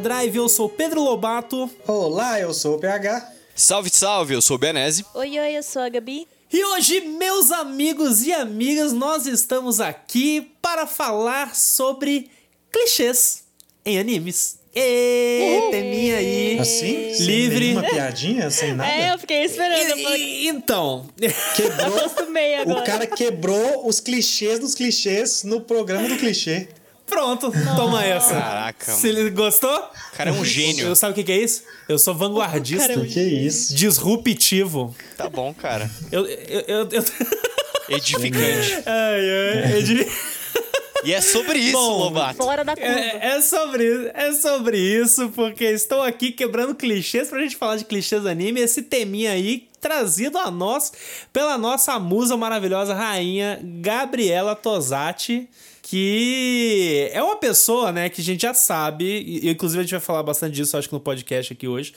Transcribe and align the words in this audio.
Overdrive. 0.00 0.36
Eu 0.36 0.48
sou 0.48 0.68
Pedro 0.68 1.02
Lobato. 1.02 1.70
Olá, 1.86 2.40
eu 2.40 2.54
sou 2.54 2.76
o 2.76 2.78
PH. 2.78 3.32
Salve, 3.54 3.90
salve, 3.92 4.32
eu 4.34 4.40
sou 4.40 4.56
o 4.56 4.58
Benese. 4.58 5.04
Oi, 5.14 5.38
oi, 5.38 5.56
eu 5.58 5.62
sou 5.62 5.82
a 5.82 5.88
Gabi. 5.90 6.26
E 6.50 6.64
hoje, 6.64 7.00
meus 7.00 7.50
amigos 7.52 8.22
e 8.22 8.32
amigas, 8.32 8.92
nós 8.94 9.26
estamos 9.26 9.78
aqui 9.78 10.50
para 10.62 10.86
falar 10.86 11.54
sobre 11.54 12.30
clichês 12.72 13.44
em 13.84 13.98
animes. 13.98 14.58
Ê, 14.74 15.68
teminha 15.70 16.16
aí. 16.16 16.58
Assim? 16.58 17.12
Sem 17.14 17.26
Livre. 17.26 17.60
nenhuma 17.66 17.82
piadinha, 17.82 18.50
sem 18.50 18.72
nada? 18.74 18.90
É, 18.90 19.12
eu 19.12 19.18
fiquei 19.18 19.44
esperando. 19.44 19.80
Eu 19.90 19.98
E- 19.98 20.02
falei, 20.02 20.22
e- 20.22 20.48
então, 20.48 21.06
Quebrou. 21.56 21.98
agora. 22.62 22.80
O 22.80 22.84
cara 22.84 23.06
quebrou 23.06 23.86
os 23.86 24.00
clichês 24.00 24.58
dos 24.60 24.74
clichês 24.74 25.42
no 25.44 25.60
programa 25.60 26.08
do 26.08 26.16
clichê. 26.16 26.68
Pronto, 27.10 27.52
toma 27.76 28.04
essa. 28.04 28.34
Caraca, 28.34 28.92
Se 28.92 29.08
ele 29.08 29.28
gostou? 29.30 29.74
O 29.76 30.16
cara 30.16 30.30
é 30.30 30.32
um 30.32 30.44
gênio. 30.44 30.86
Eu 30.86 30.96
sabe 30.96 31.12
o 31.12 31.14
que 31.14 31.24
que 31.24 31.32
é 31.32 31.38
isso? 31.42 31.62
Eu 31.88 31.98
sou 31.98 32.14
vanguardista, 32.14 32.88
Cara, 32.88 33.02
é 33.02 33.06
Que 33.06 33.20
isso? 33.20 33.74
disruptivo. 33.74 34.94
Tá 35.16 35.28
bom, 35.28 35.52
cara. 35.52 35.90
Eu, 36.10 36.26
eu, 36.26 36.60
eu, 36.66 36.88
eu- 36.90 37.04
Edificante. 37.88 38.72
Ai, 38.86 39.64
ai, 39.66 39.76
eu 39.78 39.82
devia- 39.82 40.08
E 41.04 41.12
é 41.14 41.20
sobre 41.20 41.58
isso, 41.58 41.72
Bom, 41.72 41.98
Lobato. 42.04 42.36
Fora 42.36 42.64
da 42.64 42.76
curva. 42.76 42.88
É, 42.90 43.36
é 43.36 43.40
sobre 43.40 43.84
isso, 43.86 44.10
é 44.14 44.32
sobre 44.34 44.78
isso, 44.78 45.28
porque 45.30 45.64
estou 45.64 46.02
aqui 46.02 46.30
quebrando 46.30 46.74
clichês 46.74 47.28
pra 47.28 47.40
gente 47.40 47.56
falar 47.56 47.76
de 47.76 47.84
clichês 47.84 48.24
anime, 48.26 48.60
esse 48.60 48.82
teminha 48.82 49.32
aí 49.32 49.68
trazido 49.80 50.36
a 50.38 50.50
nós 50.50 50.92
pela 51.32 51.56
nossa 51.56 51.98
musa 51.98 52.36
maravilhosa 52.36 52.94
rainha 52.94 53.58
Gabriela 53.80 54.54
Tosati, 54.54 55.48
que 55.90 57.10
é 57.12 57.20
uma 57.20 57.34
pessoa, 57.34 57.90
né, 57.90 58.08
que 58.08 58.20
a 58.20 58.24
gente 58.24 58.42
já 58.42 58.54
sabe, 58.54 59.04
e 59.04 59.50
inclusive 59.50 59.80
a 59.80 59.82
gente 59.82 59.90
vai 59.90 60.00
falar 60.00 60.22
bastante 60.22 60.54
disso, 60.54 60.76
acho 60.76 60.88
que 60.88 60.94
no 60.94 61.00
podcast 61.00 61.52
aqui 61.52 61.66
hoje, 61.66 61.92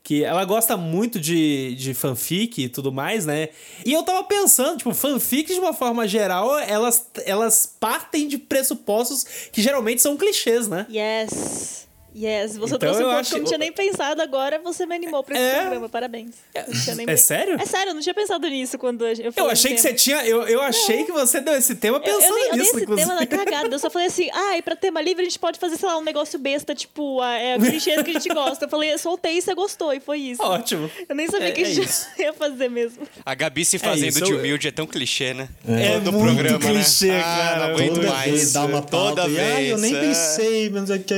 que 0.00 0.22
ela 0.22 0.44
gosta 0.44 0.76
muito 0.76 1.18
de, 1.18 1.74
de 1.74 1.92
fanfic 1.92 2.62
e 2.62 2.68
tudo 2.68 2.92
mais, 2.92 3.26
né? 3.26 3.48
E 3.84 3.92
eu 3.92 4.04
tava 4.04 4.22
pensando, 4.22 4.78
tipo, 4.78 4.94
fanfics 4.94 5.56
de 5.56 5.60
uma 5.60 5.72
forma 5.72 6.06
geral, 6.06 6.56
elas, 6.56 7.04
elas 7.24 7.66
partem 7.66 8.28
de 8.28 8.38
pressupostos 8.38 9.26
que 9.52 9.60
geralmente 9.60 10.00
são 10.00 10.16
clichês, 10.16 10.68
né? 10.68 10.86
Yes. 10.88 11.88
Yes. 12.14 12.56
Você 12.58 12.74
Então, 12.74 12.78
trouxe 12.78 12.98
um 13.00 13.02
eu 13.04 13.08
ponto 13.08 13.20
acho- 13.20 13.30
que 13.30 13.36
eu 13.36 13.40
não 13.40 13.46
tinha 13.46 13.58
nem 13.58 13.72
pensado 13.72 14.20
agora, 14.20 14.58
você 14.62 14.84
me 14.84 14.94
animou 14.94 15.22
pra 15.24 15.34
esse 15.34 15.44
É. 15.44 15.60
programa. 15.60 15.88
Parabéns. 15.88 16.30
É 16.54 16.62
pe- 16.62 17.16
sério? 17.16 17.56
É 17.60 17.64
sério, 17.66 17.90
eu 17.90 17.94
não 17.94 18.02
tinha 18.02 18.14
pensado 18.14 18.46
nisso 18.48 18.78
quando 18.78 19.06
eu 19.06 19.32
Eu 19.36 19.48
achei 19.50 19.72
do 19.72 19.76
que 19.76 19.82
tema. 19.82 19.94
você 19.98 20.04
tinha. 20.04 20.24
Eu, 20.26 20.42
eu 20.46 20.60
achei 20.60 21.04
que 21.04 21.12
você 21.12 21.40
deu 21.40 21.54
esse 21.54 21.74
tema 21.74 21.96
Eu, 21.98 22.00
pensando 22.02 22.22
eu, 22.24 22.34
nem, 22.34 22.44
eu 22.44 22.50
dei 22.50 22.58
nisso, 22.60 22.70
esse 22.74 22.82
inclusive. 22.82 23.08
tema 23.08 23.20
na 23.20 23.26
cagada. 23.26 23.74
Eu 23.74 23.78
só 23.78 23.88
falei 23.90 24.08
assim, 24.08 24.28
ah, 24.32 24.58
e 24.58 24.62
pra 24.62 24.76
tema 24.76 25.00
livre 25.00 25.22
a 25.22 25.24
gente 25.24 25.38
pode 25.38 25.58
fazer, 25.58 25.76
sei 25.76 25.88
lá, 25.88 25.96
um 25.98 26.02
negócio 26.04 26.38
besta, 26.38 26.74
tipo, 26.74 27.20
a, 27.20 27.32
é, 27.34 27.56
clichês 27.58 28.02
que 28.02 28.10
a 28.10 28.12
gente 28.14 28.28
gosta. 28.28 28.64
Eu 28.66 28.68
falei, 28.68 28.92
eu 28.92 28.98
soltei 28.98 29.38
e 29.38 29.42
você 29.42 29.54
gostou, 29.54 29.92
e 29.94 30.00
foi 30.00 30.18
isso. 30.18 30.42
Ótimo. 30.42 30.90
Eu 31.08 31.14
nem 31.14 31.26
sabia 31.28 31.48
É- 31.48 31.52
que 31.52 31.62
a 31.62 31.66
é 31.66 31.70
gente 31.72 31.88
ia 32.18 32.32
fazer 32.34 32.68
mesmo. 32.68 33.06
A 33.24 33.34
Gabi 33.34 33.64
se 33.64 33.78
fazendo 33.78 34.08
isso, 34.10 34.20
de 34.22 34.32
eu- 34.32 34.38
humilde 34.38 34.68
é 34.68 34.70
tão 34.70 34.86
clichê, 34.86 35.32
né? 35.34 35.48
É 35.66 35.94
Todo 35.94 36.12
muito 36.12 36.34
programa, 36.34 36.58
clichê, 36.58 37.06
né? 37.08 37.20
cara. 37.22 37.52
Ah, 37.52 37.56
não 37.68 37.74
aguento 37.74 38.02
mais. 38.06 38.30
vez 38.30 38.52
dá 38.52 38.64
uma 38.66 38.82
pauta 38.82 39.22
Toda 39.22 39.28
e, 39.28 39.34
vez. 39.34 39.52
"Ai, 39.56 39.72
eu 39.72 39.78
nem 39.78 39.96
é. 39.96 40.00
pensei, 40.00 40.68
mas 40.70 40.90
aqui... 40.90 41.14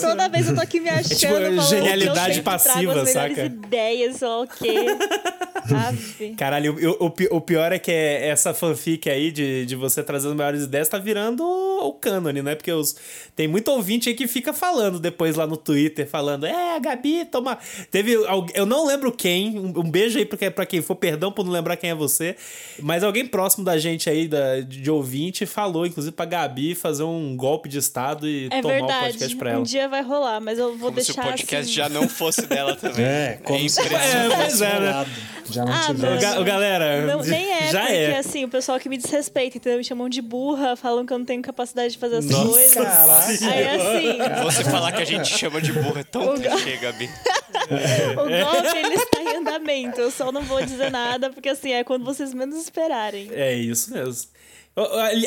Toda 0.00 0.28
vez 0.28 0.48
eu 0.48 0.54
tô 0.54 0.60
aqui 0.60 0.80
me 0.80 0.88
achando, 0.88 1.08
tipo, 1.16 1.32
falando 1.32 1.62
genialidade 1.62 2.42
passiva, 2.42 3.06
saca? 3.06 3.44
ideias, 3.44 4.20
lá 4.20 4.40
o 4.40 4.46
quê. 4.46 4.74
Caralho, 6.36 6.76
o, 6.98 7.10
pi- 7.10 7.28
o 7.30 7.40
pior 7.40 7.72
é 7.72 7.78
que 7.78 7.90
é 7.90 8.28
essa 8.28 8.54
fanfic 8.54 9.08
aí 9.10 9.30
de, 9.30 9.66
de 9.66 9.76
você 9.76 10.02
trazendo 10.02 10.34
maiores 10.34 10.62
ideias 10.62 10.88
tá 10.88 10.98
virando 10.98 11.42
o 11.44 11.92
cânone, 11.92 12.40
né? 12.42 12.54
Porque 12.54 12.72
os, 12.72 12.96
tem 13.36 13.46
muito 13.46 13.68
ouvinte 13.70 14.08
aí 14.08 14.14
que 14.14 14.26
fica 14.26 14.52
falando 14.52 14.98
depois 14.98 15.36
lá 15.36 15.46
no 15.46 15.56
Twitter, 15.56 16.08
falando, 16.08 16.46
é, 16.46 16.76
a 16.76 16.78
Gabi, 16.78 17.24
toma. 17.26 17.58
Teve. 17.90 18.12
Eu 18.54 18.64
não 18.66 18.86
lembro 18.86 19.12
quem, 19.12 19.58
um, 19.58 19.90
beijo 19.90 20.18
aí 20.18 20.24
pra, 20.24 20.50
pra 20.50 20.64
quem 20.66 20.80
for, 20.80 20.94
perdão 20.94 21.30
por 21.30 21.44
não 21.44 21.52
lembrar 21.52 21.76
quem 21.76 21.90
é 21.90 21.94
você, 21.94 22.34
mas 22.80 23.04
alguém 23.04 23.26
próximo 23.26 23.64
da 23.64 23.76
gente 23.78 24.08
aí, 24.08 24.26
da, 24.26 24.60
de 24.60 24.90
ouvinte, 24.90 25.44
falou, 25.44 25.86
inclusive, 25.86 26.14
pra 26.14 26.24
Gabi 26.24 26.74
fazer 26.74 27.02
um 27.02 27.36
golpe 27.36 27.68
de 27.68 27.78
Estado 27.78 28.26
e 28.26 28.46
É 28.50 28.62
tomar 28.62 28.74
o 28.74 28.78
verdade. 28.78 29.18
Podcast 29.34 29.36
pra 29.36 29.50
Um 29.50 29.54
ela. 29.56 29.64
dia 29.64 29.88
vai 29.88 30.02
rolar, 30.02 30.40
mas 30.40 30.58
eu 30.58 30.76
vou 30.76 30.90
Como 30.90 31.00
se 31.00 31.06
deixar 31.12 31.22
o 31.22 31.28
podcast 31.30 31.56
assim. 31.64 31.72
já 31.72 31.88
não 31.88 32.08
fosse 32.08 32.46
dela 32.46 32.74
também. 32.76 33.04
É, 33.08 33.38
como 33.42 33.68
se 33.68 33.80
impressionante. 33.80 34.32
É, 34.32 34.36
pois 34.36 34.60
é, 34.62 34.80
né? 34.80 35.06
Já 35.50 35.64
não 35.64 35.72
Ah, 35.72 35.80
tivesse. 35.86 36.22
Ga- 36.26 36.42
galera, 36.42 37.06
Não, 37.06 37.22
nem 37.22 37.50
é, 37.50 37.70
já 37.72 37.80
porque 37.80 37.94
é. 37.94 38.18
assim, 38.18 38.44
o 38.44 38.48
pessoal 38.48 38.78
que 38.78 38.86
me 38.88 38.98
desrespeita, 38.98 39.56
entendeu? 39.56 39.78
Me 39.78 39.84
chamam 39.84 40.06
de 40.08 40.20
burra, 40.20 40.76
falam 40.76 41.06
que 41.06 41.12
eu 41.12 41.18
não 41.18 41.24
tenho 41.24 41.40
capacidade 41.40 41.92
de 41.94 41.98
fazer 41.98 42.16
as 42.16 42.26
Nossa, 42.26 42.44
coisas. 42.48 42.74
Caraca. 42.74 43.28
Aí 43.50 43.66
assim, 43.68 44.42
Você 44.44 44.64
falar 44.64 44.92
que 44.92 45.00
a 45.02 45.06
gente 45.06 45.26
chama 45.38 45.60
de 45.62 45.72
burra 45.72 46.00
é 46.00 46.04
tão 46.04 46.34
O 46.34 46.40
clichê, 46.40 46.76
Gabi. 46.76 47.08
o 48.12 48.14
golpe 48.16 48.78
ele 48.78 48.94
está 48.94 49.22
em 49.22 49.36
andamento. 49.36 50.00
Eu 50.00 50.10
só 50.10 50.30
não 50.30 50.42
vou 50.42 50.60
dizer 50.64 50.90
nada, 50.90 51.30
porque 51.30 51.48
assim, 51.48 51.72
é 51.72 51.82
quando 51.82 52.04
vocês 52.04 52.34
menos 52.34 52.56
esperarem. 52.62 53.30
É 53.32 53.54
isso 53.54 53.92
mesmo. 53.92 54.28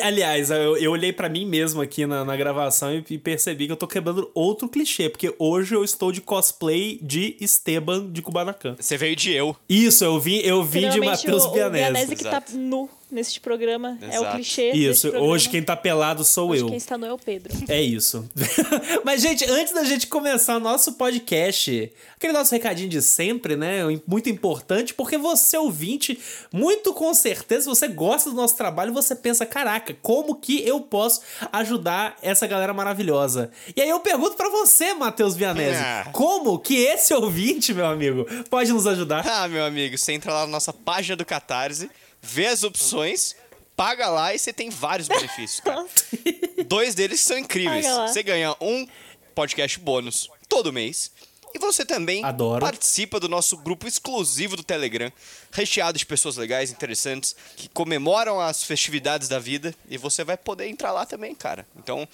Aliás, 0.02 0.50
eu, 0.50 0.76
eu 0.76 0.90
olhei 0.92 1.12
pra 1.12 1.28
mim 1.28 1.44
mesmo 1.44 1.80
aqui 1.80 2.06
na, 2.06 2.24
na 2.24 2.36
gravação 2.36 2.94
e, 2.94 3.04
e 3.10 3.18
percebi 3.18 3.66
que 3.66 3.72
eu 3.72 3.76
tô 3.76 3.86
quebrando 3.86 4.30
outro 4.34 4.68
clichê, 4.68 5.08
porque 5.08 5.34
hoje 5.38 5.74
eu 5.74 5.84
estou 5.84 6.12
de 6.12 6.20
cosplay 6.20 6.98
de 7.02 7.36
Esteban 7.40 8.10
de 8.10 8.22
Kubanacan. 8.22 8.76
Você 8.78 8.96
veio 8.96 9.16
de 9.16 9.32
eu. 9.32 9.56
Isso, 9.68 10.04
eu 10.04 10.18
vim, 10.18 10.38
eu 10.38 10.62
vim 10.62 10.88
de 10.88 11.00
Matheus 11.00 11.44
o, 11.44 11.48
o 11.48 11.52
Bianese. 11.52 11.84
Bianese 11.84 12.16
que 12.16 12.24
tá 12.24 12.30
Exato. 12.30 12.56
nu 12.56 12.88
neste 13.12 13.38
programa. 13.40 13.98
É 14.00 14.18
o 14.18 14.22
Exato. 14.22 14.36
clichê 14.36 14.70
Isso, 14.72 15.08
hoje 15.16 15.48
quem 15.48 15.62
tá 15.62 15.76
pelado 15.76 16.24
sou 16.24 16.50
Hoje 16.50 16.62
eu. 16.62 16.68
quem 16.68 16.76
está 16.76 16.96
nu 16.96 17.06
é 17.06 17.12
o 17.12 17.18
Pedro. 17.18 17.52
É 17.68 17.80
isso. 17.80 18.28
Mas, 19.04 19.20
gente, 19.22 19.44
antes 19.48 19.72
da 19.72 19.84
gente 19.84 20.06
começar 20.06 20.56
o 20.56 20.60
nosso 20.60 20.94
podcast, 20.94 21.92
aquele 22.16 22.32
nosso 22.32 22.52
recadinho 22.52 22.88
de 22.88 23.02
sempre, 23.02 23.54
né? 23.56 23.80
Muito 24.06 24.28
importante, 24.30 24.94
porque 24.94 25.18
você, 25.18 25.56
ouvinte, 25.58 26.18
muito 26.52 26.92
com 26.94 27.12
certeza, 27.14 27.68
você 27.68 27.86
gosta 27.88 28.30
do 28.30 28.36
nosso 28.36 28.56
trabalho, 28.56 28.92
você 28.92 29.14
pensa, 29.14 29.44
caraca, 29.44 29.94
como 30.00 30.34
que 30.36 30.66
eu 30.66 30.80
posso 30.80 31.20
ajudar 31.52 32.16
essa 32.22 32.46
galera 32.46 32.72
maravilhosa? 32.72 33.50
E 33.76 33.80
aí 33.82 33.88
eu 33.88 34.00
pergunto 34.00 34.36
pra 34.36 34.48
você, 34.48 34.94
Matheus 34.94 35.34
Vianese, 35.36 35.78
Ah. 35.82 36.08
como 36.12 36.58
que 36.58 36.76
esse 36.76 37.12
ouvinte, 37.12 37.74
meu 37.74 37.86
amigo, 37.86 38.24
pode 38.48 38.72
nos 38.72 38.86
ajudar? 38.86 39.26
Ah, 39.26 39.48
meu 39.48 39.64
amigo, 39.64 39.96
você 39.98 40.12
entra 40.12 40.32
lá 40.32 40.40
na 40.40 40.46
nossa 40.52 40.72
página 40.72 41.16
do 41.16 41.24
Catarse, 41.24 41.90
vê 42.22 42.46
as 42.46 42.62
opções, 42.62 43.34
paga 43.76 44.08
lá 44.08 44.32
e 44.32 44.38
você 44.38 44.52
tem 44.52 44.70
vários 44.70 45.08
benefícios, 45.08 45.60
cara. 45.60 45.84
Dois 46.66 46.94
deles 46.94 47.20
são 47.20 47.36
incríveis. 47.36 47.84
Você 47.86 48.22
ganha 48.22 48.54
um 48.60 48.86
podcast 49.34 49.78
bônus 49.80 50.30
todo 50.48 50.72
mês. 50.72 51.10
E 51.54 51.58
você 51.58 51.84
também 51.84 52.24
Adoro. 52.24 52.64
participa 52.64 53.20
do 53.20 53.28
nosso 53.28 53.58
grupo 53.58 53.86
exclusivo 53.86 54.56
do 54.56 54.62
Telegram, 54.62 55.12
recheado 55.50 55.98
de 55.98 56.06
pessoas 56.06 56.36
legais, 56.36 56.70
interessantes, 56.70 57.36
que 57.56 57.68
comemoram 57.68 58.40
as 58.40 58.64
festividades 58.64 59.28
da 59.28 59.38
vida. 59.38 59.74
E 59.88 59.98
você 59.98 60.24
vai 60.24 60.38
poder 60.38 60.68
entrar 60.68 60.92
lá 60.92 61.04
também, 61.04 61.34
cara. 61.34 61.66
Então, 61.76 62.08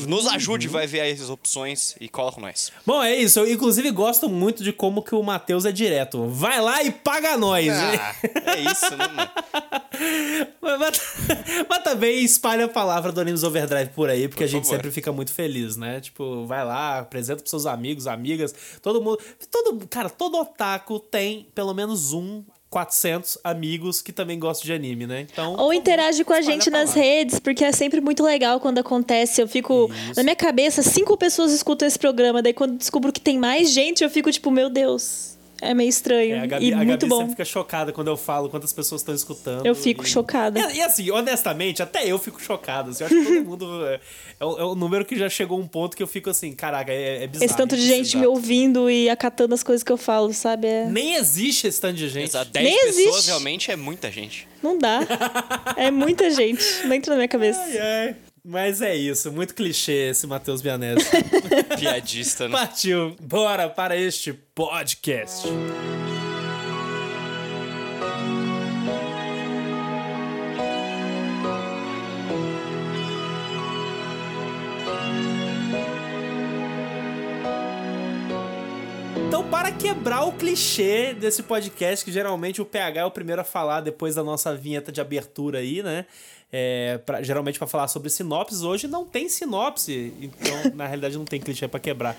nos 0.00 0.26
ajude, 0.26 0.68
vai 0.68 0.86
ver 0.86 1.00
aí 1.00 1.12
as 1.12 1.28
opções 1.30 1.94
e 2.00 2.08
cola 2.08 2.32
com 2.32 2.40
nós. 2.40 2.72
Bom, 2.84 3.02
é 3.02 3.14
isso. 3.16 3.38
Eu, 3.40 3.50
inclusive, 3.50 3.90
gosto 3.90 4.28
muito 4.28 4.62
de 4.64 4.72
como 4.72 5.02
que 5.02 5.14
o 5.14 5.22
Matheus 5.22 5.64
é 5.64 5.72
direto. 5.72 6.28
Vai 6.28 6.60
lá 6.60 6.82
e 6.82 6.90
paga 6.90 7.36
nós. 7.36 7.68
Ah, 7.70 8.14
é 8.56 8.60
isso, 8.60 8.96
né, 8.96 9.06
mano? 9.08 9.30
Mas, 10.60 10.78
mas- 10.78 11.00
mas 11.68 11.82
também 11.82 12.22
espalha 12.22 12.66
a 12.66 12.68
palavra 12.68 13.10
do 13.12 13.20
Animes 13.20 13.42
Overdrive 13.42 13.90
por 13.94 14.10
aí, 14.10 14.28
porque 14.28 14.42
Por 14.44 14.48
a 14.48 14.50
gente 14.50 14.66
sempre 14.66 14.90
fica 14.90 15.10
muito 15.12 15.32
feliz, 15.32 15.76
né? 15.76 16.00
Tipo, 16.00 16.44
vai 16.44 16.64
lá, 16.64 16.98
apresenta 16.98 17.40
pros 17.40 17.50
seus 17.50 17.64
amigos, 17.66 18.06
amigas, 18.06 18.54
todo 18.82 19.00
mundo. 19.00 19.18
Todo, 19.50 19.86
cara, 19.88 20.10
todo 20.10 20.36
otaku 20.38 20.98
tem 21.00 21.48
pelo 21.54 21.72
menos 21.72 22.12
um 22.12 22.44
400 22.76 23.38
amigos 23.42 24.02
que 24.02 24.12
também 24.12 24.38
gostam 24.38 24.66
de 24.66 24.72
anime, 24.74 25.06
né? 25.06 25.22
Então. 25.22 25.56
Ou 25.56 25.72
interage 25.72 26.22
com 26.24 26.34
a 26.34 26.42
gente 26.42 26.68
a 26.68 26.72
nas 26.72 26.92
redes, 26.92 27.38
porque 27.38 27.64
é 27.64 27.72
sempre 27.72 28.02
muito 28.02 28.22
legal 28.22 28.60
quando 28.60 28.76
acontece. 28.76 29.40
Eu 29.40 29.48
fico. 29.48 29.90
Na 30.14 30.22
minha 30.22 30.36
cabeça, 30.36 30.82
cinco 30.82 31.16
pessoas 31.16 31.52
escutam 31.52 31.88
esse 31.88 31.98
programa. 31.98 32.42
Daí 32.42 32.52
quando 32.52 32.76
descubro 32.76 33.10
que 33.10 33.20
tem 33.20 33.38
mais 33.38 33.70
gente, 33.70 34.04
eu 34.04 34.10
fico 34.10 34.30
tipo, 34.30 34.50
meu 34.50 34.68
Deus. 34.68 35.35
É 35.60 35.72
meio 35.72 35.88
estranho. 35.88 36.34
É, 36.36 36.40
a 36.40 36.46
Gabi, 36.46 36.68
e 36.68 36.72
a 36.72 36.76
muito 36.76 36.88
Gabi 36.90 37.06
bom. 37.06 37.16
sempre 37.18 37.30
fica 37.30 37.44
chocada 37.44 37.92
quando 37.92 38.08
eu 38.08 38.16
falo 38.16 38.48
quantas 38.50 38.72
pessoas 38.72 39.00
estão 39.00 39.14
escutando. 39.14 39.64
Eu 39.64 39.74
fico 39.74 40.04
e- 40.04 40.06
chocada. 40.06 40.60
E, 40.72 40.76
e 40.76 40.82
assim, 40.82 41.10
honestamente, 41.10 41.82
até 41.82 42.06
eu 42.06 42.18
fico 42.18 42.40
chocado. 42.40 42.90
assim, 42.90 43.02
eu 43.04 43.06
acho 43.06 43.16
que 43.16 43.24
todo 43.36 43.44
mundo. 43.44 43.86
É, 43.86 44.00
é 44.38 44.44
um, 44.44 44.58
é 44.58 44.64
um 44.66 44.74
número 44.74 45.04
que 45.04 45.16
já 45.16 45.28
chegou 45.28 45.58
a 45.58 45.60
um 45.62 45.66
ponto 45.66 45.96
que 45.96 46.02
eu 46.02 46.06
fico 46.06 46.28
assim, 46.28 46.52
caraca, 46.52 46.92
é, 46.92 47.24
é 47.24 47.26
bizarro. 47.26 47.44
Esse 47.46 47.56
tanto 47.56 47.74
de 47.76 47.86
gente 47.86 48.16
me 48.16 48.26
ouvindo 48.26 48.90
e 48.90 49.08
acatando 49.08 49.54
as 49.54 49.62
coisas 49.62 49.82
que 49.82 49.90
eu 49.90 49.96
falo, 49.96 50.32
sabe? 50.34 50.66
É- 50.66 50.86
Nem 50.86 51.14
existe 51.14 51.66
esse 51.66 51.80
tanto 51.80 51.96
de 51.96 52.08
gente. 52.08 52.28
Exato, 52.28 52.50
10 52.50 52.64
Nem 52.64 52.78
pessoas 52.80 52.96
existe. 53.08 53.26
realmente 53.28 53.70
é 53.70 53.76
muita 53.76 54.10
gente. 54.10 54.46
Não 54.62 54.78
dá. 54.78 55.00
é 55.76 55.90
muita 55.90 56.30
gente. 56.30 56.62
Não 56.84 56.94
entra 56.94 57.10
na 57.12 57.16
minha 57.16 57.28
cabeça. 57.28 57.60
Ai, 57.60 57.78
ai. 57.78 58.16
Mas 58.48 58.80
é 58.80 58.94
isso, 58.94 59.32
muito 59.32 59.56
clichê 59.56 60.10
esse 60.10 60.24
Matheus 60.24 60.62
Bianese. 60.62 61.04
Piadista, 61.76 62.46
né? 62.46 62.56
Partiu, 62.56 63.16
bora 63.20 63.68
para 63.68 63.96
este 63.96 64.32
podcast. 64.32 65.48
Então, 79.26 79.50
para 79.50 79.72
quebrar 79.72 80.22
o 80.22 80.32
clichê 80.32 81.12
desse 81.12 81.42
podcast, 81.42 82.04
que 82.04 82.12
geralmente 82.12 82.62
o 82.62 82.64
PH 82.64 83.00
é 83.00 83.04
o 83.04 83.10
primeiro 83.10 83.40
a 83.40 83.44
falar 83.44 83.80
depois 83.80 84.14
da 84.14 84.22
nossa 84.22 84.54
vinheta 84.54 84.92
de 84.92 85.00
abertura 85.00 85.58
aí, 85.58 85.82
né? 85.82 86.06
É, 86.52 86.98
pra, 86.98 87.22
geralmente 87.22 87.58
para 87.58 87.66
falar 87.66 87.88
sobre 87.88 88.08
sinopses, 88.08 88.62
hoje 88.62 88.86
não 88.86 89.04
tem 89.04 89.28
sinopse, 89.28 90.14
então 90.20 90.70
na 90.74 90.86
realidade 90.86 91.18
não 91.18 91.24
tem 91.24 91.40
clichê 91.40 91.66
para 91.66 91.80
quebrar. 91.80 92.16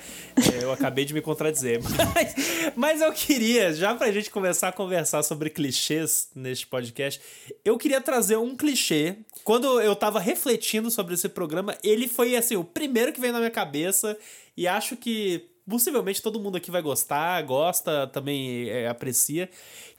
É, 0.53 0.63
eu 0.63 0.71
acabei 0.71 1.05
de 1.05 1.13
me 1.13 1.21
contradizer. 1.21 1.79
Mas, 2.13 2.35
mas 2.75 3.01
eu 3.01 3.11
queria, 3.13 3.73
já 3.73 3.93
pra 3.95 4.11
gente 4.11 4.29
começar 4.29 4.69
a 4.69 4.71
conversar 4.71 5.23
sobre 5.23 5.49
clichês 5.49 6.29
neste 6.35 6.67
podcast, 6.67 7.21
eu 7.63 7.77
queria 7.77 8.01
trazer 8.01 8.37
um 8.37 8.55
clichê. 8.55 9.17
Quando 9.43 9.79
eu 9.79 9.95
tava 9.95 10.19
refletindo 10.19 10.89
sobre 10.91 11.13
esse 11.13 11.29
programa, 11.29 11.77
ele 11.83 12.07
foi 12.07 12.35
assim, 12.35 12.55
o 12.55 12.63
primeiro 12.63 13.13
que 13.13 13.21
veio 13.21 13.33
na 13.33 13.39
minha 13.39 13.51
cabeça 13.51 14.17
e 14.55 14.67
acho 14.67 14.97
que 14.97 15.49
possivelmente 15.69 16.21
todo 16.21 16.39
mundo 16.39 16.57
aqui 16.57 16.71
vai 16.71 16.81
gostar, 16.81 17.41
gosta, 17.43 18.07
também 18.07 18.69
é, 18.69 18.87
aprecia, 18.87 19.49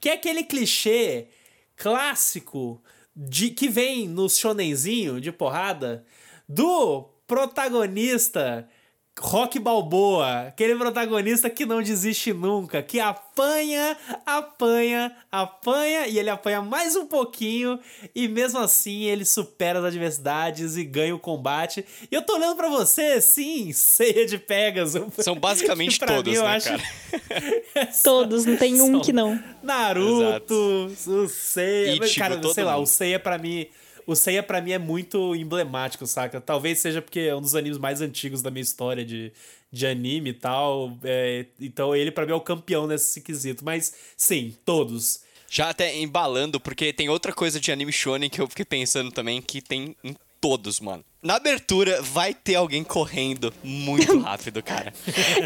que 0.00 0.08
é 0.08 0.14
aquele 0.14 0.42
clichê 0.42 1.28
clássico 1.76 2.82
de 3.20 3.50
que 3.50 3.68
vem 3.68 4.06
no 4.06 4.28
shonenzinho 4.28 5.20
de 5.20 5.32
porrada 5.32 6.04
do 6.48 7.02
protagonista 7.26 8.68
Rock 9.20 9.58
Balboa, 9.58 10.48
aquele 10.48 10.74
protagonista 10.76 11.50
que 11.50 11.66
não 11.66 11.82
desiste 11.82 12.32
nunca, 12.32 12.82
que 12.82 13.00
apanha, 13.00 13.96
apanha, 14.24 15.14
apanha 15.30 16.06
e 16.06 16.18
ele 16.18 16.30
apanha 16.30 16.62
mais 16.62 16.96
um 16.96 17.06
pouquinho 17.06 17.78
e 18.14 18.28
mesmo 18.28 18.58
assim 18.60 19.04
ele 19.04 19.24
supera 19.24 19.80
as 19.80 19.84
adversidades 19.84 20.76
e 20.76 20.84
ganha 20.84 21.14
o 21.14 21.18
combate. 21.18 21.84
E 22.10 22.14
eu 22.14 22.22
tô 22.22 22.36
olhando 22.36 22.56
para 22.56 22.68
você, 22.68 23.20
sim, 23.20 23.72
ceia 23.72 24.26
de 24.26 24.38
Pegasus. 24.38 25.02
São 25.18 25.34
basicamente 25.34 25.98
todos, 26.04 26.32
mim, 26.32 26.40
né, 26.40 26.56
acho... 26.56 26.68
cara? 26.68 26.82
todos, 28.02 28.44
não 28.44 28.56
tem 28.56 28.80
um 28.80 29.00
que 29.00 29.12
não. 29.12 29.42
Naruto, 29.62 30.88
Exato. 30.90 31.10
o 31.10 31.28
Seiya, 31.28 32.14
cara, 32.16 32.52
sei 32.52 32.64
lá, 32.64 32.76
o 32.76 32.86
Seiya 32.86 33.18
para 33.18 33.36
mim 33.38 33.66
o 34.08 34.16
Seiya 34.16 34.42
para 34.42 34.62
mim 34.62 34.72
é 34.72 34.78
muito 34.78 35.36
emblemático, 35.36 36.06
saca? 36.06 36.40
Talvez 36.40 36.78
seja 36.78 37.02
porque 37.02 37.20
é 37.20 37.36
um 37.36 37.42
dos 37.42 37.54
animes 37.54 37.76
mais 37.76 38.00
antigos 38.00 38.40
da 38.40 38.50
minha 38.50 38.62
história 38.62 39.04
de, 39.04 39.30
de 39.70 39.86
anime 39.86 40.30
e 40.30 40.32
tal. 40.32 40.96
É, 41.04 41.44
então 41.60 41.94
ele 41.94 42.10
para 42.10 42.24
mim 42.24 42.32
é 42.32 42.34
o 42.34 42.40
campeão 42.40 42.86
nesse 42.86 43.20
quesito. 43.20 43.62
Mas 43.62 43.92
sim, 44.16 44.56
todos. 44.64 45.20
Já 45.50 45.68
até 45.68 45.94
embalando, 45.94 46.58
porque 46.58 46.90
tem 46.90 47.10
outra 47.10 47.34
coisa 47.34 47.60
de 47.60 47.70
anime 47.70 47.92
shonen 47.92 48.30
que 48.30 48.40
eu 48.40 48.48
fiquei 48.48 48.64
pensando 48.64 49.12
também, 49.12 49.42
que 49.42 49.60
tem 49.60 49.94
em 50.02 50.16
todos, 50.40 50.80
mano. 50.80 51.04
Na 51.22 51.34
abertura 51.34 52.00
vai 52.00 52.32
ter 52.32 52.54
alguém 52.54 52.82
correndo 52.82 53.52
muito 53.62 54.20
rápido, 54.20 54.62
cara. 54.62 54.90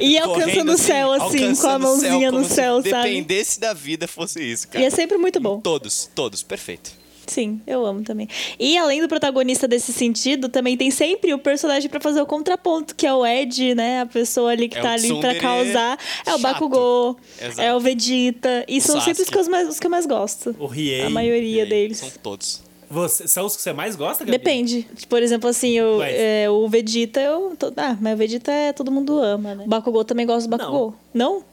e 0.01 0.17
alcançando 0.17 0.71
o 0.71 0.79
céu, 0.79 1.11
assim, 1.11 1.57
com 1.57 1.67
a 1.67 1.79
mãozinha 1.81 2.31
céu, 2.31 2.33
no 2.33 2.45
céu, 2.45 2.83
se 2.83 2.91
sabe? 2.91 3.09
Dependesse 3.09 3.59
da 3.59 3.75
vida 3.75 4.07
fosse 4.07 4.41
isso, 4.41 4.69
cara. 4.69 4.85
E 4.85 4.87
é 4.87 4.91
sempre 4.91 5.19
muito 5.19 5.41
bom. 5.41 5.59
Em 5.59 5.63
todos, 5.63 6.09
todos, 6.15 6.45
perfeito. 6.45 7.02
Sim, 7.33 7.63
eu 7.67 7.87
amo 7.87 8.03
também. 8.03 8.29
E 8.59 8.77
além 8.77 9.01
do 9.01 9.09
protagonista 9.09 9.67
desse 9.67 9.91
sentido, 9.91 10.51
também 10.51 10.77
tem 10.77 10.91
sempre 10.91 11.33
o 11.33 11.39
personagem 11.39 11.89
para 11.89 11.99
fazer 11.99 12.21
o 12.21 12.27
contraponto, 12.27 12.95
que 12.95 13.07
é 13.07 13.15
o 13.15 13.25
Ed, 13.25 13.75
né? 13.75 14.03
A 14.03 14.07
pessoa 14.07 14.51
ali 14.51 14.69
que 14.69 14.77
é 14.77 14.83
tá 14.83 14.93
ali 14.93 15.19
para 15.19 15.35
causar. 15.37 15.99
É 16.27 16.35
o 16.35 16.39
Bakugou, 16.39 17.17
Exato. 17.41 17.61
é 17.63 17.75
o 17.75 17.81
Vegeta. 17.81 18.67
E 18.69 18.83
são 18.83 18.97
Sasuke. 18.97 19.05
sempre 19.07 19.23
os 19.23 19.31
que, 19.31 19.39
eu 19.39 19.51
mais, 19.51 19.69
os 19.71 19.81
que 19.81 19.87
eu 19.87 19.91
mais 19.91 20.05
gosto. 20.05 20.55
O 20.59 20.67
Riei. 20.67 21.01
A 21.07 21.09
maioria 21.09 21.65
Riei. 21.65 21.67
deles. 21.67 21.97
São 21.97 22.11
todos. 22.23 22.63
Você, 22.91 23.27
são 23.27 23.47
os 23.47 23.57
que 23.57 23.63
você 23.63 23.73
mais 23.73 23.97
gosta, 23.97 24.23
Gabi? 24.25 24.37
Depende. 24.37 24.87
Por 25.09 25.23
exemplo, 25.23 25.49
assim, 25.49 25.71
eu, 25.71 26.03
é, 26.03 26.51
o 26.51 26.69
Vegeta, 26.69 27.19
eu. 27.19 27.57
Tô, 27.59 27.73
ah, 27.79 27.97
mas 27.99 28.13
o 28.13 28.17
Vegeta 28.19 28.53
é, 28.53 28.75
todo 28.75 28.91
mundo 28.91 29.19
ama, 29.19 29.55
né? 29.55 29.65
O 29.65 29.69
Bakugou 29.69 30.05
também 30.05 30.27
gosta 30.27 30.47
do 30.47 30.55
Bakugou. 30.55 30.95
Não? 31.15 31.37
não? 31.37 31.45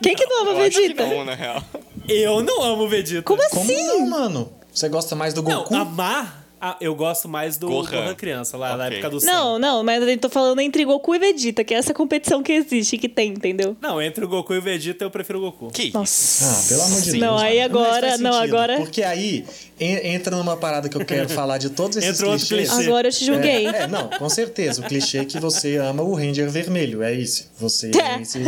Quem 0.00 0.14
que 0.14 0.24
não 0.26 0.42
ama 0.42 0.52
o 0.54 0.56
Vegeta? 0.58 1.04
não, 1.06 1.24
na 1.24 1.34
real. 1.34 1.60
Eu 2.08 2.42
não 2.42 2.62
amo 2.62 2.84
o 2.84 2.88
Vegeta. 2.88 3.22
Como 3.22 3.42
assim? 3.44 3.74
Como 3.86 3.98
não, 3.98 4.06
mano? 4.08 4.52
Você 4.72 4.88
gosta 4.88 5.14
mais 5.16 5.34
do 5.34 5.42
Goku? 5.42 5.72
Não, 5.72 5.80
amar 5.80 6.50
ah, 6.62 6.76
eu 6.78 6.94
gosto 6.94 7.26
mais 7.26 7.56
do 7.56 7.68
Gohan, 7.68 7.90
Gohan 7.90 8.14
criança, 8.14 8.54
lá 8.54 8.74
okay. 8.74 8.78
na 8.78 8.86
época 8.88 9.08
do 9.08 9.24
Não, 9.24 9.58
não, 9.58 9.82
mas 9.82 10.06
eu 10.06 10.18
tô 10.18 10.28
falando 10.28 10.60
entre 10.60 10.84
Goku 10.84 11.14
e 11.14 11.18
Vegeta, 11.18 11.64
que 11.64 11.72
é 11.72 11.78
essa 11.78 11.94
competição 11.94 12.42
que 12.42 12.52
existe, 12.52 12.98
que 12.98 13.08
tem, 13.08 13.30
entendeu? 13.30 13.74
Não, 13.80 14.00
entre 14.00 14.26
o 14.26 14.28
Goku 14.28 14.52
e 14.52 14.58
o 14.58 14.62
Vegeta 14.62 15.02
eu 15.02 15.10
prefiro 15.10 15.38
o 15.38 15.42
Goku. 15.42 15.70
Que? 15.70 15.90
Nossa. 15.94 16.44
Ah, 16.44 16.68
pelo 16.68 16.82
amor 16.82 17.00
de 17.00 17.12
Deus. 17.12 17.22
Não, 17.22 17.38
aí 17.38 17.62
agora, 17.62 18.18
não, 18.18 18.34
agora. 18.34 18.76
Porque 18.76 19.02
aí 19.02 19.46
entra 19.80 20.36
numa 20.36 20.54
parada 20.54 20.86
que 20.90 20.98
eu 20.98 21.04
quero 21.04 21.30
falar 21.30 21.56
de 21.56 21.70
todos 21.70 21.96
esses 21.96 22.20
Entra 22.20 22.36
clichês. 22.36 22.68
Clichê. 22.68 22.86
Agora 22.86 23.08
eu 23.08 23.12
te 23.12 23.24
julguei. 23.24 23.66
É, 23.66 23.76
é, 23.76 23.86
não, 23.86 24.08
com 24.10 24.28
certeza. 24.28 24.82
O 24.82 24.84
clichê 24.84 25.18
é 25.18 25.24
que 25.24 25.40
você 25.40 25.78
ama 25.78 26.02
o 26.02 26.14
Ranger 26.14 26.50
vermelho, 26.50 27.02
é 27.02 27.14
isso. 27.14 27.50
Você. 27.58 27.90
É 27.98 28.20
esse... 28.20 28.38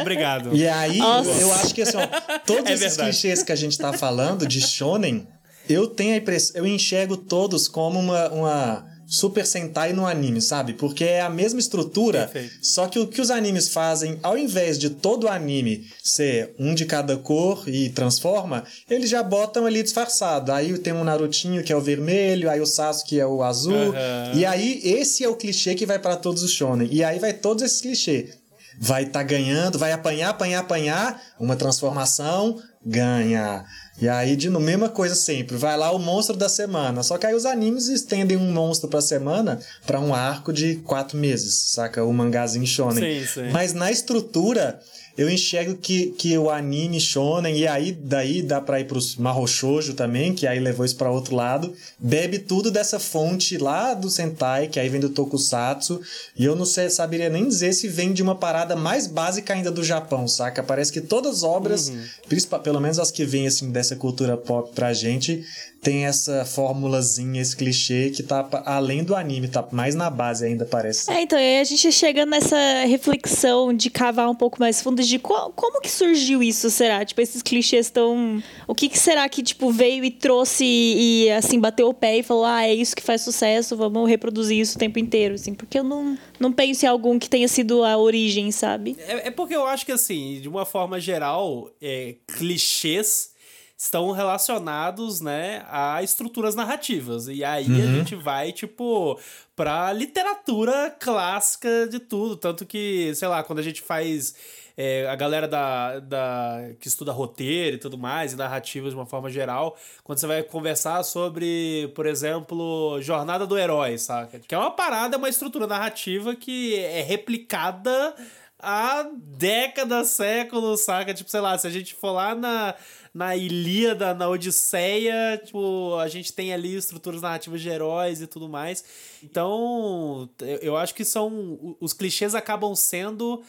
Obrigado. 0.00 0.54
E 0.54 0.68
aí, 0.68 0.98
Nossa. 0.98 1.30
eu 1.30 1.52
acho 1.54 1.74
que 1.74 1.82
assim, 1.82 1.96
ó, 1.96 2.38
todos 2.46 2.70
é 2.70 2.74
esses 2.74 2.96
clichês 2.96 3.42
que 3.42 3.50
a 3.50 3.56
gente 3.56 3.76
tá 3.76 3.92
falando 3.92 4.46
de 4.46 4.60
Shonen 4.60 5.26
eu 5.68 5.86
tenho 5.86 6.14
a 6.14 6.16
impressão, 6.16 6.56
eu 6.56 6.66
enxergo 6.66 7.16
todos 7.16 7.68
como 7.68 7.98
uma, 7.98 8.28
uma 8.30 8.96
Super 9.06 9.46
Sentai 9.46 9.92
no 9.92 10.04
anime, 10.04 10.40
sabe? 10.40 10.72
Porque 10.72 11.04
é 11.04 11.20
a 11.20 11.30
mesma 11.30 11.60
estrutura, 11.60 12.26
Perfeito. 12.26 12.58
só 12.60 12.88
que 12.88 12.98
o 12.98 13.06
que 13.06 13.20
os 13.20 13.30
animes 13.30 13.68
fazem, 13.68 14.18
ao 14.20 14.36
invés 14.36 14.78
de 14.78 14.90
todo 14.90 15.24
o 15.24 15.28
anime 15.28 15.86
ser 16.02 16.54
um 16.58 16.74
de 16.74 16.84
cada 16.84 17.16
cor 17.16 17.68
e 17.68 17.88
transforma, 17.90 18.64
eles 18.90 19.08
já 19.08 19.22
botam 19.22 19.64
ali 19.64 19.82
disfarçado. 19.82 20.50
Aí 20.50 20.76
tem 20.78 20.92
um 20.92 21.04
Narutinho 21.04 21.62
que 21.62 21.72
é 21.72 21.76
o 21.76 21.80
vermelho, 21.80 22.50
aí 22.50 22.60
o 22.60 22.66
Sasuke 22.66 23.20
é 23.20 23.26
o 23.26 23.42
azul. 23.44 23.74
Uhum. 23.74 24.34
E 24.34 24.44
aí 24.44 24.80
esse 24.82 25.22
é 25.22 25.28
o 25.28 25.36
clichê 25.36 25.76
que 25.76 25.86
vai 25.86 26.00
para 26.00 26.16
todos 26.16 26.42
os 26.42 26.50
shonen. 26.50 26.88
E 26.90 27.04
aí 27.04 27.20
vai 27.20 27.32
todos 27.32 27.62
esses 27.62 27.80
clichês. 27.80 28.45
Vai 28.78 29.04
estar 29.04 29.20
tá 29.20 29.22
ganhando, 29.22 29.78
vai 29.78 29.92
apanhar, 29.92 30.30
apanhar, 30.30 30.60
apanhar, 30.60 31.22
uma 31.38 31.56
transformação, 31.56 32.60
ganha. 32.84 33.64
E 34.00 34.08
aí, 34.08 34.36
de 34.36 34.50
no 34.50 34.60
mesma 34.60 34.88
coisa 34.88 35.14
sempre, 35.14 35.56
vai 35.56 35.76
lá 35.76 35.90
o 35.90 35.98
monstro 35.98 36.36
da 36.36 36.48
semana. 36.48 37.02
Só 37.02 37.16
que 37.16 37.26
aí 37.26 37.34
os 37.34 37.46
animes 37.46 37.88
estendem 37.88 38.36
um 38.36 38.52
monstro 38.52 38.88
pra 38.88 39.00
semana 39.00 39.58
para 39.86 39.98
um 39.98 40.14
arco 40.14 40.52
de 40.52 40.76
quatro 40.76 41.16
meses, 41.16 41.70
saca? 41.70 42.04
O 42.04 42.12
mangazinho 42.12 42.66
shonen. 42.66 43.22
Sim, 43.22 43.26
sim. 43.26 43.50
Mas 43.50 43.72
na 43.72 43.90
estrutura, 43.90 44.80
eu 45.16 45.30
enxergo 45.30 45.76
que, 45.76 46.08
que 46.08 46.36
o 46.36 46.50
anime 46.50 47.00
shonen, 47.00 47.56
e 47.56 47.66
aí 47.66 47.92
daí 47.92 48.42
dá 48.42 48.60
pra 48.60 48.80
ir 48.80 48.86
pros 48.86 49.16
marrochojo 49.16 49.94
também, 49.94 50.34
que 50.34 50.46
aí 50.46 50.58
levou 50.58 50.84
isso 50.84 50.96
pra 50.96 51.10
outro 51.10 51.34
lado, 51.34 51.72
bebe 51.98 52.38
tudo 52.38 52.70
dessa 52.70 52.98
fonte 52.98 53.56
lá 53.56 53.94
do 53.94 54.10
Sentai, 54.10 54.68
que 54.68 54.78
aí 54.78 54.88
vem 54.88 55.00
do 55.00 55.08
Tokusatsu, 55.08 56.00
e 56.36 56.44
eu 56.44 56.54
não 56.54 56.64
sei, 56.64 56.90
saberia 56.90 57.30
nem 57.30 57.48
dizer 57.48 57.72
se 57.72 57.88
vem 57.88 58.12
de 58.12 58.22
uma 58.22 58.34
parada 58.34 58.76
mais 58.76 59.06
básica 59.06 59.54
ainda 59.54 59.70
do 59.70 59.82
Japão, 59.82 60.28
saca? 60.28 60.62
Parece 60.62 60.92
que 60.92 61.00
todas 61.00 61.36
as 61.36 61.42
obras, 61.42 61.88
uhum. 61.88 62.58
pelo 62.62 62.80
menos 62.80 62.98
as 62.98 63.10
que 63.10 63.24
vêm 63.24 63.46
assim 63.46 63.70
dessa 63.70 63.96
cultura 63.96 64.36
pop 64.36 64.70
pra 64.74 64.92
gente, 64.92 65.44
tem 65.86 66.04
essa 66.04 66.44
formulazinha, 66.44 67.40
esse 67.40 67.56
clichê 67.56 68.10
que 68.10 68.20
tá 68.20 68.44
além 68.64 69.04
do 69.04 69.14
anime, 69.14 69.46
tá 69.46 69.64
mais 69.70 69.94
na 69.94 70.10
base 70.10 70.44
ainda, 70.44 70.64
parece. 70.64 71.08
É, 71.08 71.22
então 71.22 71.38
aí 71.38 71.60
a 71.60 71.64
gente 71.64 71.92
chega 71.92 72.26
nessa 72.26 72.56
reflexão 72.86 73.72
de 73.72 73.88
cavar 73.88 74.28
um 74.28 74.34
pouco 74.34 74.58
mais 74.58 74.82
fundo 74.82 75.00
de 75.00 75.16
qual, 75.20 75.52
como 75.52 75.80
que 75.80 75.88
surgiu 75.88 76.42
isso, 76.42 76.70
será? 76.70 77.04
Tipo, 77.04 77.20
esses 77.20 77.40
clichês 77.40 77.88
tão... 77.88 78.42
O 78.66 78.74
que, 78.74 78.88
que 78.88 78.98
será 78.98 79.28
que, 79.28 79.44
tipo, 79.44 79.70
veio 79.70 80.04
e 80.04 80.10
trouxe 80.10 80.64
e, 80.64 81.30
assim, 81.30 81.60
bateu 81.60 81.88
o 81.88 81.94
pé 81.94 82.18
e 82.18 82.22
falou, 82.24 82.46
ah, 82.46 82.66
é 82.66 82.74
isso 82.74 82.96
que 82.96 83.02
faz 83.02 83.20
sucesso, 83.20 83.76
vamos 83.76 84.08
reproduzir 84.08 84.58
isso 84.58 84.74
o 84.74 84.80
tempo 84.80 84.98
inteiro, 84.98 85.36
assim, 85.36 85.54
porque 85.54 85.78
eu 85.78 85.84
não, 85.84 86.18
não 86.40 86.50
penso 86.50 86.84
em 86.84 86.88
algum 86.88 87.16
que 87.16 87.30
tenha 87.30 87.46
sido 87.46 87.84
a 87.84 87.96
origem, 87.96 88.50
sabe? 88.50 88.96
É, 89.06 89.28
é 89.28 89.30
porque 89.30 89.54
eu 89.54 89.64
acho 89.64 89.86
que, 89.86 89.92
assim, 89.92 90.40
de 90.40 90.48
uma 90.48 90.64
forma 90.66 90.98
geral, 90.98 91.70
é, 91.80 92.16
clichês 92.26 93.35
estão 93.76 94.10
relacionados, 94.10 95.20
né, 95.20 95.64
a 95.68 96.02
estruturas 96.02 96.54
narrativas. 96.54 97.28
E 97.28 97.44
aí 97.44 97.66
uhum. 97.66 97.82
a 97.82 97.86
gente 97.98 98.14
vai, 98.14 98.50
tipo, 98.50 99.18
pra 99.54 99.92
literatura 99.92 100.94
clássica 100.98 101.86
de 101.86 101.98
tudo. 101.98 102.36
Tanto 102.36 102.64
que, 102.64 103.14
sei 103.14 103.28
lá, 103.28 103.42
quando 103.42 103.58
a 103.58 103.62
gente 103.62 103.82
faz. 103.82 104.34
É, 104.78 105.08
a 105.08 105.16
galera 105.16 105.48
da, 105.48 106.00
da, 106.00 106.58
que 106.78 106.86
estuda 106.86 107.10
roteiro 107.10 107.76
e 107.76 107.78
tudo 107.78 107.96
mais, 107.96 108.34
e 108.34 108.36
narrativas 108.36 108.90
de 108.90 108.96
uma 108.96 109.06
forma 109.06 109.30
geral, 109.30 109.74
quando 110.04 110.18
você 110.18 110.26
vai 110.26 110.42
conversar 110.42 111.02
sobre, 111.02 111.90
por 111.94 112.04
exemplo, 112.04 113.00
Jornada 113.00 113.46
do 113.46 113.56
Herói, 113.56 113.96
saca? 113.96 114.38
Que 114.38 114.54
é 114.54 114.58
uma 114.58 114.70
parada, 114.70 115.16
uma 115.16 115.30
estrutura 115.30 115.66
narrativa 115.66 116.36
que 116.36 116.76
é 116.78 117.00
replicada 117.00 118.14
há 118.58 119.06
décadas, 119.14 120.08
séculos, 120.08 120.82
saca? 120.82 121.14
Tipo, 121.14 121.30
sei 121.30 121.40
lá, 121.40 121.56
se 121.56 121.66
a 121.66 121.70
gente 121.70 121.94
for 121.94 122.12
lá 122.12 122.34
na, 122.34 122.74
na 123.16 123.34
Ilíada, 123.34 124.12
na 124.12 124.28
Odisseia, 124.28 125.40
tipo, 125.42 125.96
a 125.96 126.06
gente 126.06 126.34
tem 126.34 126.52
ali 126.52 126.76
estruturas 126.76 127.22
narrativas 127.22 127.62
de 127.62 127.68
heróis 127.70 128.20
e 128.20 128.26
tudo 128.26 128.46
mais. 128.46 128.84
Então, 129.22 130.28
eu 130.60 130.76
acho 130.76 130.94
que 130.94 131.02
são. 131.02 131.76
Os 131.80 131.94
clichês 131.94 132.34
acabam 132.34 132.74
sendo 132.74 133.42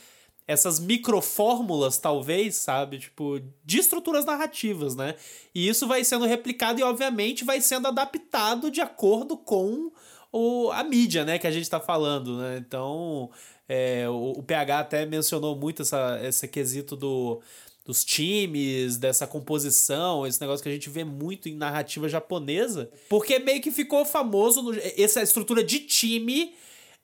essas 0.47 0.79
microfórmulas, 0.79 1.97
talvez, 1.97 2.55
sabe? 2.55 2.99
Tipo, 2.99 3.41
de 3.65 3.79
estruturas 3.79 4.23
narrativas, 4.23 4.95
né? 4.95 5.15
E 5.53 5.67
isso 5.67 5.85
vai 5.85 6.01
sendo 6.05 6.25
replicado 6.25 6.79
e, 6.79 6.83
obviamente, 6.83 7.43
vai 7.43 7.59
sendo 7.59 7.89
adaptado 7.89 8.71
de 8.71 8.79
acordo 8.79 9.35
com 9.35 9.91
o, 10.31 10.71
a 10.71 10.81
mídia, 10.81 11.25
né, 11.25 11.37
que 11.37 11.47
a 11.47 11.51
gente 11.51 11.69
tá 11.69 11.81
falando, 11.81 12.37
né? 12.37 12.63
Então, 12.65 13.29
é, 13.67 14.07
o, 14.07 14.31
o, 14.37 14.43
PH 14.43 14.79
até 14.79 15.05
mencionou 15.05 15.57
muito 15.57 15.81
essa, 15.81 16.17
esse 16.23 16.47
quesito 16.47 16.95
do, 16.95 17.41
dos 17.87 18.03
times, 18.03 18.97
dessa 18.97 19.25
composição, 19.25 20.27
esse 20.27 20.41
negócio 20.41 20.61
que 20.61 20.67
a 20.67 20.73
gente 20.73 20.89
vê 20.89 21.05
muito 21.05 21.47
em 21.47 21.55
narrativa 21.55 22.09
japonesa, 22.09 22.89
porque 23.07 23.39
meio 23.39 23.61
que 23.61 23.71
ficou 23.71 24.05
famoso 24.05 24.61
no, 24.61 24.77
essa 24.97 25.23
estrutura 25.23 25.63
de 25.63 25.79
time 25.79 26.53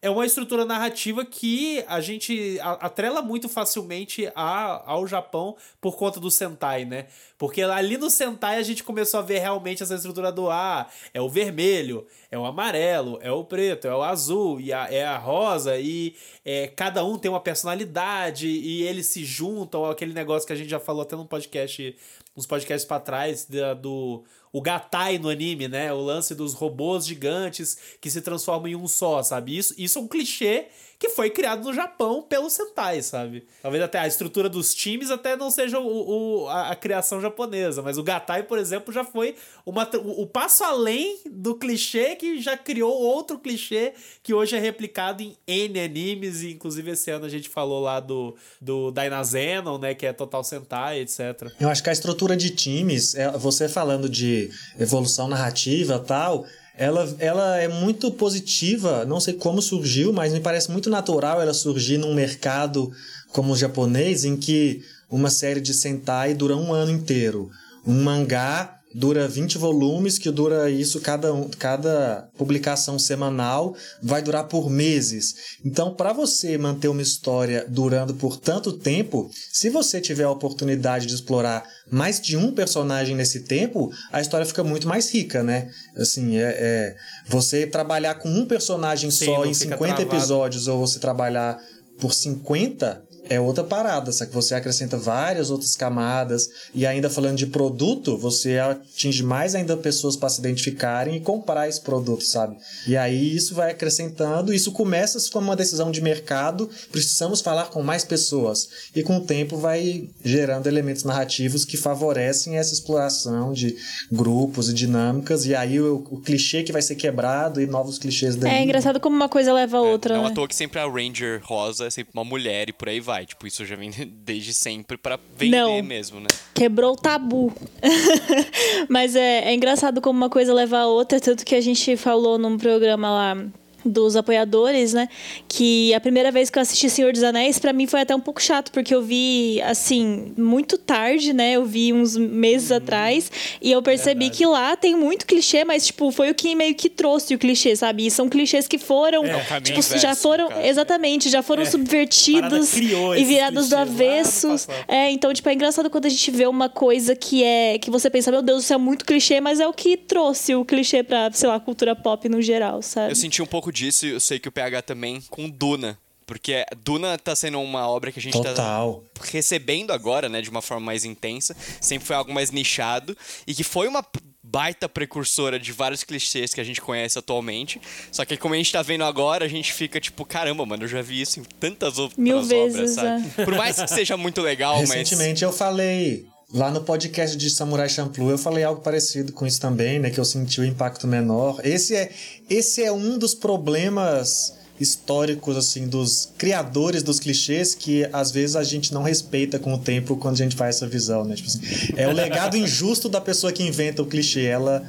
é 0.03 0.09
uma 0.09 0.25
estrutura 0.25 0.65
narrativa 0.65 1.23
que 1.23 1.81
a 1.87 2.01
gente 2.01 2.59
atrela 2.61 3.21
muito 3.21 3.47
facilmente 3.47 4.29
a, 4.35 4.83
ao 4.85 5.07
Japão 5.07 5.55
por 5.79 5.95
conta 5.95 6.19
do 6.19 6.29
Sentai, 6.29 6.83
né? 6.83 7.07
Porque 7.37 7.61
ali 7.61 7.97
no 7.97 8.09
Sentai 8.09 8.57
a 8.57 8.63
gente 8.63 8.83
começou 8.83 9.21
a 9.21 9.23
ver 9.23 9.39
realmente 9.39 9.81
essa 9.81 9.95
estrutura 9.95 10.29
do 10.29 10.51
ah, 10.51 10.89
é 11.13 11.21
o 11.21 11.29
vermelho, 11.29 12.05
é 12.29 12.37
o 12.37 12.43
amarelo, 12.43 13.17
é 13.21 13.31
o 13.31 13.45
preto, 13.45 13.87
é 13.87 13.95
o 13.95 14.03
azul, 14.03 14.59
e 14.59 14.73
a, 14.73 14.91
é 14.91 15.05
a 15.05 15.17
rosa, 15.17 15.79
e 15.79 16.13
é, 16.43 16.67
cada 16.67 17.05
um 17.05 17.17
tem 17.17 17.31
uma 17.31 17.39
personalidade, 17.39 18.45
e 18.45 18.83
eles 18.83 19.05
se 19.05 19.23
juntam, 19.23 19.85
aquele 19.85 20.13
negócio 20.13 20.45
que 20.45 20.51
a 20.51 20.57
gente 20.57 20.69
já 20.69 20.81
falou 20.81 21.03
até 21.03 21.15
num 21.15 21.25
podcast, 21.25 21.95
uns 22.35 22.45
podcasts 22.45 22.85
para 22.85 22.99
trás, 22.99 23.45
da, 23.45 23.73
do 23.73 24.25
o 24.53 24.61
Gatai 24.61 25.17
no 25.17 25.29
anime, 25.29 25.67
né? 25.67 25.91
O 25.91 25.99
lance 25.99 26.35
dos 26.35 26.53
robôs 26.53 27.05
gigantes 27.05 27.75
que 27.99 28.09
se 28.11 28.21
transformam 28.21 28.67
em 28.67 28.75
um 28.75 28.87
só, 28.87 29.23
sabe? 29.23 29.57
Isso, 29.57 29.73
isso 29.77 29.97
é 29.97 30.01
um 30.01 30.07
clichê 30.07 30.67
que 30.99 31.09
foi 31.09 31.29
criado 31.29 31.63
no 31.63 31.73
Japão 31.73 32.21
pelo 32.21 32.49
Sentai, 32.49 33.01
sabe? 33.01 33.45
Talvez 33.61 33.83
até 33.83 33.99
a 33.99 34.07
estrutura 34.07 34.47
dos 34.47 34.73
times 34.73 35.11
até 35.11 35.35
não 35.35 35.51
seja 35.51 35.79
o, 35.79 36.43
o 36.43 36.47
a, 36.47 36.71
a, 36.71 36.75
criação 36.75 37.19
japonesa, 37.19 37.81
mas 37.81 37.97
o 37.97 38.03
Gatai, 38.03 38.43
por 38.43 38.57
exemplo, 38.57 38.93
já 38.93 39.03
foi 39.03 39.35
uma, 39.65 39.89
o, 39.97 40.21
o, 40.23 40.27
passo 40.27 40.63
além 40.63 41.19
do 41.29 41.55
clichê 41.55 42.15
que 42.15 42.41
já 42.41 42.55
criou 42.55 42.93
outro 42.93 43.37
clichê 43.37 43.93
que 44.21 44.33
hoje 44.33 44.55
é 44.55 44.59
replicado 44.59 45.21
em 45.21 45.35
N 45.47 45.79
animes, 45.79 46.41
e 46.41 46.51
inclusive 46.51 46.91
esse 46.91 47.11
ano 47.11 47.25
a 47.25 47.29
gente 47.29 47.49
falou 47.49 47.81
lá 47.81 47.99
do, 47.99 48.35
do 48.61 48.91
Dynazenon, 48.91 49.77
né, 49.77 49.93
que 49.93 50.05
é 50.05 50.13
Total 50.13 50.43
Sentai, 50.43 50.99
etc. 50.99 51.51
Eu 51.59 51.69
acho 51.69 51.83
que 51.83 51.89
a 51.89 51.93
estrutura 51.93 52.37
de 52.37 52.49
times, 52.49 53.15
é, 53.15 53.29
você 53.31 53.67
falando 53.67 54.07
de 54.09 54.49
evolução 54.79 55.27
narrativa 55.27 55.99
tal 55.99 56.45
ela, 56.75 57.15
ela 57.19 57.57
é 57.57 57.67
muito 57.67 58.11
positiva, 58.11 59.05
não 59.05 59.19
sei 59.19 59.33
como 59.33 59.61
surgiu, 59.61 60.11
mas 60.11 60.33
me 60.33 60.39
parece 60.39 60.71
muito 60.71 60.89
natural 60.89 61.41
ela 61.41 61.53
surgir 61.53 61.97
num 61.97 62.13
mercado 62.13 62.91
como 63.31 63.53
o 63.53 63.57
japonês, 63.57 64.25
em 64.25 64.35
que 64.35 64.83
uma 65.09 65.29
série 65.29 65.61
de 65.61 65.73
Sentai 65.73 66.33
dura 66.33 66.55
um 66.55 66.73
ano 66.73 66.91
inteiro. 66.91 67.49
Um 67.85 68.03
mangá 68.03 68.79
dura 68.93 69.27
20 69.27 69.57
volumes, 69.57 70.17
que 70.17 70.29
dura 70.29 70.69
isso, 70.69 71.01
cada, 71.01 71.33
um, 71.33 71.49
cada 71.49 72.29
publicação 72.37 72.99
semanal 72.99 73.75
vai 74.01 74.21
durar 74.21 74.47
por 74.47 74.69
meses. 74.69 75.35
Então, 75.65 75.93
para 75.93 76.13
você 76.13 76.57
manter 76.57 76.87
uma 76.87 77.01
história 77.01 77.65
durando 77.67 78.13
por 78.13 78.37
tanto 78.37 78.73
tempo, 78.73 79.29
se 79.51 79.69
você 79.69 79.99
tiver 79.99 80.23
a 80.23 80.31
oportunidade 80.31 81.05
de 81.05 81.15
explorar 81.15 81.63
mais 81.91 82.21
de 82.21 82.37
um 82.37 82.53
personagem 82.53 83.15
nesse 83.15 83.41
tempo, 83.41 83.91
a 84.11 84.21
história 84.21 84.45
fica 84.45 84.63
muito 84.63 84.87
mais 84.87 85.11
rica, 85.11 85.43
né? 85.43 85.69
Assim, 85.97 86.37
é, 86.37 86.55
é 86.57 86.95
você 87.27 87.65
trabalhar 87.65 88.15
com 88.15 88.29
um 88.29 88.45
personagem 88.45 89.09
Sim, 89.11 89.25
só 89.25 89.45
em 89.45 89.53
50 89.53 89.77
travado. 89.77 90.01
episódios 90.01 90.67
ou 90.67 90.79
você 90.79 90.99
trabalhar 90.99 91.59
por 91.99 92.13
50, 92.13 93.03
é 93.29 93.39
outra 93.39 93.63
parada, 93.63 94.11
só 94.11 94.25
que 94.25 94.33
você 94.33 94.53
acrescenta 94.53 94.97
várias 94.97 95.49
outras 95.49 95.75
camadas 95.75 96.49
e 96.73 96.85
ainda 96.85 97.09
falando 97.09 97.37
de 97.37 97.47
produto, 97.47 98.17
você 98.17 98.59
atinge 98.59 99.23
mais 99.23 99.55
ainda 99.55 99.77
pessoas 99.77 100.15
para 100.15 100.29
se 100.29 100.39
identificarem 100.39 101.15
e 101.15 101.19
comprar 101.19 101.69
esse 101.69 101.79
produto, 101.79 102.23
sabe? 102.23 102.57
E 102.87 102.97
aí 102.97 103.35
isso 103.35 103.55
vai 103.55 103.71
acrescentando, 103.71 104.53
isso 104.53 104.71
começa 104.71 105.13
como 105.31 105.47
uma 105.47 105.55
decisão 105.55 105.91
de 105.91 106.01
mercado, 106.01 106.69
precisamos 106.91 107.39
falar 107.39 107.65
com 107.65 107.81
mais 107.81 108.03
pessoas 108.03 108.67
e 108.95 109.01
com 109.03 109.17
o 109.17 109.21
tempo 109.21 109.57
vai 109.57 110.09
gerando 110.23 110.67
elementos 110.67 111.03
narrativos 111.03 111.63
que 111.63 111.77
favorecem 111.77 112.57
essa 112.57 112.73
exploração 112.73 113.53
de 113.53 113.75
grupos 114.11 114.69
e 114.69 114.73
dinâmicas 114.73 115.45
e 115.45 115.55
aí 115.55 115.79
o, 115.79 116.05
o 116.09 116.19
clichê 116.19 116.63
que 116.63 116.71
vai 116.71 116.81
ser 116.81 116.95
quebrado 116.95 117.61
e 117.61 117.65
novos 117.65 117.97
clichês 117.97 118.35
daí. 118.35 118.51
É 118.51 118.63
engraçado 118.63 118.99
como 118.99 119.15
uma 119.15 119.29
coisa 119.29 119.53
leva 119.53 119.77
a 119.77 119.81
outra. 119.81 120.15
É, 120.15 120.17
não 120.17 120.25
né? 120.25 120.31
à 120.31 120.33
toa 120.33 120.47
que 120.47 120.55
sempre 120.55 120.79
a 120.79 120.85
Ranger 120.85 121.41
rosa 121.43 121.85
é 121.85 121.89
sempre 121.89 122.11
uma 122.13 122.23
mulher 122.23 122.69
e 122.69 122.73
por 122.73 122.89
aí 122.89 122.99
vai 122.99 123.12
vai. 123.13 123.25
Tipo, 123.27 123.45
isso 123.45 123.63
já 123.65 123.75
vem 123.75 123.91
desde 124.25 124.53
sempre 124.53 124.97
para 124.97 125.19
vender 125.37 125.57
Não. 125.57 125.83
mesmo, 125.83 126.19
né? 126.19 126.27
Quebrou 126.53 126.93
o 126.93 126.95
tabu. 126.95 127.53
Mas 128.89 129.15
é, 129.15 129.49
é 129.49 129.53
engraçado 129.53 130.01
como 130.01 130.17
uma 130.17 130.29
coisa 130.29 130.53
leva 130.53 130.79
a 130.79 130.87
outra, 130.87 131.19
tanto 131.19 131.45
que 131.45 131.53
a 131.53 131.61
gente 131.61 131.95
falou 131.95 132.37
num 132.39 132.57
programa 132.57 133.09
lá 133.09 133.37
dos 133.85 134.15
apoiadores, 134.15 134.93
né? 134.93 135.07
Que 135.47 135.93
a 135.93 135.99
primeira 135.99 136.31
vez 136.31 136.49
que 136.49 136.57
eu 136.57 136.61
assisti 136.61 136.89
Senhor 136.89 137.11
dos 137.11 137.23
Anéis, 137.23 137.59
para 137.59 137.73
mim 137.73 137.87
foi 137.87 138.01
até 138.01 138.15
um 138.15 138.19
pouco 138.19 138.41
chato, 138.41 138.71
porque 138.71 138.93
eu 138.93 139.01
vi, 139.01 139.61
assim, 139.61 140.33
muito 140.37 140.77
tarde, 140.77 141.33
né? 141.33 141.53
Eu 141.53 141.65
vi 141.65 141.93
uns 141.93 142.15
meses 142.15 142.71
uhum. 142.71 142.77
atrás, 142.77 143.31
e 143.61 143.71
eu 143.71 143.81
percebi 143.81 144.25
Verdade. 144.25 144.37
que 144.37 144.45
lá 144.45 144.75
tem 144.75 144.95
muito 144.95 145.25
clichê, 145.25 145.63
mas, 145.65 145.85
tipo, 145.85 146.11
foi 146.11 146.31
o 146.31 146.35
que 146.35 146.55
meio 146.55 146.75
que 146.75 146.89
trouxe 146.89 147.35
o 147.35 147.37
clichê, 147.37 147.75
sabe? 147.75 148.05
E 148.05 148.11
são 148.11 148.29
clichês 148.29 148.67
que 148.67 148.77
foram, 148.77 149.25
é, 149.25 149.61
tipo, 149.61 149.81
já 149.81 150.15
foram, 150.15 150.49
cara. 150.49 150.67
exatamente, 150.67 151.29
já 151.29 151.41
foram 151.41 151.63
é. 151.63 151.65
subvertidos 151.65 152.75
e 152.77 153.23
virados 153.23 153.69
do 153.69 153.75
avesso. 153.75 154.55
É, 154.87 155.11
então, 155.11 155.33
tipo, 155.33 155.47
é 155.49 155.53
engraçado 155.53 155.89
quando 155.89 156.05
a 156.05 156.09
gente 156.09 156.31
vê 156.31 156.45
uma 156.45 156.69
coisa 156.69 157.15
que 157.15 157.43
é, 157.43 157.77
que 157.77 157.89
você 157.89 158.09
pensa, 158.09 158.31
meu 158.31 158.41
Deus, 158.41 158.63
isso 158.63 158.73
é 158.73 158.77
muito 158.77 159.05
clichê, 159.05 159.41
mas 159.41 159.59
é 159.59 159.67
o 159.67 159.73
que 159.73 159.97
trouxe 159.97 160.55
o 160.55 160.63
clichê 160.63 161.03
pra, 161.03 161.29
sei 161.33 161.49
lá, 161.49 161.59
cultura 161.59 161.95
pop 161.95 162.27
no 162.29 162.41
geral, 162.41 162.81
sabe? 162.81 163.11
Eu 163.11 163.15
senti 163.15 163.41
um 163.41 163.45
pouco 163.45 163.71
disso, 163.73 164.05
eu 164.05 164.19
sei 164.19 164.39
que 164.39 164.47
o 164.47 164.51
PH 164.51 164.83
também, 164.83 165.21
com 165.29 165.49
Duna. 165.49 165.99
Porque 166.25 166.65
Duna 166.83 167.17
tá 167.17 167.35
sendo 167.35 167.59
uma 167.59 167.87
obra 167.87 168.11
que 168.11 168.19
a 168.19 168.21
gente 168.21 168.41
tá 168.41 168.49
Total. 168.49 169.03
tá 169.13 169.21
recebendo 169.29 169.91
agora, 169.91 170.29
né, 170.29 170.41
de 170.41 170.49
uma 170.49 170.61
forma 170.61 170.85
mais 170.85 171.03
intensa. 171.03 171.55
Sempre 171.81 172.07
foi 172.07 172.15
algo 172.15 172.33
mais 172.33 172.49
nichado. 172.49 173.17
E 173.45 173.53
que 173.53 173.63
foi 173.63 173.87
uma 173.87 174.05
baita 174.41 174.87
precursora 174.87 175.59
de 175.59 175.71
vários 175.71 176.03
clichês 176.03 176.53
que 176.53 176.61
a 176.61 176.63
gente 176.63 176.79
conhece 176.79 177.17
atualmente. 177.17 177.81
Só 178.11 178.23
que 178.23 178.37
como 178.37 178.53
a 178.53 178.57
gente 178.57 178.71
tá 178.71 178.81
vendo 178.81 179.03
agora, 179.03 179.45
a 179.45 179.47
gente 179.47 179.73
fica 179.73 179.99
tipo, 179.99 180.23
caramba, 180.25 180.65
mano, 180.65 180.83
eu 180.83 180.87
já 180.87 181.01
vi 181.01 181.21
isso 181.21 181.39
em 181.39 181.43
tantas 181.43 181.97
outras 181.97 182.17
Mil 182.17 182.37
obras, 182.37 182.49
vezes, 182.49 182.95
sabe? 182.95 183.25
É. 183.37 183.45
Por 183.45 183.55
mais 183.55 183.81
que 183.81 183.87
seja 183.87 184.15
muito 184.15 184.41
legal, 184.43 184.75
Recentemente 184.75 184.99
mas... 184.99 185.09
Recentemente 185.09 185.43
eu 185.43 185.51
falei 185.51 186.32
Lá 186.53 186.69
no 186.69 186.81
podcast 186.81 187.35
de 187.35 187.49
Samurai 187.49 187.89
Champloo 187.89 188.29
eu 188.29 188.37
falei 188.37 188.63
algo 188.63 188.79
parecido 188.79 189.33
com 189.33 189.43
isso 189.43 189.59
também, 189.59 189.97
né? 189.97 190.11
Que 190.11 190.19
eu 190.19 190.25
senti 190.25 190.61
o 190.61 190.65
impacto 190.65 191.07
menor. 191.07 191.59
Esse 191.63 191.95
é, 191.95 192.11
esse 192.47 192.83
é 192.83 192.91
um 192.91 193.17
dos 193.17 193.33
problemas 193.33 194.53
históricos 194.83 195.57
assim 195.57 195.87
dos 195.87 196.31
criadores 196.37 197.01
dos 197.01 197.19
clichês 197.19 197.73
que 197.73 198.07
às 198.13 198.31
vezes 198.31 198.55
a 198.55 198.63
gente 198.63 198.93
não 198.93 199.01
respeita 199.01 199.57
com 199.57 199.73
o 199.73 199.77
tempo 199.77 200.15
quando 200.17 200.35
a 200.35 200.37
gente 200.37 200.55
faz 200.55 200.75
essa 200.75 200.87
visão, 200.87 201.23
né? 201.23 201.35
Tipo 201.35 201.47
assim, 201.47 201.61
é 201.95 202.07
o 202.07 202.11
legado 202.11 202.55
injusto 202.55 203.09
da 203.09 203.19
pessoa 203.19 203.51
que 203.51 203.63
inventa 203.63 204.01
o 204.01 204.05
clichê. 204.05 204.45
Ela 204.45 204.83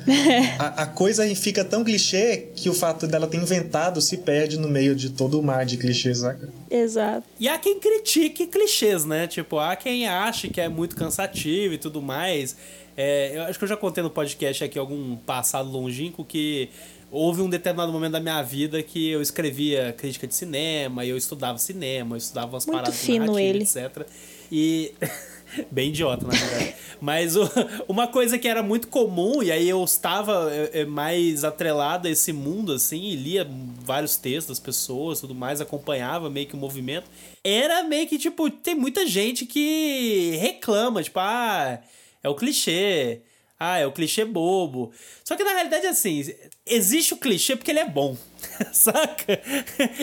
a, 0.58 0.82
a, 0.82 0.86
coisa 0.86 1.24
fica 1.34 1.64
tão 1.64 1.82
clichê 1.82 2.48
que 2.54 2.68
o 2.68 2.74
fato 2.74 3.06
dela 3.06 3.26
ter 3.26 3.38
inventado 3.38 4.00
se 4.00 4.18
perde 4.18 4.58
no 4.58 4.68
meio 4.68 4.94
de 4.94 5.10
todo 5.10 5.38
o 5.38 5.42
mar 5.42 5.64
de 5.64 5.76
clichês, 5.76 6.18
saca? 6.18 6.48
Exato. 6.70 7.26
E 7.38 7.48
há 7.48 7.58
quem 7.58 7.78
critique 7.78 8.46
clichês, 8.46 9.04
né? 9.04 9.26
Tipo, 9.26 9.58
há 9.58 9.76
quem 9.76 10.08
ache 10.08 10.48
que 10.48 10.60
é 10.60 10.68
muito 10.68 10.96
cansativo 10.96 11.74
e 11.74 11.78
tudo 11.78 12.02
mais. 12.02 12.56
É, 12.96 13.36
eu 13.36 13.42
acho 13.42 13.58
que 13.58 13.64
eu 13.64 13.68
já 13.68 13.76
contei 13.76 14.02
no 14.02 14.10
podcast 14.10 14.62
aqui 14.62 14.78
algum 14.78 15.16
passado 15.16 15.68
longínquo 15.68 16.24
que 16.24 16.68
houve 17.14 17.40
um 17.40 17.49
determinado 17.49 17.92
momento 17.92 18.12
da 18.12 18.21
minha 18.21 18.42
vida 18.42 18.83
que 18.83 19.09
eu 19.09 19.23
escrevia 19.23 19.94
crítica 19.97 20.26
de 20.26 20.35
cinema, 20.35 21.06
eu 21.06 21.16
estudava 21.16 21.59
cinema, 21.59 22.16
eu 22.16 22.18
estudava 22.18 22.49
umas 22.52 22.66
Muito 22.66 22.76
paradas 22.76 23.00
fino 23.00 23.38
ele. 23.38 23.62
etc. 23.62 24.04
E 24.50 24.92
bem 25.71 25.90
idiota, 25.90 26.26
na 26.26 26.33
verdade. 26.33 26.75
Mas 27.00 27.37
o, 27.37 27.49
uma 27.87 28.09
coisa 28.09 28.37
que 28.37 28.49
era 28.49 28.64
muito 28.64 28.88
comum, 28.88 29.44
e 29.44 29.52
aí 29.52 29.68
eu 29.68 29.83
estava 29.85 30.50
é, 30.52 30.80
é, 30.80 30.85
mais 30.85 31.44
atrelado 31.44 32.09
a 32.09 32.11
esse 32.11 32.33
mundo, 32.33 32.73
assim, 32.73 33.02
e 33.02 33.14
lia 33.14 33.49
vários 33.85 34.16
textos 34.16 34.59
das 34.59 34.59
pessoas 34.59 35.21
tudo 35.21 35.35
mais, 35.37 35.61
acompanhava 35.61 36.28
meio 36.28 36.49
que 36.49 36.54
o 36.54 36.59
movimento, 36.59 37.09
era 37.44 37.85
meio 37.85 38.09
que, 38.09 38.18
tipo, 38.18 38.50
tem 38.50 38.75
muita 38.75 39.06
gente 39.06 39.47
que 39.47 40.37
reclama, 40.40 41.00
tipo, 41.00 41.21
ah, 41.21 41.78
é 42.23 42.28
o 42.28 42.35
clichê. 42.35 43.21
Ah, 43.66 43.78
é 43.78 43.87
o 43.87 43.92
clichê 43.92 44.26
bobo. 44.26 44.92
Só 45.25 45.37
que 45.37 45.42
na 45.42 45.52
realidade, 45.52 45.87
assim, 45.87 46.23
existe 46.66 47.14
o 47.14 47.16
clichê 47.16 47.56
porque 47.56 47.71
ele 47.71 47.80
é 47.80 47.88
bom. 47.88 48.14
Saca? 48.73 49.40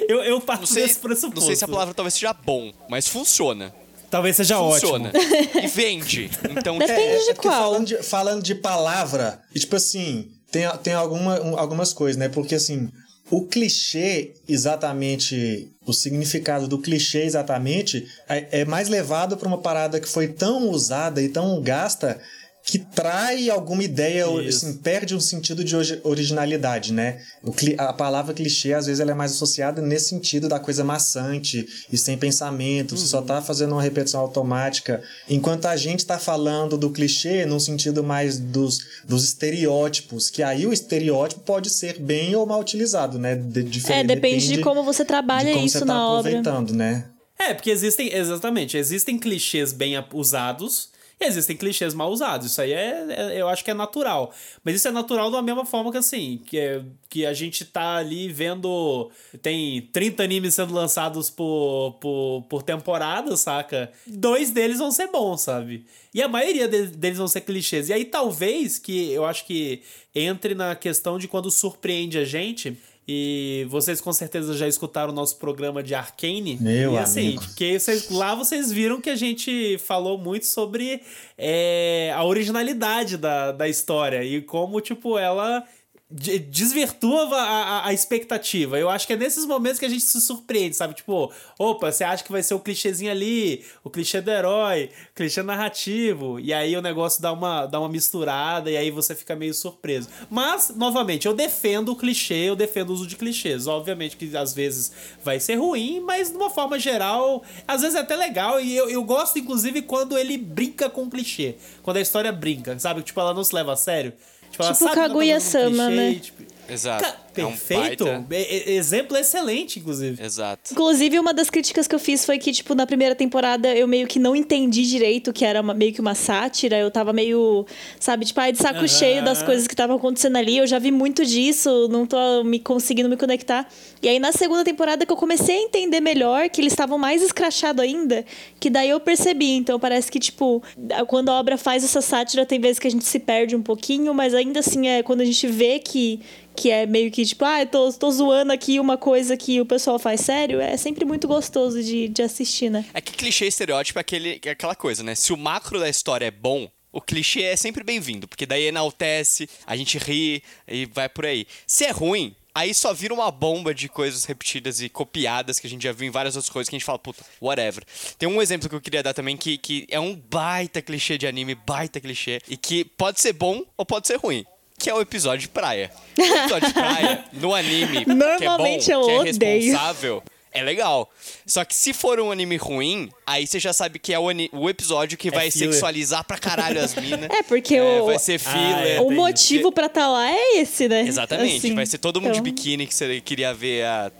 Eu, 0.10 0.24
eu 0.24 0.41
parto 0.41 0.62
não 0.62 0.68
sei, 0.68 0.88
desse 0.88 1.00
pressuposto. 1.00 1.41
Não 1.41 1.46
sei 1.46 1.56
se 1.56 1.63
a 1.63 1.68
palavra 1.68 1.94
talvez 1.94 2.15
seja 2.15 2.34
bom, 2.34 2.74
mas 2.89 3.08
funciona. 3.08 3.72
Talvez 4.10 4.36
seja 4.36 4.58
funciona. 4.58 5.10
ótimo. 5.10 5.63
E 5.63 5.68
vende. 5.68 6.32
Então, 6.50 6.80
Depende 6.80 7.01
é, 7.01 7.24
de 7.24 7.30
é 7.30 7.34
qual. 7.36 7.62
Falando 7.62 7.86
de, 7.86 7.98
falando 8.03 8.44
de 8.44 8.56
palavra, 8.56 9.39
e 9.53 9.60
tipo 9.60 9.75
assim, 9.75 10.32
tem, 10.51 10.68
tem 10.82 10.94
alguma, 10.94 11.38
algumas 11.60 11.94
coisas, 11.94 12.18
né? 12.18 12.30
Porque 12.30 12.56
assim, 12.56 12.89
o 13.30 13.46
clichê, 13.46 14.34
exatamente, 14.50 15.70
o 15.86 15.94
significado 15.94 16.68
do 16.68 16.80
clichê 16.80 17.24
exatamente, 17.24 18.06
é, 18.27 18.62
é 18.62 18.65
mais 18.65 18.89
levado 18.89 19.38
para 19.38 19.48
uma 19.48 19.60
parada 19.60 20.00
que 20.00 20.10
foi 20.10 20.27
tão 20.27 20.68
usada 20.70 21.22
e 21.22 21.30
tão 21.30 21.62
gasta 21.62 22.20
que 22.63 22.77
trai 22.77 23.50
alguma 23.50 23.84
ideia, 23.84 24.25
assim, 24.48 24.74
perde 24.77 25.15
um 25.15 25.20
sentido 25.20 25.63
de 25.63 25.75
originalidade, 26.03 26.94
né? 26.94 27.20
O, 27.44 27.53
a 27.77 27.91
palavra 27.91 28.34
clichê, 28.34 28.74
às 28.74 28.86
vezes, 28.86 29.00
ela 29.00 29.12
é 29.12 29.15
mais 29.15 29.32
associada 29.32 29.82
nesse 29.82 30.10
sentido 30.10 30.48
da 30.48 30.60
coisa 30.60 30.84
maçante 30.84 31.68
e 31.91 31.98
sem 31.98 32.18
pensamento, 32.18 32.91
uhum. 32.91 32.98
você 32.98 33.08
só 33.08 33.22
tá 33.22 33.41
fazendo 33.41 33.74
uma 33.74 33.82
repetição 33.82 34.22
automática, 34.22 35.01
enquanto 35.27 35.65
a 35.65 35.75
gente 35.75 36.06
tá 36.06 36.20
falando 36.20 36.77
do 36.77 36.91
clichê 36.91 37.46
num 37.46 37.60
sentido 37.60 38.03
mais 38.03 38.38
dos, 38.38 38.80
dos 39.06 39.24
estereótipos, 39.24 40.30
que 40.30 40.44
aí 40.44 40.68
o 40.68 40.74
estereótipo 40.74 41.41
pode 41.41 41.70
ser 41.70 42.00
bem 42.00 42.36
ou 42.36 42.46
mal 42.46 42.60
utilizado, 42.60 43.18
né? 43.18 43.36
De, 43.36 43.63
de, 43.63 43.80
é, 43.91 44.03
depende, 44.03 44.08
depende 44.08 44.48
de 44.48 44.62
como 44.62 44.84
você 44.84 45.03
trabalha 45.03 45.51
isso 45.51 45.80
você 45.80 45.86
tá 45.86 45.94
na 45.94 46.20
aproveitando, 46.20 46.70
obra. 46.70 46.75
né? 46.75 47.06
É, 47.39 47.56
porque 47.56 47.72
existem, 47.72 48.13
exatamente, 48.13 48.77
existem 48.77 49.18
clichês 49.18 49.74
bem 49.74 49.96
usados 50.13 50.90
existem 51.25 51.56
clichês 51.56 51.94
mal 51.94 52.12
usados. 52.12 52.48
Isso 52.48 52.62
aí 52.62 52.72
é, 52.72 53.06
é, 53.10 53.42
eu 53.42 53.48
acho 53.48 53.63
que 53.63 53.72
é 53.72 53.74
natural. 53.74 54.34
Mas 54.63 54.75
isso 54.75 54.88
é 54.88 54.92
natural 54.92 55.30
da 55.32 55.42
mesma 55.42 55.66
forma 55.66 55.92
que 55.92 55.98
assim, 55.98 56.42
que, 56.46 56.58
é, 56.58 56.82
que 57.10 57.25
a 57.25 57.34
gente 57.34 57.66
tá 57.66 57.98
ali 57.98 58.28
vendo. 58.28 59.10
Tem 59.42 59.82
30 59.94 60.24
animes 60.24 60.54
sendo 60.54 60.74
lançados 60.74 61.30
por, 61.30 61.98
por, 62.00 62.46
por 62.50 62.63
temporada, 62.63 63.36
saca? 63.38 63.92
Dois 64.06 64.51
deles 64.51 64.80
vão 64.80 64.92
ser 64.92 65.08
bons, 65.08 65.42
sabe? 65.42 65.86
E 66.13 66.22
a 66.22 66.28
maioria 66.28 66.68
deles 66.68 67.18
vão 67.18 67.28
ser 67.28 67.42
clichês. 67.42 67.90
E 67.90 67.94
aí 67.94 68.06
talvez 68.06 68.78
que 68.78 69.12
eu 69.12 69.25
acho 69.25 69.46
que 69.46 69.82
entre 70.13 70.54
na 70.54 70.75
questão 70.75 71.18
de 71.18 71.28
quando 71.28 71.50
surpreende 71.50 72.18
a 72.18 72.25
gente 72.25 72.78
e 73.08 73.65
vocês 73.70 74.00
com 74.00 74.13
certeza 74.13 74.53
já 74.53 74.67
escutaram 74.67 75.12
o 75.12 75.15
nosso 75.15 75.38
programa 75.38 75.81
de 75.81 75.96
Arcane. 75.96 76.58
Meu 76.62 76.93
e 76.93 76.98
assim, 76.98 77.29
amigo. 77.29 77.41
porque 77.41 77.79
vocês, 77.79 78.10
lá 78.10 78.36
vocês 78.36 78.72
viram 78.72 79.01
que 79.01 79.10
a 79.10 79.15
gente 79.15 79.77
falou 79.79 80.17
muito 80.17 80.46
sobre 80.46 81.01
é, 81.38 82.13
a 82.15 82.24
originalidade 82.24 83.17
da, 83.17 83.51
da 83.51 83.67
história 83.67 84.24
e 84.24 84.41
como, 84.41 84.79
tipo, 84.79 85.17
ela 85.17 85.63
desvirtua 86.12 87.36
a, 87.36 87.44
a, 87.44 87.88
a, 87.88 87.94
expectativa. 87.94 88.77
Eu 88.77 88.89
acho 88.89 89.08
que 89.08 89.13
é 89.13 89.15
nesses 89.15 89.46
momentos 89.46 89.80
que 89.80 89.86
a 89.86 89.89
gente 89.89 90.03
se 90.03 90.20
surpreende, 90.20 90.75
sabe? 90.75 90.94
Tipo, 90.94 91.32
opa, 91.58 91.91
você 91.91 92.03
acha 92.03 92.24
que 92.24 92.32
vai 92.32 92.44
ser 92.44 92.53
o 92.53 92.60
clichêzinho 92.60 93.10
ali, 93.10 93.63
o 93.84 93.89
clichê 93.89 94.20
do 94.20 94.30
herói, 94.30 94.89
clichê 95.15 95.41
narrativo, 95.41 96.39
e 96.39 96.53
aí 96.53 96.75
o 96.75 96.82
negócio 96.82 97.22
dá 97.22 97.32
uma, 97.32 97.65
dá 97.65 97.80
uma 97.80 97.88
misturada 97.88 98.70
e 98.70 98.75
aí 98.75 98.91
você 98.91 99.15
fica 99.15 99.36
meio 99.36 99.53
surpreso. 99.53 100.10
Mas, 100.30 100.74
novamente, 100.75 101.27
eu 101.27 101.34
defendo 101.34 101.94
o 101.94 101.96
clichê, 101.96 102.50
eu 102.50 102.56
defendo 102.56 102.89
o 102.89 102.94
uso 102.94 103.08
de 103.08 103.15
clichês. 103.15 103.65
Obviamente 103.68 104.18
que 104.18 104.36
às 104.36 104.53
vezes 104.53 104.91
vai 105.24 105.39
ser 105.39 105.56
ruim, 105.56 106.01
mas 106.01 106.30
de 106.30 106.36
uma 106.36 106.50
forma 106.50 106.77
geral, 106.77 107.41
às 107.68 107.82
vezes 107.82 107.96
é 107.96 108.00
até 108.01 108.15
legal, 108.15 108.60
e 108.60 108.75
eu, 108.75 108.89
eu 108.89 109.03
gosto, 109.03 109.39
inclusive, 109.39 109.82
quando 109.82 110.18
ele 110.18 110.38
brinca 110.38 110.89
com 110.89 111.03
o 111.03 111.10
clichê. 111.10 111.56
Quando 111.82 111.98
a 111.98 112.01
história 112.01 112.32
brinca, 112.32 112.77
sabe? 112.80 113.01
Tipo, 113.01 113.22
ela 113.22 113.34
não 113.34 113.44
se 113.44 113.56
leva 113.56 113.74
a 113.74 113.77
sério. 113.77 114.13
Tipo, 114.51 114.74
tipo 114.74 114.93
Kaguya-sama, 114.93 115.89
né? 115.89 116.15
Tipo, 116.15 116.43
Exato. 116.70 117.03
Ca 117.03 117.17
perfeito. 117.33 118.07
É 118.07 118.19
um 118.19 118.25
exemplo 118.31 119.17
excelente, 119.17 119.79
inclusive. 119.79 120.23
Exato. 120.23 120.71
Inclusive, 120.71 121.19
uma 121.19 121.33
das 121.33 121.50
críticas 121.50 121.88
que 121.88 121.95
eu 121.95 122.00
fiz 122.00 122.25
foi 122.25 122.37
que, 122.37 122.51
tipo, 122.51 122.75
na 122.75 122.85
primeira 122.85 123.15
temporada 123.15 123.74
eu 123.75 123.87
meio 123.87 124.07
que 124.07 124.20
não 124.20 124.35
entendi 124.35 124.83
direito 124.83 125.33
que 125.33 125.46
era 125.46 125.61
uma, 125.61 125.74
meio 125.74 125.94
que 125.94 126.01
uma 126.01 126.15
sátira. 126.15 126.77
Eu 126.77 126.91
tava 126.91 127.13
meio, 127.13 127.65
sabe, 128.00 128.25
tipo, 128.25 128.39
ai, 128.39 128.51
de 128.51 128.57
saco 128.57 128.81
uhum. 128.81 128.87
cheio 128.87 129.24
das 129.24 129.41
coisas 129.41 129.67
que 129.67 129.74
estavam 129.74 129.96
acontecendo 129.96 130.35
ali. 130.35 130.57
Eu 130.57 130.67
já 130.67 130.79
vi 130.79 130.91
muito 130.91 131.25
disso, 131.25 131.87
não 131.89 132.05
tô 132.05 132.44
me 132.44 132.59
conseguindo 132.59 133.09
me 133.09 133.17
conectar. 133.17 133.67
E 134.01 134.09
aí, 134.09 134.20
na 134.20 134.31
segunda 134.31 134.63
temporada, 134.63 135.05
que 135.05 135.11
eu 135.11 135.17
comecei 135.17 135.57
a 135.57 135.61
entender 135.61 136.00
melhor 136.00 136.50
que 136.50 136.61
eles 136.61 136.74
estavam 136.74 136.98
mais 136.98 137.22
escrachados 137.22 137.83
ainda, 137.83 138.25
que 138.59 138.70
daí 138.70 138.89
eu 138.89 139.00
percebi. 139.00 139.51
Então, 139.51 139.79
parece 139.79 140.11
que, 140.11 140.20
tipo, 140.20 140.61
quando 141.07 141.29
a 141.29 141.39
obra 141.39 141.57
faz 141.57 141.83
essa 141.83 142.01
sátira, 142.01 142.46
tem 142.46 142.59
vezes 142.59 142.79
que 142.79 142.87
a 142.87 142.91
gente 142.91 143.05
se 143.05 143.20
perde 143.20 143.55
um 143.55 143.61
pouquinho, 143.61 144.13
mas 144.13 144.33
ainda 144.33 144.59
assim, 144.59 144.87
é 144.87 145.03
quando 145.03 145.22
a 145.22 145.25
gente 145.25 145.48
vê 145.48 145.79
que 145.79 146.20
que 146.55 146.70
é 146.70 146.85
meio 146.85 147.09
que 147.09 147.21
tipo, 147.25 147.44
ah, 147.46 147.66
tô, 147.66 147.92
tô 147.94 148.12
zoando 148.12 148.51
aqui 148.51 148.79
uma 148.79 148.98
coisa 148.98 149.36
que 149.36 149.60
o 149.60 149.66
pessoal 149.66 150.00
faz 150.00 150.22
sério, 150.22 150.60
é 150.60 150.77
sempre 150.77 151.05
muito 151.05 151.27
gostoso 151.27 151.81
de, 151.84 152.07
de 152.07 152.22
assistir, 152.22 152.70
né? 152.70 152.86
É 152.94 153.01
que 153.01 153.14
clichê 153.14 153.46
estereótipo 153.48 154.00
é, 154.00 154.01
aquele, 154.01 154.42
é 154.44 154.50
aquela 154.50 154.75
coisa, 154.75 155.03
né? 155.03 155.16
Se 155.16 155.34
o 155.34 155.38
macro 155.38 155.79
da 155.79 155.90
história 155.90 156.25
é 156.25 156.31
bom, 156.31 156.70
o 156.92 157.01
clichê 157.01 157.44
é 157.44 157.55
sempre 157.55 157.84
bem-vindo, 157.84 158.27
porque 158.27 158.46
daí 158.46 158.64
enaltece, 158.64 159.50
a 159.66 159.75
gente 159.75 159.98
ri 159.98 160.44
e 160.68 160.86
vai 160.86 161.07
por 161.07 161.25
aí. 161.25 161.48
Se 161.66 161.86
é 161.86 161.92
ruim, 161.92 162.36
aí 162.53 162.74
só 162.74 162.94
vira 162.94 163.14
uma 163.14 163.31
bomba 163.31 163.74
de 163.74 163.88
coisas 163.88 164.25
repetidas 164.25 164.81
e 164.81 164.90
copiadas 164.90 165.60
que 165.60 165.68
a 165.68 165.70
gente 165.70 165.84
já 165.84 165.94
viu 165.94 166.07
em 166.07 166.12
várias 166.12 166.36
outras 166.36 166.51
coisas 166.51 166.70
que 166.70 166.75
a 166.75 166.79
gente 166.79 166.86
fala, 166.86 167.00
puta, 167.00 167.24
whatever. 167.42 167.84
Tem 168.18 168.27
um 168.27 168.42
exemplo 168.42 168.68
que 168.68 168.75
eu 168.75 168.81
queria 168.81 169.01
dar 169.01 169.14
também 169.14 169.38
que, 169.38 169.57
que 169.57 169.88
é 169.90 170.00
um 170.00 170.16
baita 170.16 170.81
clichê 170.81 171.18
de 171.18 171.27
anime, 171.27 171.55
baita 171.55 172.00
clichê, 172.00 172.42
e 172.48 172.57
que 172.57 172.84
pode 172.84 173.22
ser 173.22 173.34
bom 173.34 173.64
ou 173.77 173.86
pode 173.86 174.07
ser 174.07 174.18
ruim 174.18 174.46
que 174.81 174.89
é 174.89 174.94
o 174.94 175.01
episódio 175.01 175.41
de 175.41 175.50
praia. 175.50 175.91
O 176.17 176.22
episódio 176.22 176.67
de 176.67 176.74
praia, 176.74 177.25
no 177.33 177.53
anime, 177.53 178.05
Normalmente 178.05 178.85
que 178.85 178.91
é 178.91 178.96
bom, 178.96 179.09
eu 179.09 179.24
que 179.24 179.46
é 179.46 179.55
responsável, 179.55 180.24
é 180.51 180.63
legal. 180.63 181.09
Só 181.46 181.63
que 181.63 181.74
se 181.74 181.94
for 181.94 182.20
um 182.20 182.31
anime 182.31 182.57
ruim, 182.57 183.09
aí 183.25 183.48
você 183.48 183.59
já 183.59 183.72
sabe 183.72 184.00
que 184.00 184.13
é 184.13 184.20
o, 184.20 184.25
o 184.53 184.70
episódio 184.70 185.17
que 185.17 185.29
é 185.29 185.31
vai 185.31 185.51
filler. 185.51 185.72
sexualizar 185.72 186.25
pra 186.25 186.37
caralho 186.37 186.83
as 186.83 186.94
minas. 187.00 187.29
É, 187.29 187.44
porque 187.44 187.75
é, 187.75 188.01
o... 188.01 188.07
Vai 188.07 188.20
ser 188.20 188.39
filler. 188.39 188.75
Ah, 188.75 188.87
é, 188.87 189.01
o 189.01 189.11
motivo 189.11 189.72
pra 189.72 189.85
estar 189.85 190.01
tá 190.01 190.09
lá 190.09 190.29
é 190.29 190.57
esse, 190.57 190.89
né? 190.89 191.01
Exatamente. 191.01 191.57
Assim, 191.57 191.75
vai 191.75 191.85
ser 191.85 192.00
todo 192.00 192.20
mundo 192.20 192.31
então... 192.31 192.44
de 192.44 192.51
biquíni 192.51 192.85
que 192.85 192.94
você 192.94 193.22
queria 193.22 193.53
ver 193.53 193.85
a 193.85 194.11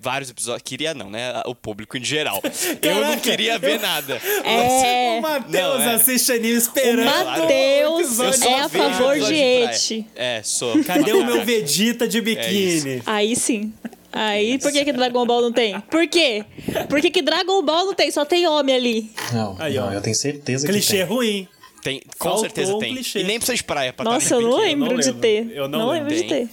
vários 0.00 0.30
episódios. 0.30 0.62
Queria 0.62 0.94
não, 0.94 1.10
né? 1.10 1.42
O 1.46 1.54
público 1.54 1.96
em 1.96 2.04
geral. 2.04 2.40
Caraca, 2.40 2.78
eu 2.86 3.00
não 3.00 3.18
queria 3.18 3.58
ver 3.58 3.76
eu... 3.76 3.80
nada. 3.80 4.20
É... 4.44 5.18
O 5.18 5.22
Matheus 5.22 5.80
é. 5.80 5.94
assiste 5.94 6.32
anime 6.32 6.56
esperando. 6.56 7.02
O 7.02 7.24
Matheus 7.24 8.42
é 8.42 8.60
a 8.60 8.68
favor 8.68 9.18
de 9.18 9.34
Eti. 9.34 10.06
É, 10.14 10.42
sou. 10.42 10.82
Cadê 10.84 11.12
o 11.12 11.24
meu 11.24 11.44
Vegeta 11.44 12.06
de 12.06 12.20
biquíni? 12.20 12.96
É 12.96 13.02
Aí 13.06 13.34
sim. 13.34 13.72
Aí, 14.12 14.58
por 14.58 14.70
que, 14.70 14.84
que 14.84 14.92
Dragon 14.92 15.24
Ball 15.24 15.40
não 15.40 15.52
tem? 15.52 15.80
Por 15.80 16.06
quê? 16.06 16.44
Por 16.88 17.00
que, 17.00 17.10
que 17.10 17.22
Dragon 17.22 17.62
Ball 17.62 17.86
não 17.86 17.94
tem? 17.94 18.10
Só 18.10 18.26
tem 18.26 18.46
homem 18.46 18.76
ali. 18.76 19.10
Não, 19.32 19.56
Aí, 19.58 19.74
não, 19.74 19.90
eu 19.90 20.02
tenho 20.02 20.14
certeza 20.14 20.66
clichê 20.66 20.98
que 20.98 20.98
tem. 20.98 21.04
ruim. 21.04 21.48
Tem, 21.82 22.00
com 22.16 22.28
Faltou 22.28 22.42
certeza 22.42 22.78
tem. 22.78 22.94
Um 22.94 23.00
e 23.00 23.24
nem 23.24 23.38
precisa 23.38 23.56
de 23.56 23.64
praia 23.64 23.92
pra 23.92 24.04
Nossa, 24.04 24.18
estar 24.18 24.36
eu 24.36 24.42
não 24.42 24.56
lembro, 24.56 24.86
eu 24.86 24.92
não 24.92 25.00
de 25.00 25.12
ter. 25.14 25.50
Eu 25.52 25.66
não, 25.66 25.78
não 25.80 25.90
lembro. 25.90 26.10
lembro 26.10 26.22
de 26.22 26.28
ter. 26.28 26.48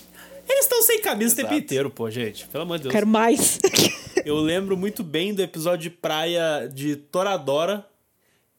Eles 0.50 0.66
estão 0.66 0.82
sem 0.82 1.00
camisa 1.00 1.34
Exato. 1.34 1.46
o 1.46 1.50
tempo 1.50 1.64
inteiro, 1.64 1.90
pô, 1.92 2.10
gente. 2.10 2.48
Pelo 2.48 2.64
amor 2.64 2.78
de 2.78 2.84
Deus. 2.84 2.94
Quero 2.94 3.06
mais. 3.06 3.60
eu 4.26 4.36
lembro 4.38 4.76
muito 4.76 5.04
bem 5.04 5.34
do 5.34 5.44
episódio 5.44 5.90
de 5.92 5.96
praia 5.96 6.68
de 6.68 6.96
Toradora. 6.96 7.86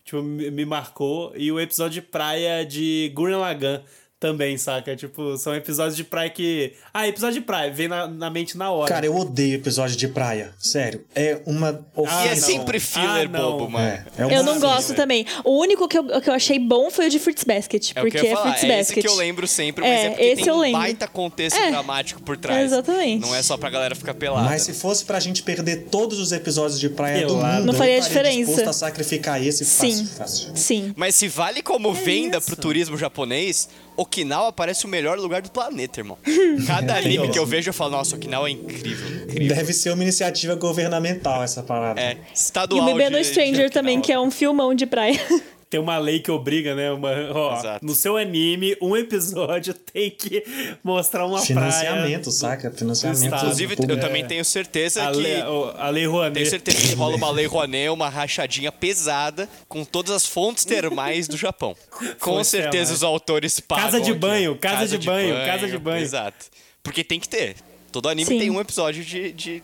Tipo, 0.04 0.22
me 0.22 0.64
marcou. 0.64 1.32
E 1.36 1.50
o 1.50 1.58
episódio 1.58 2.00
de 2.00 2.06
praia 2.06 2.64
de 2.64 3.10
Gurren 3.14 3.36
Lagann 3.36 3.82
também, 4.20 4.58
saca? 4.58 4.94
Tipo, 4.94 5.38
são 5.38 5.54
episódios 5.54 5.96
de 5.96 6.04
praia 6.04 6.28
que. 6.28 6.74
Ah, 6.92 7.08
episódio 7.08 7.40
de 7.40 7.46
praia, 7.46 7.72
vem 7.72 7.88
na, 7.88 8.06
na 8.06 8.28
mente 8.28 8.56
na 8.56 8.70
hora. 8.70 8.86
Cara, 8.86 9.06
eu 9.06 9.16
odeio 9.16 9.54
episódio 9.54 9.96
de 9.96 10.06
praia. 10.06 10.52
Sério. 10.58 11.02
É 11.14 11.40
uma. 11.46 11.84
Ah, 12.06 12.26
e 12.26 12.28
é 12.28 12.36
sempre 12.36 12.78
filler 12.78 13.30
ah, 13.32 13.38
bobo, 13.38 13.70
mano. 13.70 13.86
É, 13.86 14.04
é 14.18 14.38
eu 14.38 14.42
não 14.42 14.60
gosto 14.60 14.94
também. 14.94 15.24
O 15.42 15.58
único 15.58 15.88
que 15.88 15.98
eu, 15.98 16.20
que 16.20 16.28
eu 16.28 16.34
achei 16.34 16.58
bom 16.58 16.90
foi 16.90 17.06
o 17.06 17.10
de 17.10 17.18
Fruits 17.18 17.44
Basket. 17.44 17.92
É 17.94 18.00
porque 18.00 18.18
é 18.18 18.36
Fruits 18.36 18.62
é 18.62 18.68
Basket. 18.68 18.98
Esse 18.98 19.00
que 19.00 19.08
eu 19.08 19.14
lembro 19.14 19.48
sempre, 19.48 19.82
mas 19.82 19.90
é, 19.90 20.06
é 20.06 20.10
porque 20.10 20.22
esse 20.22 20.42
tem 20.42 20.48
eu 20.48 20.56
um 20.56 20.72
baita 20.72 21.08
contexto 21.08 21.56
é, 21.56 21.70
dramático 21.70 22.20
por 22.20 22.36
trás. 22.36 22.66
Exatamente. 22.66 23.26
Não 23.26 23.34
é 23.34 23.42
só 23.42 23.56
pra 23.56 23.70
galera 23.70 23.94
ficar 23.94 24.12
pelada. 24.12 24.46
Mas 24.46 24.62
se 24.62 24.74
fosse 24.74 25.02
pra 25.06 25.18
gente 25.18 25.42
perder 25.42 25.86
todos 25.90 26.18
os 26.18 26.30
episódios 26.30 26.78
de 26.78 26.90
praia 26.90 27.26
Pelado. 27.26 27.40
do 27.40 27.46
mundo, 27.46 27.66
não 27.66 27.74
faria 27.74 27.98
diferença. 28.00 28.68
a 28.68 28.72
sacrificar 28.74 29.42
esse 29.42 29.64
Sim. 29.64 30.04
fácil, 30.04 30.16
fácil. 30.16 30.56
Sim. 30.56 30.92
Mas 30.94 31.14
se 31.14 31.26
vale 31.26 31.62
como 31.62 31.88
é 31.88 31.94
venda 31.94 32.36
isso. 32.36 32.46
pro 32.46 32.56
turismo 32.56 32.98
japonês, 32.98 33.68
Okinawa 34.00 34.50
parece 34.50 34.86
o 34.86 34.88
melhor 34.88 35.18
lugar 35.18 35.42
do 35.42 35.50
planeta, 35.50 36.00
irmão. 36.00 36.16
Cada 36.66 36.96
anime 36.96 37.28
que 37.28 37.38
eu 37.38 37.44
vejo, 37.44 37.68
eu 37.68 37.74
falo, 37.74 37.90
nossa, 37.90 38.16
Okinawa 38.16 38.48
é 38.48 38.52
incrível, 38.52 39.24
incrível. 39.24 39.54
Deve 39.54 39.74
ser 39.74 39.90
uma 39.92 40.02
iniciativa 40.02 40.54
governamental 40.54 41.42
essa 41.42 41.62
parada. 41.62 42.00
É, 42.00 42.16
estadual. 42.34 42.80
E 42.80 42.82
o 42.82 42.96
Bebê 42.96 43.10
no 43.10 43.22
Stranger 43.22 43.70
também, 43.70 44.00
que 44.00 44.10
é 44.10 44.18
um 44.18 44.30
filmão 44.30 44.74
de 44.74 44.86
praia 44.86 45.20
tem 45.70 45.78
uma 45.78 45.96
lei 45.98 46.18
que 46.18 46.32
obriga, 46.32 46.74
né? 46.74 46.90
Uma, 46.90 47.10
ó, 47.32 47.78
no 47.80 47.94
seu 47.94 48.16
anime, 48.16 48.76
um 48.82 48.96
episódio 48.96 49.72
tem 49.92 50.10
que 50.10 50.42
mostrar 50.82 51.24
uma 51.24 51.40
Financiamento, 51.40 52.22
praia 52.22 52.24
saca? 52.24 52.70
Financiamento. 52.72 53.24
Inclusive, 53.24 53.76
eu 53.88 54.00
também 54.00 54.26
tenho 54.26 54.44
certeza 54.44 55.06
a 55.06 55.12
que. 55.12 55.18
Lei, 55.18 55.40
a 55.40 55.88
Lei 55.88 56.06
Rouanet. 56.06 56.34
Tenho 56.34 56.50
certeza 56.50 56.88
que 56.88 56.94
rola 56.94 57.14
uma 57.14 57.30
Lei 57.30 57.46
Rouanet, 57.46 57.88
uma 57.88 58.08
rachadinha 58.08 58.72
pesada 58.72 59.48
com 59.68 59.84
todas 59.84 60.10
as 60.10 60.26
fontes 60.26 60.64
termais 60.64 61.28
do 61.28 61.36
Japão. 61.36 61.76
Com 62.18 62.34
Fonte 62.34 62.48
certeza 62.48 62.70
termais. 62.70 62.90
os 62.90 63.02
autores 63.04 63.60
pagam. 63.60 63.84
Casa 63.84 64.00
de 64.00 64.12
banho, 64.12 64.56
casa, 64.56 64.74
casa 64.74 64.88
de, 64.88 64.98
de 64.98 65.06
banho, 65.06 65.34
banho, 65.34 65.46
casa 65.46 65.68
de 65.68 65.78
banho. 65.78 66.02
Exato. 66.02 66.46
Porque 66.82 67.04
tem 67.04 67.20
que 67.20 67.28
ter. 67.28 67.54
Todo 67.92 68.08
anime 68.08 68.26
Sim. 68.26 68.38
tem 68.38 68.50
um 68.50 68.60
episódio 68.60 69.04
de, 69.04 69.32
de 69.32 69.62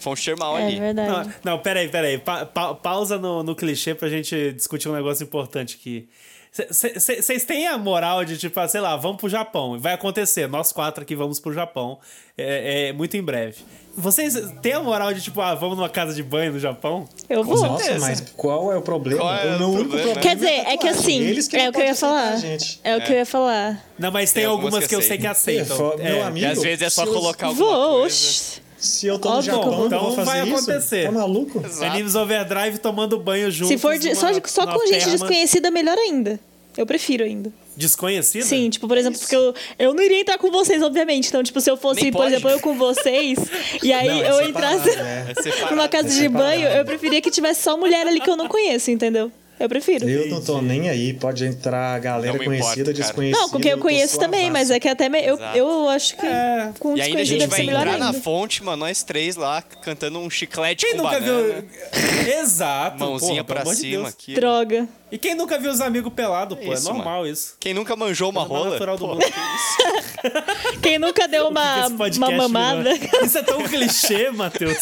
terma 0.00 0.16
Fonte 0.16 0.24
termal 0.24 0.58
é 0.58 0.66
ali. 0.66 0.78
verdade. 0.80 1.34
Não, 1.44 1.52
não 1.52 1.58
peraí, 1.58 1.88
peraí. 1.88 2.18
Pa, 2.18 2.46
pa, 2.46 2.74
pausa 2.74 3.18
no, 3.18 3.42
no 3.42 3.54
clichê 3.54 3.94
pra 3.94 4.08
gente 4.08 4.52
discutir 4.52 4.88
um 4.88 4.92
negócio 4.94 5.22
importante 5.24 5.76
aqui. 5.80 6.08
Vocês 6.68 7.44
têm 7.44 7.68
a 7.68 7.78
moral 7.78 8.24
de, 8.24 8.36
tipo, 8.36 8.58
ah, 8.58 8.66
sei 8.66 8.80
lá, 8.80 8.96
vamos 8.96 9.18
pro 9.18 9.28
Japão. 9.28 9.78
Vai 9.78 9.92
acontecer, 9.92 10.48
nós 10.48 10.72
quatro 10.72 11.02
aqui 11.02 11.14
vamos 11.14 11.38
pro 11.38 11.52
Japão. 11.52 11.98
É, 12.36 12.88
é 12.88 12.92
muito 12.92 13.16
em 13.16 13.22
breve. 13.22 13.58
Vocês 13.96 14.34
têm 14.60 14.72
a 14.72 14.80
moral 14.80 15.12
de, 15.14 15.20
tipo, 15.20 15.40
ah, 15.40 15.54
vamos 15.54 15.76
numa 15.76 15.88
casa 15.88 16.12
de 16.12 16.24
banho 16.24 16.52
no 16.52 16.58
Japão? 16.58 17.08
Eu 17.28 17.44
vou. 17.44 17.56
Nossa, 17.56 17.98
mas 18.00 18.20
qual 18.36 18.72
é 18.72 18.76
o 18.76 18.82
problema? 18.82 19.20
Qual 19.20 19.32
é 19.34 19.54
o 19.54 19.58
meu 19.58 19.70
único 19.70 19.90
problema? 19.90 20.20
Quer 20.20 20.34
dizer, 20.34 20.48
é 20.66 20.76
que 20.76 20.88
assim, 20.88 21.20
Eles 21.22 21.46
que 21.46 21.56
é 21.56 21.62
não 21.62 21.70
o 21.70 21.72
que 21.72 21.80
eu 21.80 21.84
ia 21.84 21.94
falar. 21.94 22.34
É 22.82 22.96
o 22.96 23.00
que 23.00 23.12
eu 23.12 23.16
ia 23.16 23.26
falar. 23.26 23.84
Não, 23.96 24.10
mas 24.10 24.32
tem, 24.32 24.42
Tem 24.42 24.50
algumas 24.50 24.74
algumas 24.74 24.88
que, 24.88 24.94
eu 24.96 25.02
sei 25.02 25.18
que 25.18 25.26
aceitam. 25.28 25.92
É, 25.92 25.96
meu 26.02 26.16
É. 26.16 26.22
amigo. 26.22 26.46
E 26.46 26.50
às 26.50 26.60
vezes 26.62 26.82
é 26.82 26.90
só 26.90 27.06
colocar 27.06 27.46
alguma 27.48 27.64
Vou, 27.66 28.00
coisa. 28.00 28.60
Se 28.80 29.06
eu 29.06 29.18
tô 29.18 29.28
no 29.28 29.36
Óbvio 29.36 29.52
que 29.52 29.58
eu 29.58 29.62
Japão, 29.62 29.86
Então 29.86 30.10
vai 30.12 30.24
fazer 30.24 30.44
isso? 30.46 30.56
acontecer. 30.56 31.04
Tá 31.06 31.12
maluco? 31.12 31.62
Animes 31.82 32.14
Overdrive 32.14 32.78
tomando 32.78 33.18
banho 33.18 33.50
juntos. 33.50 33.68
Se 33.68 33.78
for 33.78 33.98
de- 33.98 34.14
só, 34.14 34.30
numa- 34.32 34.42
só 34.48 34.66
com 34.66 34.80
gente 34.86 34.98
terma 35.00 35.12
desconhecida, 35.12 35.70
melhor 35.70 35.98
ainda. 35.98 36.40
Eu 36.76 36.86
prefiro 36.86 37.24
ainda. 37.24 37.52
Desconhecida? 37.76 38.44
Sim, 38.44 38.70
tipo, 38.70 38.86
por 38.86 38.96
exemplo, 38.96 39.18
porque 39.18 39.34
eu, 39.34 39.54
eu 39.78 39.92
não 39.94 40.02
iria 40.02 40.20
entrar 40.20 40.38
com 40.38 40.50
vocês, 40.50 40.82
obviamente. 40.82 41.28
Então, 41.28 41.42
tipo, 41.42 41.60
se 41.60 41.70
eu 41.70 41.76
fosse, 41.76 42.10
por 42.12 42.26
exemplo, 42.26 42.48
eu 42.50 42.60
com 42.60 42.74
vocês, 42.74 43.38
e 43.82 43.92
aí 43.92 44.08
Não, 44.08 44.14
é 44.22 44.30
eu 44.30 44.46
separado, 44.46 44.48
entrasse 44.78 44.96
né? 44.96 45.26
É 45.28 45.34
separado. 45.42 45.74
numa 45.76 45.88
casa 45.88 46.08
é 46.08 46.10
de 46.12 46.28
banho, 46.28 46.68
eu 46.68 46.84
preferia 46.84 47.20
que 47.20 47.30
tivesse 47.30 47.62
só 47.62 47.76
mulher 47.76 48.06
ali 48.06 48.20
que 48.20 48.30
eu 48.30 48.36
não 48.36 48.48
conheço, 48.48 48.90
entendeu? 48.90 49.30
Eu 49.60 49.68
prefiro. 49.68 50.08
Eu 50.08 50.26
não 50.28 50.40
tô 50.42 50.62
nem 50.62 50.88
aí, 50.88 51.12
pode 51.12 51.44
entrar 51.44 51.98
galera 52.00 52.38
conhecida, 52.38 52.56
importa, 52.56 52.82
cara. 52.82 52.92
desconhecida. 52.94 53.38
Não, 53.38 53.50
com 53.50 53.60
quem 53.60 53.72
eu 53.72 53.78
conheço 53.78 54.18
também, 54.18 54.50
mas 54.50 54.70
é 54.70 54.80
que 54.80 54.88
até 54.88 55.06
me- 55.10 55.20
eu, 55.22 55.38
eu 55.54 55.88
acho 55.90 56.16
que 56.16 56.24
É. 56.26 56.72
com 56.80 56.96
E 56.96 57.02
ainda 57.02 57.20
a 57.20 57.24
gente 57.24 57.46
vai 57.46 57.60
entrar 57.60 57.86
ainda. 57.86 57.98
na 57.98 58.12
fonte, 58.14 58.64
mano, 58.64 58.78
nós 58.78 59.02
três 59.02 59.36
lá, 59.36 59.60
cantando 59.60 60.18
um 60.18 60.30
chiclete 60.30 60.86
Quem 60.86 60.96
com 60.96 61.02
nunca 61.02 61.20
banana. 61.20 61.62
viu. 61.92 62.32
Exato. 62.40 62.98
Mãozinha 63.00 63.44
porra, 63.44 63.60
pra 63.62 63.70
de 63.72 63.76
cima 63.78 64.02
Deus. 64.04 64.08
aqui. 64.08 64.34
Droga. 64.34 64.88
E 65.12 65.18
quem 65.18 65.34
nunca 65.34 65.58
viu 65.58 65.70
os 65.70 65.80
amigos 65.82 66.10
pelados, 66.14 66.56
pô? 66.58 66.72
Isso, 66.72 66.88
é 66.88 66.92
normal 66.94 67.26
isso. 67.26 67.56
Quem 67.60 67.74
nunca 67.74 67.94
manjou 67.94 68.30
uma 68.30 68.42
rola? 68.44 68.70
natural 68.70 68.96
do 68.96 69.06
Pô, 69.08 69.14
mundo. 69.14 69.24
Quem 70.80 70.98
nunca 70.98 71.28
deu 71.28 71.48
uma, 71.50 71.90
podcast 71.98 72.16
uma 72.18 72.30
mamada. 72.30 72.92
Isso 73.22 73.36
é 73.36 73.42
tão 73.42 73.62
clichê, 73.64 74.30
Matheus. 74.30 74.78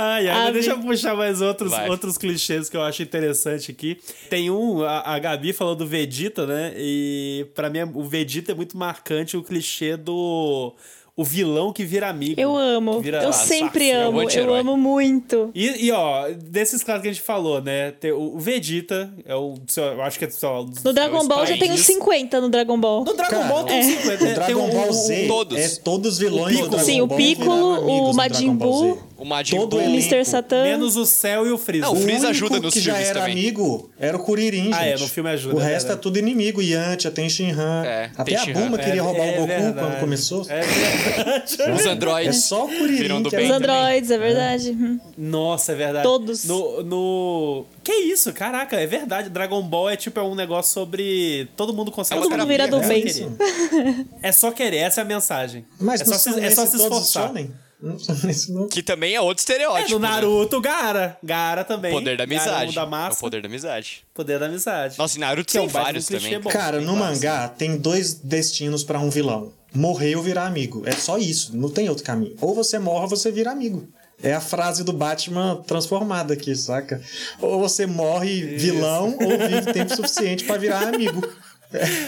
Ai, 0.00 0.28
ai, 0.28 0.52
deixa 0.52 0.70
eu 0.70 0.78
puxar 0.78 1.16
mais 1.16 1.40
outros, 1.40 1.72
Vai. 1.72 1.90
outros 1.90 2.16
clichês 2.16 2.68
que 2.70 2.76
eu 2.76 2.82
acho 2.82 3.02
interessante 3.02 3.72
aqui. 3.72 3.98
Tem 4.30 4.48
um, 4.50 4.82
a, 4.82 5.14
a 5.14 5.18
Gabi 5.18 5.52
falou 5.52 5.74
do 5.74 5.86
Vegeta, 5.86 6.46
né? 6.46 6.72
E 6.76 7.46
pra 7.54 7.68
mim 7.68 7.80
o 7.94 8.04
Vegeta 8.04 8.52
é 8.52 8.54
muito 8.54 8.76
marcante 8.76 9.36
o 9.36 9.42
clichê 9.42 9.96
do 9.96 10.72
o 11.16 11.24
vilão 11.24 11.72
que 11.72 11.84
vira 11.84 12.08
amigo. 12.08 12.40
Eu 12.40 12.56
amo. 12.56 13.00
vira 13.00 13.20
eu 13.24 13.32
sempre 13.32 13.90
parceiro. 13.90 14.08
amo. 14.08 14.22
Eu 14.30 14.54
amo 14.54 14.76
muito. 14.76 15.50
E, 15.52 15.86
e, 15.86 15.90
ó, 15.90 16.28
desses 16.30 16.84
caras 16.84 17.02
que 17.02 17.08
a 17.08 17.12
gente 17.12 17.24
falou, 17.24 17.60
né? 17.60 17.90
Tem 17.90 18.12
o 18.12 18.36
o 18.36 18.38
Vegeta, 18.38 19.12
é 19.24 19.34
o. 19.34 19.54
Eu 19.76 20.02
acho 20.02 20.16
que 20.16 20.26
é 20.26 20.30
só. 20.30 20.64
No 20.84 20.92
Dragon 20.92 21.26
Ball 21.26 21.44
já 21.44 21.56
tem 21.58 21.72
uns 21.72 21.80
50 21.80 22.40
no 22.40 22.48
Dragon 22.48 22.78
Ball. 22.78 23.04
No 23.04 23.14
Dragon 23.14 23.30
Cara, 23.30 23.48
Ball 23.48 23.64
tem 23.64 23.78
é. 23.78 23.82
50. 23.82 24.14
O 24.14 24.18
tem 24.18 24.34
Dragon 24.34 24.70
Ball 24.70 24.92
Z 24.92 25.26
todos. 25.26 25.58
é 25.58 25.68
todos 25.82 26.12
os 26.12 26.18
vilões 26.18 26.56
O 26.56 26.62
do 26.62 26.68
Dragon 26.68 26.84
Sim, 26.84 27.00
o 27.00 27.06
Ball 27.08 27.16
Piccolo, 27.16 27.74
viraram 27.74 27.82
amigos 27.82 28.10
o 28.10 28.12
Majin 28.14 28.54
Buu. 28.54 28.92
O 28.92 29.07
Majin 29.28 29.56
Todo 29.56 29.70
Buu. 29.76 29.80
elenco. 29.80 29.94
Mr. 29.98 30.24
Satan. 30.24 30.62
Menos 30.64 30.96
o 30.96 31.06
Cell 31.06 31.46
e 31.46 31.52
o 31.52 31.58
Freeza. 31.58 31.86
Não, 31.86 31.92
o 31.92 31.96
Freeza 31.96 32.28
único 32.28 32.30
ajuda 32.30 32.60
nos 32.60 32.74
que 32.74 32.80
já 32.80 32.92
filmes 32.94 33.08
era 33.10 33.20
também. 33.20 33.32
amigo 33.34 33.90
era 34.00 34.16
o 34.16 34.20
Kuririn, 34.20 34.64
gente. 34.64 34.74
Ah, 34.74 34.86
é, 34.86 34.96
no 34.96 35.06
filme 35.08 35.30
ajuda, 35.30 35.54
O 35.56 35.60
é 35.60 35.64
resto 35.64 35.76
é 35.76 35.78
verdade. 35.80 36.00
tudo 36.00 36.18
inimigo. 36.18 36.60
Yantia, 36.62 37.10
tem 37.10 37.28
Shinhan. 37.28 37.84
É, 37.84 38.10
Até 38.16 38.24
tem 38.24 38.36
a 38.36 38.44
Shinhan. 38.44 38.60
Bulma 38.60 38.78
queria 38.78 39.02
roubar 39.02 39.24
É 39.26 39.30
o 39.30 39.34
Goku 39.34 39.46
verdade. 39.46 39.78
quando 39.78 40.00
começou. 40.00 40.46
É 40.48 40.60
verdade. 40.62 41.56
Os 41.72 41.86
É 41.86 41.90
androides. 41.90 42.44
só 42.44 42.64
o 42.64 42.68
Kuririn 42.68 42.96
Viram 42.96 43.22
do 43.22 43.30
que 43.30 43.36
bem 43.36 43.44
Os 43.46 43.50
era 43.52 43.58
androides, 43.72 44.10
é 44.10 44.18
verdade. 44.18 44.70
Hum. 44.70 44.98
Nossa, 45.16 45.72
é 45.72 45.74
verdade. 45.74 46.02
Todos. 46.04 46.44
No, 46.44 46.82
no. 46.82 47.66
Que 47.84 47.92
isso? 47.92 48.32
Caraca, 48.32 48.76
é 48.76 48.86
verdade. 48.86 49.28
Dragon 49.28 49.62
Ball 49.62 49.90
é 49.90 49.96
tipo 49.96 50.18
é 50.18 50.22
um 50.22 50.34
negócio 50.34 50.72
sobre. 50.72 51.48
Todo 51.56 51.72
mundo 51.72 51.90
consegue. 51.90 52.20
Todo 52.20 52.30
ser 52.30 52.36
mundo 52.36 52.48
vira 52.48 52.66
do 52.66 52.76
é 52.78 52.82
só 52.82 52.88
bem. 52.88 53.02
querer. 53.02 53.28
É 54.22 54.32
só 54.32 54.50
querer, 54.50 54.76
essa 54.78 55.00
é 55.00 55.02
a 55.02 55.06
mensagem. 55.06 55.64
Mas 55.80 56.00
é 56.00 56.04
não 56.04 56.12
só, 56.18 56.32
se, 56.32 56.40
é 56.40 56.50
só 56.50 56.66
se 56.66 56.76
esforçar. 56.76 57.32
Que 58.70 58.82
também 58.82 59.14
é 59.14 59.20
outro 59.20 59.40
É, 59.40 59.42
estereótipo. 59.42 59.90
no 59.92 59.98
né? 60.00 60.08
Naruto, 60.08 60.60
Gara. 60.60 61.16
Gara 61.22 61.62
também. 61.64 61.92
Poder 61.92 62.16
da 62.16 62.26
Gara, 62.26 62.40
amizade. 62.42 62.74
da 62.74 62.82
É 62.82 62.86
massa. 62.86 63.16
o 63.16 63.20
poder 63.20 63.40
da 63.42 63.48
amizade. 63.48 64.04
Poder 64.12 64.38
da 64.38 64.46
amizade. 64.46 64.98
Nossa, 64.98 65.16
e 65.16 65.20
Naruto 65.20 65.50
Que 65.52 65.58
é 65.58 65.60
tem 65.60 65.68
um 65.68 65.72
baita 65.72 65.84
vários 65.86 66.06
também. 66.06 66.40
bom. 66.40 66.50
Cara, 66.50 66.80
no 66.80 66.96
mangá 66.96 67.48
tem 67.48 67.76
dois 67.76 68.14
destinos 68.14 68.82
pra 68.82 68.98
um 68.98 69.10
vilão. 69.10 69.52
Morrer 69.74 70.16
ou 70.16 70.22
virar 70.22 70.46
amigo. 70.46 70.82
É 70.86 70.92
só 70.92 71.18
isso, 71.18 71.56
não 71.56 71.68
tem 71.68 71.88
outro 71.88 72.02
caminho. 72.04 72.34
Ou 72.40 72.54
você 72.54 72.78
morre 72.78 73.02
ou 73.04 73.08
você 73.08 73.30
vira 73.30 73.50
amigo. 73.52 73.86
É 74.20 74.34
a 74.34 74.40
frase 74.40 74.82
do 74.82 74.92
Batman 74.92 75.62
transformada 75.64 76.34
aqui, 76.34 76.52
saca? 76.56 77.00
Ou 77.40 77.60
você 77.60 77.86
morre 77.86 78.56
vilão 78.56 79.16
ou 79.20 79.28
vive 79.48 79.72
tempo 79.72 79.94
suficiente 79.94 80.42
pra 80.44 80.56
virar 80.56 80.88
amigo. 80.88 81.22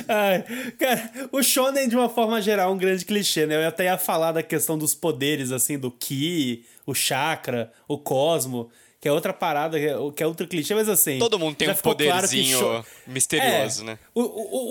Ai, 0.09 0.43
cara, 0.79 1.11
o 1.33 1.43
shonen, 1.43 1.89
de 1.89 1.97
uma 1.97 2.09
forma 2.09 2.41
geral, 2.41 2.71
é 2.71 2.73
um 2.73 2.79
grande 2.79 3.05
clichê, 3.05 3.47
né? 3.47 3.57
Eu 3.57 3.69
até 3.69 3.85
ia 3.85 3.99
falar 3.99 4.33
da 4.33 4.43
questão 4.43 4.79
dos 4.79 4.95
poderes, 4.95 5.53
assim, 5.53 5.79
do 5.79 5.91
ki, 5.91 6.65
o 6.87 6.95
chakra, 6.95 7.71
o 7.87 7.99
cosmo, 7.99 8.71
que 9.01 9.09
é 9.09 9.13
outra 9.13 9.33
parada, 9.33 9.79
que 9.79 9.87
é, 9.87 9.95
que 10.15 10.23
é 10.23 10.27
outro 10.27 10.47
clichê, 10.47 10.75
mas 10.75 10.89
assim... 10.89 11.19
Todo 11.19 11.39
mundo 11.39 11.57
tem 11.57 11.71
um 11.71 11.75
ficou 11.75 11.95
claro 11.97 12.29
que 12.29 12.37
poderzinho 12.37 12.59
sho- 12.59 12.85
misterioso, 13.07 13.83
É, 13.83 13.85
né? 13.87 13.99
O, 14.15 14.21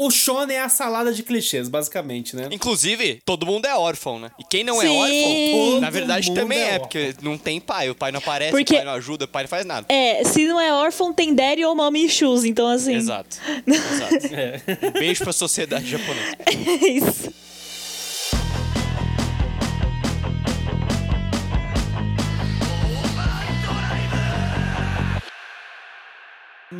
o, 0.03 0.07
o 0.07 0.11
shonen 0.11 0.55
é 0.55 0.61
a 0.61 0.69
salada 0.69 1.11
de 1.11 1.23
clichês, 1.23 1.67
basicamente, 1.67 2.35
né? 2.35 2.47
Inclusive, 2.51 3.21
todo 3.25 3.45
mundo 3.45 3.65
é 3.65 3.75
órfão, 3.75 4.19
né? 4.19 4.29
E 4.39 4.43
quem 4.43 4.63
não 4.63 4.79
é 4.81 4.85
Sim. 4.85 4.97
órfão, 4.97 5.81
na 5.81 5.89
verdade 5.89 6.31
também 6.33 6.59
é 6.59 6.75
é, 6.75 6.79
porque 6.79 7.15
não 7.23 7.37
tem 7.39 7.59
pai. 7.59 7.89
O 7.89 7.95
pai 7.95 8.11
não 8.11 8.19
aparece, 8.19 8.51
Porque- 8.51 8.73
o 8.73 8.77
pai 8.77 8.85
não 8.85 8.91
ajuda, 8.93 9.25
o 9.25 9.27
pai 9.27 9.43
não 9.43 9.49
faz 9.49 9.65
nada. 9.65 9.87
É, 9.89 10.23
se 10.23 10.45
não 10.45 10.59
é 10.59 10.71
órfão, 10.73 11.11
tem 11.11 11.33
daddy 11.33 11.65
ou 11.65 11.73
mommy 11.73 12.05
issues. 12.05 12.43
Então, 12.43 12.67
assim. 12.67 12.93
Exato. 12.93 13.35
Exato. 13.65 14.27
É. 14.35 14.61
Um 14.87 14.91
beijo 14.91 15.23
pra 15.23 15.33
sociedade 15.33 15.87
japonesa. 15.89 16.37
É 16.45 16.87
isso. 16.87 17.33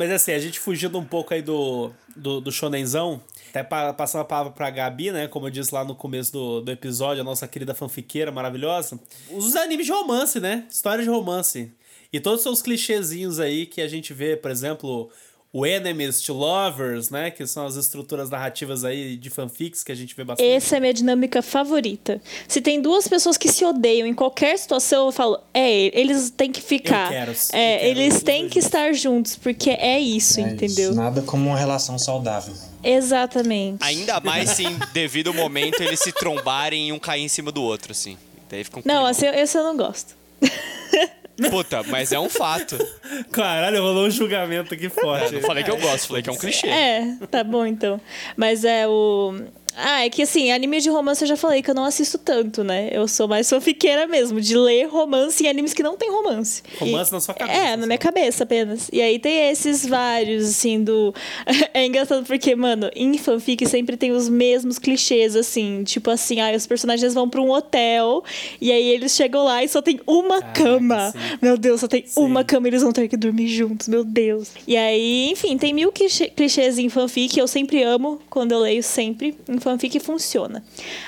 Mas 0.00 0.10
assim, 0.10 0.32
a 0.32 0.38
gente 0.38 0.58
fugindo 0.58 0.98
um 0.98 1.04
pouco 1.04 1.34
aí 1.34 1.42
do, 1.42 1.90
do, 2.16 2.40
do 2.40 2.50
shonenzão, 2.50 3.20
até 3.50 3.62
pa, 3.62 3.92
passando 3.92 4.22
a 4.22 4.24
palavra 4.24 4.50
pra 4.50 4.70
Gabi, 4.70 5.10
né? 5.10 5.28
Como 5.28 5.46
eu 5.46 5.50
disse 5.50 5.74
lá 5.74 5.84
no 5.84 5.94
começo 5.94 6.32
do, 6.32 6.62
do 6.62 6.72
episódio, 6.72 7.20
a 7.20 7.24
nossa 7.24 7.46
querida 7.46 7.74
fanfiqueira 7.74 8.32
maravilhosa. 8.32 8.98
Os 9.30 9.54
animes 9.56 9.84
de 9.84 9.92
romance, 9.92 10.40
né? 10.40 10.64
História 10.70 11.04
de 11.04 11.10
romance. 11.10 11.70
E 12.10 12.18
todos 12.18 12.38
os 12.38 12.44
seus 12.44 12.62
clichêzinhos 12.62 13.38
aí 13.38 13.66
que 13.66 13.82
a 13.82 13.88
gente 13.88 14.14
vê, 14.14 14.38
por 14.38 14.50
exemplo, 14.50 15.10
o 15.52 15.66
Enemies 15.66 16.20
to 16.20 16.32
Lovers, 16.32 17.10
né? 17.10 17.30
Que 17.30 17.44
são 17.46 17.66
as 17.66 17.74
estruturas 17.74 18.30
narrativas 18.30 18.84
aí 18.84 19.16
de 19.16 19.28
fanfics 19.30 19.82
que 19.82 19.90
a 19.90 19.94
gente 19.94 20.14
vê 20.14 20.22
bastante. 20.22 20.48
Essa 20.48 20.76
é 20.76 20.78
a 20.78 20.80
minha 20.80 20.94
dinâmica 20.94 21.42
favorita. 21.42 22.20
Se 22.46 22.60
tem 22.60 22.80
duas 22.80 23.08
pessoas 23.08 23.36
que 23.36 23.50
se 23.50 23.64
odeiam 23.64 24.06
em 24.06 24.14
qualquer 24.14 24.56
situação, 24.56 25.06
eu 25.06 25.12
falo, 25.12 25.40
é, 25.52 25.98
eles 25.98 26.30
têm 26.30 26.52
que 26.52 26.62
ficar. 26.62 27.06
Eu 27.06 27.10
quero, 27.10 27.32
eu 27.32 27.36
é, 27.52 27.78
quero 27.78 27.90
eles 27.90 28.22
têm 28.22 28.48
que 28.48 28.58
estar 28.60 28.92
juntos, 28.92 29.34
porque 29.36 29.70
é 29.70 29.98
isso, 29.98 30.38
É 30.38 30.44
entendeu? 30.44 30.90
isso, 30.90 30.94
Nada 30.94 31.20
como 31.22 31.48
uma 31.48 31.58
relação 31.58 31.98
saudável. 31.98 32.54
Exatamente. 32.82 33.82
Ainda 33.82 34.20
mais 34.20 34.50
se 34.50 34.64
em 34.64 34.78
devido 34.92 35.34
momento 35.34 35.82
eles 35.82 35.98
se 36.00 36.12
trombarem 36.12 36.88
e 36.88 36.92
um 36.92 36.98
cair 36.98 37.22
em 37.22 37.28
cima 37.28 37.50
do 37.50 37.62
outro, 37.62 37.90
assim. 37.92 38.16
Daí 38.48 38.62
fica 38.62 38.78
um 38.78 38.82
Não, 38.84 39.04
assim, 39.04 39.26
esse 39.26 39.58
eu 39.58 39.64
não 39.64 39.76
gosto. 39.76 40.14
Puta, 41.48 41.82
mas 41.84 42.12
é 42.12 42.18
um 42.18 42.28
fato. 42.28 42.76
Caralho, 43.32 43.80
rolou 43.82 44.06
um 44.06 44.10
julgamento 44.10 44.74
aqui 44.74 44.88
forte. 44.88 45.34
Não 45.34 45.40
falei 45.42 45.64
que 45.64 45.70
eu 45.70 45.78
gosto, 45.78 46.08
falei 46.08 46.22
que 46.22 46.28
é 46.28 46.32
um 46.32 46.36
clichê. 46.36 46.68
É, 46.68 47.16
tá 47.30 47.42
bom 47.42 47.64
então. 47.64 48.00
Mas 48.36 48.64
é 48.64 48.86
o. 48.86 49.34
Ah, 49.82 50.04
é 50.04 50.10
que 50.10 50.22
assim, 50.22 50.50
anime 50.52 50.80
de 50.80 50.90
romance 50.90 51.22
eu 51.22 51.28
já 51.28 51.36
falei 51.36 51.62
que 51.62 51.70
eu 51.70 51.74
não 51.74 51.84
assisto 51.84 52.18
tanto, 52.18 52.62
né? 52.62 52.88
Eu 52.92 53.06
sou 53.08 53.26
mais 53.26 53.48
fanfiqueira 53.48 54.06
mesmo, 54.06 54.40
de 54.40 54.56
ler 54.56 54.86
romance 54.86 55.42
em 55.44 55.48
animes 55.48 55.72
que 55.74 55.82
não 55.82 55.96
tem 55.96 56.10
romance. 56.10 56.62
Romance 56.78 57.10
E- 57.10 57.14
na 57.14 57.20
sua 57.20 57.34
cabeça, 57.34 57.58
É, 57.58 57.76
na 57.76 57.86
minha 57.86 57.98
só. 57.98 58.02
cabeça 58.02 58.44
apenas. 58.44 58.88
E 58.92 59.00
aí 59.00 59.18
tem 59.18 59.50
esses 59.50 59.86
vários, 59.86 60.48
assim, 60.50 60.82
do. 60.82 61.14
é 61.74 61.86
engraçado 61.86 62.24
porque, 62.26 62.54
mano, 62.54 62.90
em 62.94 63.16
fanfic 63.18 63.66
sempre 63.66 63.96
tem 63.96 64.12
os 64.12 64.28
mesmos 64.28 64.78
clichês, 64.78 65.34
assim. 65.36 65.82
Tipo 65.84 66.10
assim, 66.10 66.40
ah, 66.40 66.52
os 66.54 66.66
personagens 66.66 67.14
vão 67.14 67.28
pra 67.28 67.40
um 67.40 67.50
hotel 67.50 68.22
e 68.60 68.70
aí 68.72 68.88
eles 68.88 69.12
chegam 69.14 69.44
lá 69.44 69.62
e 69.64 69.68
só 69.68 69.80
tem 69.80 70.00
uma 70.06 70.40
Caraca, 70.40 70.62
cama. 70.64 71.10
sim. 71.12 71.18
Meu 71.40 71.56
Deus, 71.56 71.80
só 71.80 71.88
tem 71.88 72.04
Sim. 72.06 72.20
uma 72.22 72.44
cama 72.44 72.66
e 72.66 72.70
eles 72.70 72.82
vão 72.82 72.92
ter 72.92 73.08
que 73.08 73.16
dormir 73.16 73.48
juntos, 73.48 73.88
meu 73.88 74.04
Deus. 74.04 74.50
E 74.66 74.76
aí, 74.76 75.30
enfim, 75.30 75.56
tem 75.56 75.72
mil 75.72 75.90
clichê- 75.92 76.28
clichês 76.28 76.78
em 76.78 76.88
fanfic, 76.88 77.38
eu 77.38 77.46
sempre 77.46 77.82
amo 77.82 78.20
quando 78.28 78.52
eu 78.52 78.58
leio 78.58 78.82
sempre. 78.82 79.34
Em 79.48 79.58
fanfic 79.58 79.69
funciona. 80.00 80.62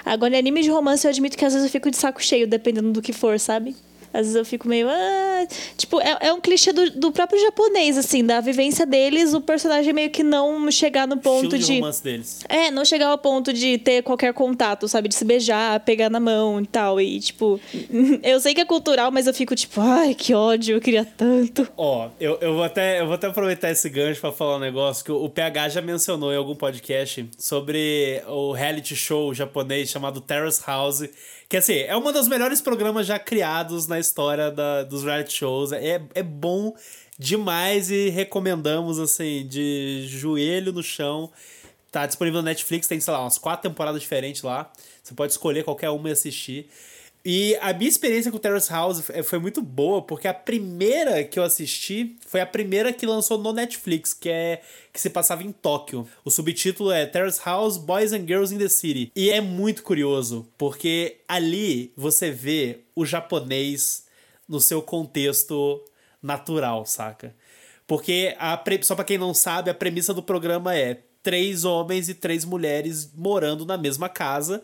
Agora, 0.05 0.35
em 0.35 0.39
anime 0.39 0.63
de 0.63 0.71
romance, 0.71 1.07
eu 1.07 1.11
admito 1.11 1.37
que 1.37 1.45
às 1.45 1.53
vezes 1.53 1.67
eu 1.67 1.73
fico 1.73 1.91
de 1.91 1.97
saco 1.97 2.23
cheio, 2.23 2.47
dependendo 2.47 2.93
do 2.93 3.03
que 3.03 3.13
for, 3.13 3.39
sabe? 3.39 3.75
Às 4.13 4.23
vezes 4.23 4.35
eu 4.35 4.45
fico 4.45 4.69
meio. 4.69 4.89
Ah, 4.89 5.47
tipo, 5.77 6.01
é, 6.01 6.19
é 6.21 6.33
um 6.33 6.41
clichê 6.41 6.73
do, 6.73 6.91
do 6.91 7.13
próprio 7.13 7.41
japonês, 7.41 7.97
assim, 7.97 8.25
da 8.25 8.41
vivência 8.41 8.85
deles, 8.85 9.33
o 9.33 9.41
personagem 9.41 9.93
meio 9.93 10.11
que 10.11 10.23
não 10.23 10.71
chegar 10.71 11.07
no 11.07 11.17
ponto 11.17 11.57
Estilo 11.57 11.63
de. 11.63 11.81
romance 11.81 12.03
deles. 12.03 12.45
É, 12.49 12.71
não 12.71 12.85
chegar 12.85 13.09
ao 13.09 13.19
ponto 13.19 13.53
de 13.53 13.79
ter 13.79 14.03
qualquer 14.03 14.33
contato, 14.35 14.87
sabe? 14.87 15.09
De 15.09 15.15
se 15.15 15.25
beijar, 15.25 15.81
pegar 15.81 16.11
na 16.11 16.21
mão 16.21 16.61
e 16.61 16.67
tal. 16.67 17.01
E, 17.01 17.19
tipo, 17.21 17.59
eu 18.23 18.41
sei 18.41 18.55
que 18.55 18.61
é 18.61 18.65
cultural, 18.65 19.11
mas 19.11 19.27
eu 19.27 19.35
fico 19.35 19.55
tipo, 19.55 19.81
ai, 19.81 20.15
que 20.15 20.35
ódio, 20.35 20.77
eu 20.77 20.81
queria 20.81 21.05
tanto. 21.05 21.67
Ó, 21.77 22.09
eu, 22.21 22.39
eu, 22.41 22.55
vou 22.55 22.65
até, 22.65 23.01
eu 23.01 23.07
vou 23.07 23.15
até 23.15 23.27
aproveitar 23.27 23.71
esse 23.71 23.89
gancho 23.89 24.21
pra 24.21 24.33
falar 24.33 24.57
um 24.57 24.61
negócio 24.61 25.05
que 25.05 25.13
o, 25.13 25.25
o 25.25 25.31
PH 25.31 25.71
já 25.71 25.83
mencionou 25.83 26.33
em 26.33 26.37
algum 26.37 26.55
podcast 26.55 27.29
sobre 27.39 28.23
o 28.27 28.53
reality 28.53 28.95
show 28.95 29.33
japonês 29.33 29.89
chamado 29.89 30.21
Terrace 30.21 30.63
House. 30.67 31.03
Que 31.53 31.59
assim, 31.59 31.81
é 31.81 31.95
um 31.95 32.11
dos 32.11 32.29
melhores 32.29 32.63
programas 32.63 33.07
já 33.07 33.19
criados 33.19 33.87
na 33.87 34.01
história 34.01 34.51
da, 34.51 34.85
dos 34.85 35.05
reality 35.05 35.35
shows. 35.35 35.71
É, 35.71 36.01
é 36.15 36.23
bom 36.23 36.75
demais 37.19 37.91
e 37.91 38.09
recomendamos, 38.09 38.99
assim, 38.99 39.47
de 39.47 40.07
joelho 40.09 40.73
no 40.73 40.83
chão. 40.83 41.31
Tá 41.91 42.07
disponível 42.07 42.41
no 42.41 42.47
Netflix, 42.47 42.89
tem, 42.89 42.99
sei 43.01 43.13
lá, 43.13 43.21
umas 43.21 43.37
quatro 43.37 43.69
temporadas 43.69 44.01
diferentes 44.01 44.41
lá. 44.41 44.73
Você 45.03 45.13
pode 45.13 45.33
escolher 45.33 45.63
qualquer 45.63 45.91
uma 45.91 46.09
e 46.09 46.13
assistir. 46.13 46.71
E 47.25 47.57
a 47.61 47.73
minha 47.73 47.89
experiência 47.89 48.33
com 48.33 48.39
Terrace 48.39 48.71
House 48.71 49.05
foi 49.25 49.39
muito 49.39 49.63
boa, 49.63 50.03
porque 50.03 50.27
a 50.27 50.35
primeira 50.35 51.23
que 51.23 51.39
eu 51.39 51.45
assisti 51.45 52.17
foi 52.27 52.41
a 52.41 52.47
primeira 52.47 52.93
que 52.93 53.07
lançou 53.07 53.39
no 53.39 53.53
Netflix, 53.53 54.13
que 54.13 54.29
é 54.29 54.61
que 54.93 55.01
se 55.01 55.09
passava 55.09 55.45
em 55.45 55.53
Tóquio. 55.53 56.07
O 56.25 56.31
subtítulo 56.31 56.91
é 56.91 57.07
Terrace 57.07 57.41
House 57.45 57.79
Boys 57.79 58.13
and 58.13 58.27
Girls 58.27 58.53
in 58.53 58.59
the 58.59 58.69
City. 58.69 59.13
E 59.15 59.31
é 59.31 59.41
muito 59.41 59.85
curioso, 59.85 60.49
porque 60.59 61.21
ali 61.29 61.93
você 61.97 62.31
vê 62.33 62.81
o 62.95 63.07
japonês 63.07 64.05
no 64.49 64.61
seu 64.61 64.83
contexto 64.83 65.81
natural, 66.21 66.85
saca? 66.85 67.35
Porque 67.87 68.35
a 68.39 68.57
pre... 68.57 68.83
só 68.83 68.97
para 68.97 69.05
quem 69.05 69.19
não 69.19 69.33
sabe, 69.33 69.71
a 69.71 69.75
premissa 69.75 70.13
do 70.13 70.23
programa 70.23 70.75
é 70.75 71.03
três 71.23 71.65
homens 71.65 72.09
e 72.09 72.15
três 72.15 72.45
mulheres 72.45 73.13
morando 73.15 73.65
na 73.65 73.79
mesma 73.79 74.09
casa. 74.09 74.61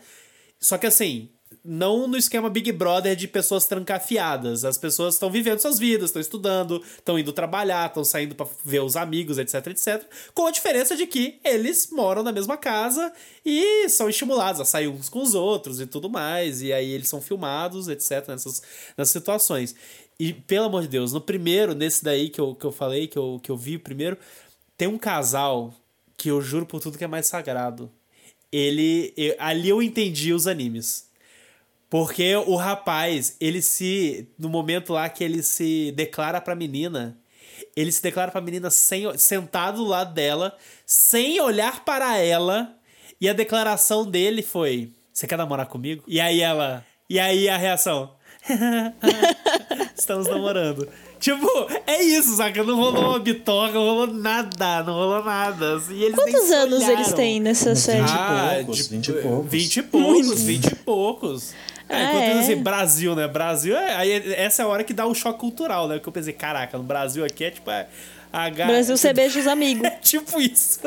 Só 0.61 0.77
que 0.77 0.87
assim, 0.87 1.31
não 1.69 2.09
no 2.09 2.17
esquema 2.17 2.49
Big 2.49 2.73
Brother 2.73 3.15
de 3.15 3.29
pessoas 3.29 3.67
trancafiadas. 3.67 4.65
As 4.65 4.79
pessoas 4.79 5.15
estão 5.15 5.31
vivendo 5.31 5.61
suas 5.61 5.79
vidas, 5.79 6.07
estão 6.09 6.21
estudando, 6.21 6.83
estão 6.97 7.19
indo 7.19 7.31
trabalhar, 7.31 7.89
estão 7.89 8.03
saindo 8.03 8.35
para 8.35 8.49
ver 8.65 8.81
os 8.81 8.97
amigos, 8.97 9.37
etc, 9.37 9.67
etc. 9.67 10.03
Com 10.33 10.47
a 10.47 10.51
diferença 10.51 10.97
de 10.97 11.07
que 11.07 11.39
eles 11.45 11.91
moram 11.93 12.23
na 12.23 12.33
mesma 12.33 12.57
casa 12.57 13.13
e 13.45 13.87
são 13.91 14.09
estimulados 14.09 14.63
a 14.63 14.65
sair 14.65 14.89
uns 14.89 15.11
com 15.11 15.23
os 15.23 15.35
outros 15.35 15.79
e 15.79 15.87
tudo 15.87 16.09
mais. 16.09 16.63
E 16.63 16.73
aí 16.73 16.91
eles 16.91 17.09
são 17.09 17.21
filmados, 17.21 17.89
etc, 17.89 18.27
nessas, 18.29 18.63
nessas 18.97 19.13
situações. 19.13 19.75
E, 20.19 20.33
pelo 20.33 20.67
amor 20.67 20.83
de 20.83 20.89
Deus, 20.89 21.13
no 21.13 21.21
primeiro, 21.21 21.75
nesse 21.75 22.03
daí 22.03 22.31
que 22.31 22.41
eu, 22.41 22.55
que 22.55 22.65
eu 22.65 22.73
falei, 22.73 23.07
que 23.07 23.19
eu, 23.19 23.39
que 23.43 23.51
eu 23.51 23.57
vi 23.57 23.79
primeiro, 23.79 24.17
tem 24.77 24.89
um 24.89 24.99
casal 24.99 25.75
que 26.17 26.31
eu 26.31 26.41
juro 26.41 26.65
por 26.65 26.81
tudo 26.81 26.97
que 26.97 27.05
é 27.05 27.07
mais 27.07 27.27
sagrado. 27.27 27.91
Ele. 28.51 29.13
Eu, 29.17 29.37
ali 29.39 29.69
eu 29.69 29.83
entendi 29.83 30.33
os 30.33 30.47
animes. 30.47 31.08
Porque 31.91 32.37
o 32.37 32.55
rapaz, 32.55 33.37
ele 33.41 33.63
se. 33.63 34.29
No 34.39 34.49
momento 34.49 34.93
lá 34.93 35.09
que 35.09 35.25
ele 35.25 35.43
se 35.43 35.93
declara 35.97 36.41
pra 36.41 36.55
menina, 36.55 37.19
ele 37.75 37.91
se 37.91 38.03
declara 38.03 38.31
pra 38.31 38.41
menina 38.41 38.71
sem, 38.71 39.17
sentado 39.17 39.79
do 39.79 39.85
lado 39.85 40.13
dela, 40.13 40.55
sem 40.85 41.41
olhar 41.41 41.85
para 41.85 42.19
ela, 42.19 42.77
e 43.21 43.29
a 43.29 43.33
declaração 43.33 44.05
dele 44.05 44.43
foi: 44.43 44.93
Você 45.13 45.27
quer 45.27 45.39
namorar 45.39 45.67
comigo? 45.67 46.05
E 46.07 46.21
aí 46.21 46.41
ela. 46.41 46.85
E 47.09 47.19
aí 47.19 47.49
a 47.49 47.57
reação: 47.57 48.13
Estamos 49.97 50.27
namorando. 50.29 50.89
Tipo, 51.19 51.49
é 51.87 52.03
isso, 52.03 52.37
saca? 52.37 52.63
Não 52.63 52.77
rolou 52.77 53.11
uma 53.11 53.19
bitoca, 53.19 53.73
não 53.75 53.81
rolou 53.81 54.07
nada, 54.07 54.85
não 54.85 54.95
rolou 54.95 55.25
nada. 55.25 55.83
E 55.91 56.05
eles 56.05 56.15
Quantos 56.15 56.51
anos 56.51 56.79
olharam. 56.79 56.95
eles 56.95 57.13
têm 57.13 57.41
nessa 57.41 57.75
série? 57.75 58.03
20 58.03 58.11
ah, 58.11 58.53
e 58.61 58.65
poucos, 58.65 58.87
20 58.87 59.09
e 59.09 59.13
poucos. 59.13 59.51
20 59.51 59.77
e 59.77 59.83
poucos, 59.83 60.43
20 60.43 60.67
e 60.67 60.75
poucos. 60.77 61.55
É, 61.89 62.05
enquanto 62.05 62.23
é? 62.23 62.39
assim, 62.41 62.57
Brasil, 62.63 63.15
né? 63.15 63.27
Brasil, 63.27 63.77
é, 63.77 63.97
aí 63.97 64.33
essa 64.35 64.63
é 64.63 64.65
a 64.65 64.69
hora 64.69 64.85
que 64.85 64.93
dá 64.93 65.07
o 65.07 65.15
choque 65.15 65.39
cultural, 65.39 65.89
né? 65.89 65.99
Que 65.99 66.09
eu 66.09 66.13
pensei, 66.13 66.33
caraca, 66.33 66.77
no 66.77 66.85
Brasil 66.85 67.25
aqui 67.25 67.45
é 67.45 67.51
tipo. 67.51 67.71
É, 67.71 67.87
ga- 68.33 68.67
Brasil, 68.67 68.97
você 68.99 69.13
beija 69.13 69.41
os 69.41 69.47
amigos. 69.47 69.85
É 69.85 69.91
tipo 69.91 70.41
isso. 70.41 70.81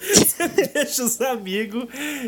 Você 0.00 0.48
deixa 0.48 1.02
os 1.02 1.18
amigos 1.22 1.86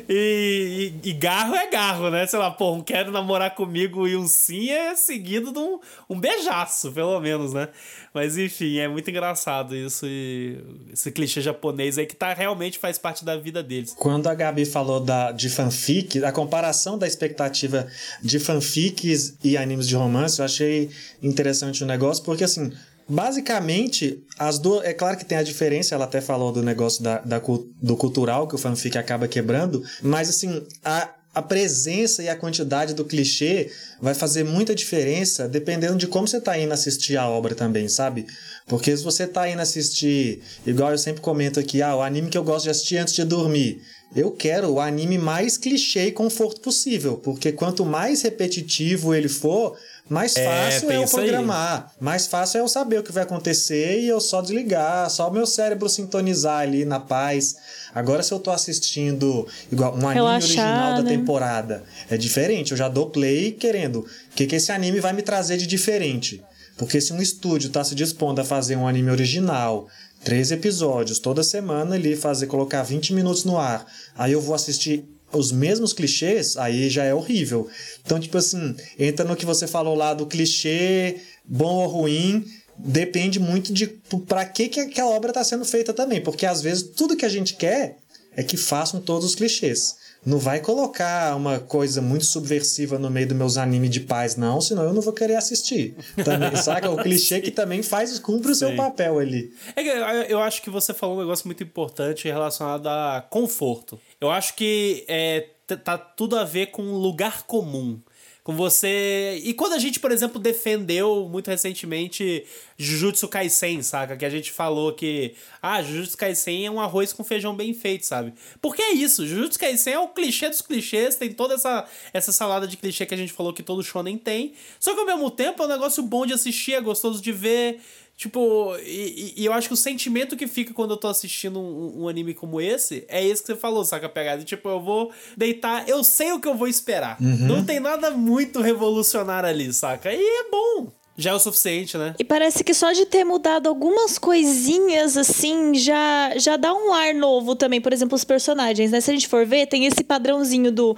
e, 0.08 0.92
e, 1.04 1.10
e 1.10 1.12
garro 1.12 1.54
é 1.54 1.68
garro, 1.68 2.10
né? 2.10 2.26
Sei 2.26 2.38
lá, 2.38 2.50
pô, 2.50 2.72
um 2.72 2.80
quero 2.82 3.10
namorar 3.12 3.54
comigo 3.54 4.08
e 4.08 4.16
um 4.16 4.26
sim 4.26 4.70
é 4.70 4.96
seguido 4.96 5.52
de 5.52 5.58
um, 5.58 5.78
um 6.08 6.18
beijaço, 6.18 6.90
pelo 6.92 7.20
menos, 7.20 7.52
né? 7.52 7.68
Mas 8.14 8.38
enfim, 8.38 8.78
é 8.78 8.88
muito 8.88 9.10
engraçado 9.10 9.76
isso 9.76 10.06
e 10.06 10.58
esse 10.90 11.12
clichê 11.12 11.42
japonês 11.42 11.98
aí 11.98 12.06
que 12.06 12.16
tá, 12.16 12.32
realmente 12.32 12.78
faz 12.78 12.96
parte 12.96 13.22
da 13.26 13.36
vida 13.36 13.62
deles. 13.62 13.92
Quando 13.98 14.26
a 14.26 14.34
Gabi 14.34 14.64
falou 14.64 14.98
da, 14.98 15.32
de 15.32 15.50
fanfic, 15.50 16.24
a 16.24 16.32
comparação 16.32 16.96
da 16.96 17.06
expectativa 17.06 17.86
de 18.22 18.38
fanfics 18.38 19.36
e 19.44 19.54
animes 19.58 19.86
de 19.86 19.94
romance, 19.96 20.38
eu 20.38 20.46
achei 20.46 20.88
interessante 21.22 21.84
o 21.84 21.86
negócio, 21.86 22.24
porque 22.24 22.44
assim, 22.44 22.72
basicamente, 23.08 24.22
as 24.38 24.58
duas. 24.58 24.84
É 24.84 24.92
claro 24.92 25.16
que 25.16 25.24
tem 25.24 25.38
a 25.38 25.42
diferença, 25.42 25.94
ela 25.94 26.04
até 26.04 26.20
falou 26.20 26.52
do 26.52 26.62
negócio 26.62 27.02
da, 27.02 27.18
da 27.18 27.40
do 27.80 27.96
cultural 27.96 28.46
que 28.48 28.54
o 28.54 28.58
fanfic 28.58 28.96
acaba 28.98 29.28
quebrando, 29.28 29.82
mas 30.02 30.28
assim, 30.28 30.62
a. 30.84 31.10
A 31.36 31.42
presença 31.42 32.22
e 32.22 32.30
a 32.30 32.34
quantidade 32.34 32.94
do 32.94 33.04
clichê 33.04 33.70
vai 34.00 34.14
fazer 34.14 34.42
muita 34.42 34.74
diferença 34.74 35.46
dependendo 35.46 35.98
de 35.98 36.06
como 36.06 36.26
você 36.26 36.40
tá 36.40 36.58
indo 36.58 36.72
assistir 36.72 37.18
a 37.18 37.28
obra 37.28 37.54
também, 37.54 37.88
sabe? 37.88 38.26
Porque 38.66 38.96
se 38.96 39.04
você 39.04 39.26
tá 39.26 39.46
indo 39.46 39.60
assistir, 39.60 40.40
igual 40.66 40.92
eu 40.92 40.96
sempre 40.96 41.20
comento 41.20 41.60
aqui, 41.60 41.82
ah, 41.82 41.94
o 41.94 42.00
anime 42.00 42.30
que 42.30 42.38
eu 42.38 42.42
gosto 42.42 42.64
de 42.64 42.70
assistir 42.70 42.96
antes 42.96 43.12
de 43.12 43.22
dormir. 43.22 43.82
Eu 44.14 44.30
quero 44.30 44.70
o 44.70 44.80
anime 44.80 45.18
mais 45.18 45.58
clichê 45.58 46.06
e 46.06 46.12
conforto 46.12 46.60
possível, 46.62 47.18
porque 47.18 47.52
quanto 47.52 47.84
mais 47.84 48.22
repetitivo 48.22 49.14
ele 49.14 49.28
for, 49.28 49.76
mais 50.08 50.34
fácil 50.34 50.90
é, 50.90 50.96
eu 50.96 51.04
isso 51.04 51.18
aí. 51.18 51.24
programar. 51.24 51.92
Mais 51.98 52.26
fácil 52.26 52.58
é 52.58 52.60
eu 52.60 52.68
saber 52.68 53.00
o 53.00 53.02
que 53.02 53.10
vai 53.10 53.24
acontecer 53.24 54.00
e 54.00 54.08
eu 54.08 54.20
só 54.20 54.40
desligar, 54.40 55.10
só 55.10 55.28
o 55.28 55.32
meu 55.32 55.46
cérebro 55.46 55.88
sintonizar 55.88 56.60
ali 56.60 56.84
na 56.84 57.00
paz. 57.00 57.56
Agora, 57.94 58.22
se 58.22 58.32
eu 58.32 58.38
tô 58.38 58.50
assistindo 58.50 59.46
igual 59.70 59.92
um 59.92 60.06
anime 60.08 60.14
Relaxar, 60.14 60.42
original 60.42 60.94
da 60.96 61.02
né? 61.02 61.10
temporada, 61.10 61.82
é 62.08 62.16
diferente. 62.16 62.70
Eu 62.70 62.76
já 62.76 62.88
dou 62.88 63.10
play 63.10 63.52
querendo. 63.52 64.00
O 64.00 64.06
que, 64.34 64.46
que 64.46 64.56
esse 64.56 64.70
anime 64.70 65.00
vai 65.00 65.12
me 65.12 65.22
trazer 65.22 65.56
de 65.56 65.66
diferente? 65.66 66.42
Porque 66.76 67.00
se 67.00 67.12
um 67.12 67.20
estúdio 67.20 67.70
tá 67.70 67.82
se 67.82 67.94
dispondo 67.94 68.40
a 68.40 68.44
fazer 68.44 68.76
um 68.76 68.86
anime 68.86 69.10
original, 69.10 69.88
três 70.22 70.50
episódios, 70.52 71.18
toda 71.18 71.42
semana 71.42 71.96
ali, 71.96 72.14
fazer, 72.14 72.46
colocar 72.46 72.82
20 72.82 73.14
minutos 73.14 73.44
no 73.44 73.58
ar, 73.58 73.86
aí 74.16 74.32
eu 74.32 74.40
vou 74.40 74.54
assistir 74.54 75.04
os 75.32 75.52
mesmos 75.52 75.92
clichês, 75.92 76.56
aí 76.56 76.88
já 76.88 77.04
é 77.04 77.14
horrível. 77.14 77.68
Então, 78.04 78.18
tipo 78.18 78.38
assim, 78.38 78.74
entra 78.98 79.24
no 79.24 79.36
que 79.36 79.46
você 79.46 79.66
falou 79.66 79.94
lá 79.94 80.14
do 80.14 80.26
clichê, 80.26 81.16
bom 81.44 81.82
ou 81.82 81.88
ruim, 81.88 82.44
depende 82.78 83.38
muito 83.40 83.72
de 83.72 83.86
para 84.26 84.44
que, 84.44 84.68
que 84.68 84.80
aquela 84.80 85.10
obra 85.10 85.30
está 85.30 85.42
sendo 85.42 85.64
feita 85.64 85.92
também. 85.92 86.20
Porque 86.20 86.46
às 86.46 86.62
vezes 86.62 86.82
tudo 86.94 87.16
que 87.16 87.24
a 87.24 87.28
gente 87.28 87.54
quer 87.54 87.98
é 88.36 88.42
que 88.42 88.56
façam 88.56 89.00
todos 89.00 89.24
os 89.24 89.34
clichês. 89.34 89.96
Não 90.26 90.38
vai 90.38 90.58
colocar 90.60 91.36
uma 91.36 91.60
coisa 91.60 92.02
muito 92.02 92.24
subversiva 92.24 92.98
no 92.98 93.08
meio 93.08 93.28
dos 93.28 93.36
meus 93.36 93.56
animes 93.56 93.90
de 93.90 94.00
paz, 94.00 94.34
não, 94.34 94.60
senão 94.60 94.82
eu 94.82 94.92
não 94.92 95.00
vou 95.00 95.12
querer 95.12 95.36
assistir. 95.36 95.94
Também, 96.24 96.54
saca? 96.60 96.90
O 96.90 96.96
clichê 97.00 97.40
que 97.40 97.52
também 97.52 97.80
faz, 97.80 98.18
cumpre 98.18 98.50
o 98.50 98.54
seu 98.54 98.70
Sim. 98.70 98.76
papel 98.76 99.20
ali. 99.20 99.54
É 99.76 100.32
eu- 100.32 100.40
acho 100.40 100.60
que 100.62 100.68
você 100.68 100.92
falou 100.92 101.16
um 101.16 101.20
negócio 101.20 101.46
muito 101.46 101.62
importante 101.62 102.26
relacionado 102.26 102.88
a 102.88 103.24
conforto. 103.30 103.98
Eu 104.20 104.28
acho 104.30 104.54
que 104.56 105.04
é, 105.06 105.46
tá 105.84 105.96
tudo 105.96 106.36
a 106.36 106.42
ver 106.44 106.66
com 106.66 106.82
lugar 106.82 107.44
comum. 107.44 108.00
Com 108.46 108.54
você. 108.54 109.40
E 109.42 109.52
quando 109.52 109.72
a 109.72 109.78
gente, 109.80 109.98
por 109.98 110.12
exemplo, 110.12 110.40
defendeu 110.40 111.28
muito 111.28 111.50
recentemente 111.50 112.46
Jujutsu 112.78 113.26
Kaisen, 113.26 113.82
saca? 113.82 114.16
Que 114.16 114.24
a 114.24 114.30
gente 114.30 114.52
falou 114.52 114.92
que. 114.92 115.34
Ah, 115.60 115.82
Jujutsu 115.82 116.16
Kaisen 116.16 116.64
é 116.64 116.70
um 116.70 116.80
arroz 116.80 117.12
com 117.12 117.24
feijão 117.24 117.56
bem 117.56 117.74
feito, 117.74 118.06
sabe? 118.06 118.32
Porque 118.62 118.80
é 118.80 118.92
isso. 118.92 119.26
Jujutsu 119.26 119.58
Kaisen 119.58 119.94
é 119.94 119.98
o 119.98 120.06
clichê 120.06 120.48
dos 120.48 120.60
clichês, 120.60 121.16
tem 121.16 121.32
toda 121.32 121.54
essa, 121.54 121.88
essa 122.12 122.30
salada 122.30 122.68
de 122.68 122.76
clichê 122.76 123.04
que 123.04 123.14
a 123.14 123.16
gente 123.16 123.32
falou 123.32 123.52
que 123.52 123.64
todo 123.64 123.82
shonen 123.82 124.16
tem. 124.16 124.52
Só 124.78 124.94
que 124.94 125.00
ao 125.00 125.06
mesmo 125.06 125.28
tempo 125.28 125.64
é 125.64 125.66
um 125.66 125.68
negócio 125.68 126.00
bom 126.04 126.24
de 126.24 126.32
assistir, 126.32 126.74
é 126.74 126.80
gostoso 126.80 127.20
de 127.20 127.32
ver. 127.32 127.80
Tipo, 128.16 128.74
e, 128.82 129.34
e- 129.36 129.44
eu 129.44 129.52
acho 129.52 129.68
que 129.68 129.74
o 129.74 129.76
sentimento 129.76 130.36
que 130.36 130.46
fica 130.46 130.72
quando 130.72 130.92
eu 130.92 130.96
tô 130.96 131.06
assistindo 131.06 131.60
um, 131.60 132.04
um 132.04 132.08
anime 132.08 132.32
como 132.32 132.60
esse 132.60 133.04
é 133.08 133.22
esse 133.22 133.42
que 133.42 133.48
você 133.48 133.56
falou, 133.56 133.84
saca? 133.84 134.08
Pegada. 134.08 134.42
Tipo, 134.42 134.70
eu 134.70 134.80
vou 134.80 135.10
deitar, 135.36 135.86
eu 135.86 136.02
sei 136.02 136.32
o 136.32 136.40
que 136.40 136.48
eu 136.48 136.54
vou 136.54 136.66
esperar. 136.66 137.20
Não 137.20 137.62
tem 137.64 137.78
nada 137.78 138.10
muito 138.10 138.62
revolucionário 138.62 139.48
ali, 139.48 139.70
saca? 139.72 140.10
E 140.12 140.16
é 140.18 140.50
bom. 140.50 140.88
Já 141.18 141.30
é 141.30 141.34
o 141.34 141.38
suficiente, 141.38 141.96
né? 141.96 142.14
E 142.18 142.24
parece 142.24 142.62
que 142.62 142.74
só 142.74 142.92
de 142.92 143.06
ter 143.06 143.24
mudado 143.24 143.68
algumas 143.70 144.18
coisinhas, 144.18 145.16
assim, 145.16 145.74
já, 145.74 146.36
já 146.36 146.58
dá 146.58 146.74
um 146.74 146.92
ar 146.92 147.14
novo 147.14 147.54
também. 147.56 147.80
Por 147.80 147.90
exemplo, 147.92 148.14
os 148.14 148.22
personagens, 148.24 148.90
né? 148.90 149.00
Se 149.00 149.10
a 149.10 149.14
gente 149.14 149.26
for 149.26 149.46
ver, 149.46 149.66
tem 149.66 149.86
esse 149.86 150.04
padrãozinho 150.04 150.70
do 150.70 150.94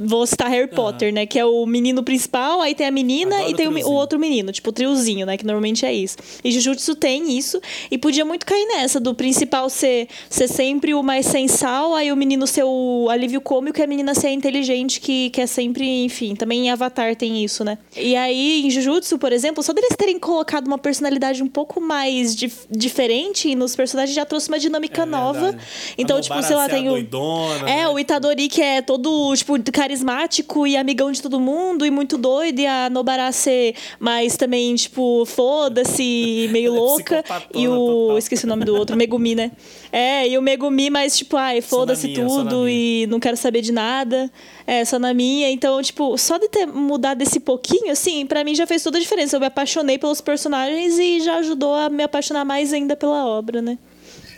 vou 0.00 0.26
citar 0.26 0.50
Harry 0.50 0.68
Potter, 0.68 1.12
né? 1.12 1.26
Que 1.26 1.38
é 1.38 1.44
o 1.44 1.66
menino 1.66 2.02
principal, 2.02 2.60
aí 2.60 2.74
tem 2.74 2.86
a 2.86 2.90
menina 2.90 3.36
Adoro 3.36 3.50
e 3.50 3.54
tem 3.54 3.68
o, 3.68 3.88
o, 3.88 3.92
outro 3.92 4.18
menino, 4.18 4.50
tipo 4.50 4.70
o 4.70 4.72
triozinho, 4.72 5.26
né? 5.26 5.36
Que 5.36 5.44
normalmente 5.44 5.84
é 5.84 5.92
isso. 5.92 6.16
E 6.42 6.50
Jujutsu 6.50 6.94
tem 6.94 7.36
isso, 7.36 7.60
e 7.90 7.98
podia 7.98 8.24
muito 8.24 8.46
cair 8.46 8.66
nessa, 8.66 8.98
do 8.98 9.14
principal 9.14 9.68
ser, 9.68 10.08
ser 10.28 10.48
sempre 10.48 10.94
o 10.94 11.02
mais 11.02 11.26
sensal, 11.26 11.94
aí 11.94 12.10
o 12.10 12.16
menino 12.16 12.46
ser 12.46 12.64
o 12.64 13.08
alívio 13.10 13.40
cômico 13.40 13.78
e 13.78 13.82
a 13.82 13.86
menina 13.86 14.14
ser 14.14 14.28
a 14.28 14.32
inteligente, 14.32 15.00
que, 15.00 15.30
que 15.30 15.40
é 15.40 15.46
sempre, 15.46 16.04
enfim, 16.04 16.34
também 16.34 16.66
em 16.66 16.70
Avatar 16.70 17.14
tem 17.14 17.44
isso, 17.44 17.64
né? 17.64 17.78
E 17.96 18.16
aí, 18.16 18.66
em 18.66 18.70
Jujutsu, 18.70 19.18
por 19.18 19.32
exemplo, 19.32 19.62
só 19.62 19.72
deles 19.72 19.94
terem 19.96 20.18
colocado 20.18 20.66
uma 20.66 20.78
personalidade 20.78 21.42
um 21.42 21.48
pouco 21.48 21.80
mais 21.80 22.34
dif 22.34 22.60
diferente 22.70 23.54
nos 23.54 23.74
personagens 23.74 24.14
já 24.14 24.24
trouxe 24.24 24.48
uma 24.48 24.58
dinâmica 24.58 25.02
é 25.02 25.06
nova. 25.06 25.56
Então, 25.98 26.20
tipo, 26.20 26.42
sei 26.42 26.56
lá, 26.56 26.68
tem 26.68 26.88
o. 26.88 26.92
Doidona, 26.92 27.70
é, 27.70 27.76
né? 27.76 27.88
o 27.88 27.98
Itadori 27.98 28.48
que 28.48 28.62
é 28.62 28.80
todo, 28.82 29.34
tipo, 29.34 29.56
carismático 29.90 30.66
e 30.68 30.76
amigão 30.76 31.10
de 31.10 31.20
todo 31.20 31.40
mundo 31.40 31.84
e 31.84 31.90
muito 31.90 32.16
doido, 32.16 32.60
e 32.60 32.66
a 32.66 32.88
Nobara 32.88 33.32
ser 33.32 33.74
mais 33.98 34.36
também, 34.36 34.72
tipo, 34.76 35.24
foda-se, 35.26 36.48
meio 36.52 36.72
louca. 36.74 37.24
e 37.52 37.66
o. 37.66 37.74
Total. 37.74 38.18
Esqueci 38.18 38.44
o 38.44 38.48
nome 38.48 38.64
do 38.64 38.76
outro, 38.76 38.96
Megumi, 38.96 39.34
né? 39.34 39.50
É, 39.90 40.28
e 40.28 40.38
o 40.38 40.42
Megumi, 40.42 40.90
mais 40.90 41.16
tipo, 41.16 41.36
ai, 41.36 41.60
foda-se 41.60 42.08
tudo 42.14 42.68
e 42.68 43.06
não 43.08 43.18
quero 43.18 43.36
saber 43.36 43.62
de 43.62 43.72
nada. 43.72 44.30
É, 44.64 44.84
só 44.84 44.98
na 44.98 45.12
minha. 45.12 45.50
Então, 45.50 45.82
tipo, 45.82 46.16
só 46.16 46.38
de 46.38 46.48
ter 46.48 46.66
mudado 46.66 47.20
esse 47.22 47.40
pouquinho, 47.40 47.90
assim, 47.90 48.24
para 48.24 48.44
mim 48.44 48.54
já 48.54 48.66
fez 48.66 48.84
toda 48.84 48.96
a 48.96 49.00
diferença. 49.00 49.36
Eu 49.36 49.40
me 49.40 49.46
apaixonei 49.46 49.98
pelos 49.98 50.20
personagens 50.20 50.98
e 50.98 51.20
já 51.20 51.38
ajudou 51.38 51.74
a 51.74 51.88
me 51.88 52.04
apaixonar 52.04 52.44
mais 52.44 52.72
ainda 52.72 52.94
pela 52.94 53.26
obra, 53.26 53.60
né? 53.60 53.76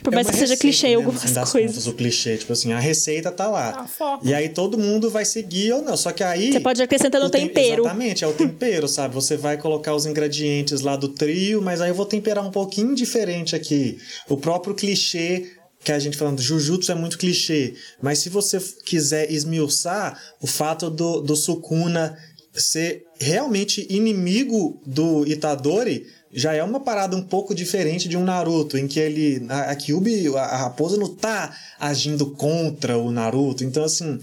Por 0.02 0.12
é 0.12 0.16
mais 0.16 0.28
que 0.28 0.36
seja 0.36 0.56
clichê 0.56 0.88
né, 0.88 0.94
algumas 0.94 1.22
coisas. 1.22 1.50
Contas, 1.50 1.86
o 1.86 1.92
clichê, 1.92 2.36
tipo 2.36 2.52
assim, 2.52 2.72
a 2.72 2.78
receita 2.78 3.30
tá 3.30 3.48
lá. 3.48 3.86
Ah, 4.00 4.18
e 4.22 4.34
aí 4.34 4.48
todo 4.48 4.76
mundo 4.76 5.08
vai 5.10 5.24
seguir 5.24 5.72
ou 5.72 5.82
não. 5.82 5.96
Só 5.96 6.12
que 6.12 6.24
aí. 6.24 6.52
Você 6.52 6.60
pode 6.60 6.82
acrescentar 6.82 7.20
no 7.20 7.30
tempero. 7.30 7.84
Exatamente, 7.84 8.24
é 8.24 8.26
o 8.26 8.32
tempero, 8.32 8.88
sabe? 8.88 9.14
Você 9.14 9.36
vai 9.36 9.56
colocar 9.56 9.94
os 9.94 10.06
ingredientes 10.06 10.80
lá 10.80 10.96
do 10.96 11.08
trio, 11.08 11.62
mas 11.62 11.80
aí 11.80 11.90
eu 11.90 11.94
vou 11.94 12.06
temperar 12.06 12.44
um 12.44 12.50
pouquinho 12.50 12.94
diferente 12.94 13.54
aqui. 13.54 13.98
O 14.28 14.36
próprio 14.36 14.74
clichê 14.74 15.52
que 15.84 15.90
a 15.90 15.98
gente 15.98 16.16
falando, 16.16 16.40
Jujutsu 16.40 16.92
é 16.92 16.94
muito 16.94 17.18
clichê, 17.18 17.74
mas 18.00 18.20
se 18.20 18.28
você 18.28 18.60
quiser 18.84 19.32
esmiuçar 19.32 20.16
o 20.40 20.46
fato 20.46 20.88
do, 20.88 21.20
do 21.20 21.34
Sukuna 21.34 22.16
ser 22.52 23.04
realmente 23.18 23.86
inimigo 23.90 24.80
do 24.86 25.26
Itadori, 25.26 26.06
já 26.32 26.54
é 26.54 26.62
uma 26.62 26.80
parada 26.80 27.16
um 27.16 27.22
pouco 27.22 27.54
diferente 27.54 28.08
de 28.08 28.16
um 28.16 28.24
Naruto, 28.24 28.78
em 28.78 28.88
que 28.88 28.98
ele. 28.98 29.44
A, 29.48 29.72
a 29.72 29.76
Kyubi, 29.76 30.28
a, 30.36 30.40
a 30.40 30.56
raposa 30.56 30.96
não 30.96 31.14
tá 31.14 31.54
agindo 31.78 32.30
contra 32.30 32.96
o 32.96 33.10
Naruto. 33.10 33.64
Então, 33.64 33.84
assim, 33.84 34.18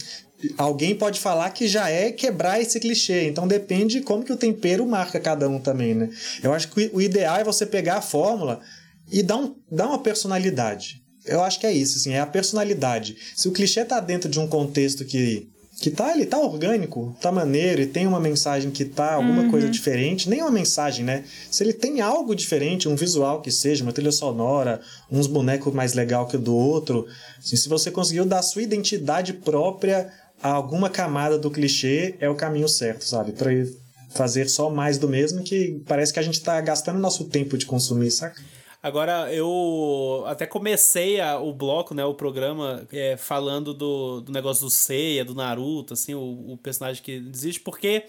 alguém 0.58 0.96
pode 0.96 1.20
falar 1.20 1.50
que 1.52 1.68
já 1.68 1.90
é 1.90 2.12
quebrar 2.12 2.60
esse 2.60 2.80
clichê. 2.80 3.28
Então 3.28 3.48
depende 3.48 4.00
de 4.00 4.02
como 4.02 4.24
que 4.24 4.34
o 4.34 4.38
tempero 4.38 4.86
marca 4.86 5.20
cada 5.20 5.48
um 5.48 5.60
também, 5.60 5.94
né? 5.94 6.10
Eu 6.42 6.54
acho 6.54 6.70
que 6.70 6.90
o 6.94 7.02
ideal 7.02 7.38
é 7.38 7.44
você 7.44 7.66
pegar 7.66 7.98
a 7.98 8.02
fórmula 8.02 8.60
e 9.12 9.22
dar, 9.22 9.38
um, 9.38 9.56
dar 9.72 9.88
uma 9.88 10.00
personalidade. 10.00 11.02
Eu 11.26 11.44
acho 11.44 11.60
que 11.60 11.68
é 11.68 11.72
isso, 11.72 11.98
assim, 11.98 12.14
é 12.14 12.20
a 12.20 12.26
personalidade. 12.26 13.16
Se 13.36 13.48
o 13.48 13.52
clichê 13.52 13.84
tá 13.86 14.00
dentro 14.00 14.30
de 14.30 14.40
um 14.40 14.48
contexto 14.48 15.06
que 15.06 15.48
que 15.80 15.90
tá 15.90 16.12
ali, 16.12 16.26
tá 16.26 16.38
orgânico, 16.38 17.16
tá 17.22 17.32
maneiro 17.32 17.82
e 17.82 17.88
tem 17.88 18.06
uma 18.06 18.20
mensagem 18.20 18.70
que 18.70 18.84
tá 18.84 19.14
alguma 19.14 19.44
uhum. 19.44 19.52
coisa 19.52 19.70
diferente, 19.70 20.30
nem 20.30 20.42
uma 20.42 20.52
mensagem, 20.52 21.06
né? 21.06 21.24
Se 21.50 21.64
ele 21.64 21.72
tem 21.72 22.02
algo 22.02 22.36
diferente, 22.36 22.90
um 22.90 22.96
visual 22.96 23.42
que 23.42 23.50
seja, 23.50 23.84
uma 23.84 23.94
trilha 23.94 24.12
sonora, 24.12 24.82
uns 25.10 25.26
bonecos 25.26 25.74
mais 25.74 25.94
legal 25.94 26.28
que 26.28 26.36
o 26.36 26.40
do 26.40 26.54
outro, 26.54 27.08
assim, 27.38 27.56
se 27.56 27.70
você 27.70 27.90
conseguiu 27.90 28.26
dar 28.26 28.42
sua 28.42 28.62
identidade 28.62 29.32
própria 29.32 30.12
a 30.44 30.52
alguma 30.52 30.90
camada 30.90 31.38
do 31.38 31.50
clichê, 31.50 32.16
é 32.20 32.30
o 32.30 32.36
caminho 32.36 32.68
certo, 32.68 33.06
sabe? 33.06 33.32
Para 33.32 33.52
fazer 34.10 34.50
só 34.50 34.70
mais 34.70 34.98
do 34.98 35.08
mesmo 35.08 35.44
que 35.44 35.82
parece 35.88 36.12
que 36.12 36.20
a 36.20 36.24
gente 36.24 36.42
tá 36.42 36.60
gastando 36.60 37.00
nosso 37.00 37.26
tempo 37.26 37.58
de 37.58 37.66
consumir, 37.66 38.12
saca? 38.12 38.42
Agora, 38.82 39.34
eu 39.34 40.24
até 40.26 40.46
comecei 40.46 41.20
a, 41.20 41.38
o 41.38 41.54
bloco, 41.54 41.94
né, 41.94 42.06
o 42.06 42.14
programa, 42.14 42.88
é, 42.92 43.18
falando 43.18 43.74
do, 43.74 44.22
do 44.22 44.32
negócio 44.32 44.64
do 44.64 44.70
Seiya, 44.70 45.26
do 45.26 45.36
Naruto, 45.36 45.94
assim, 45.94 46.14
o, 46.14 46.54
o 46.54 46.58
personagem 46.58 47.04
que 47.04 47.12
existe, 47.12 47.60
porque 47.60 48.06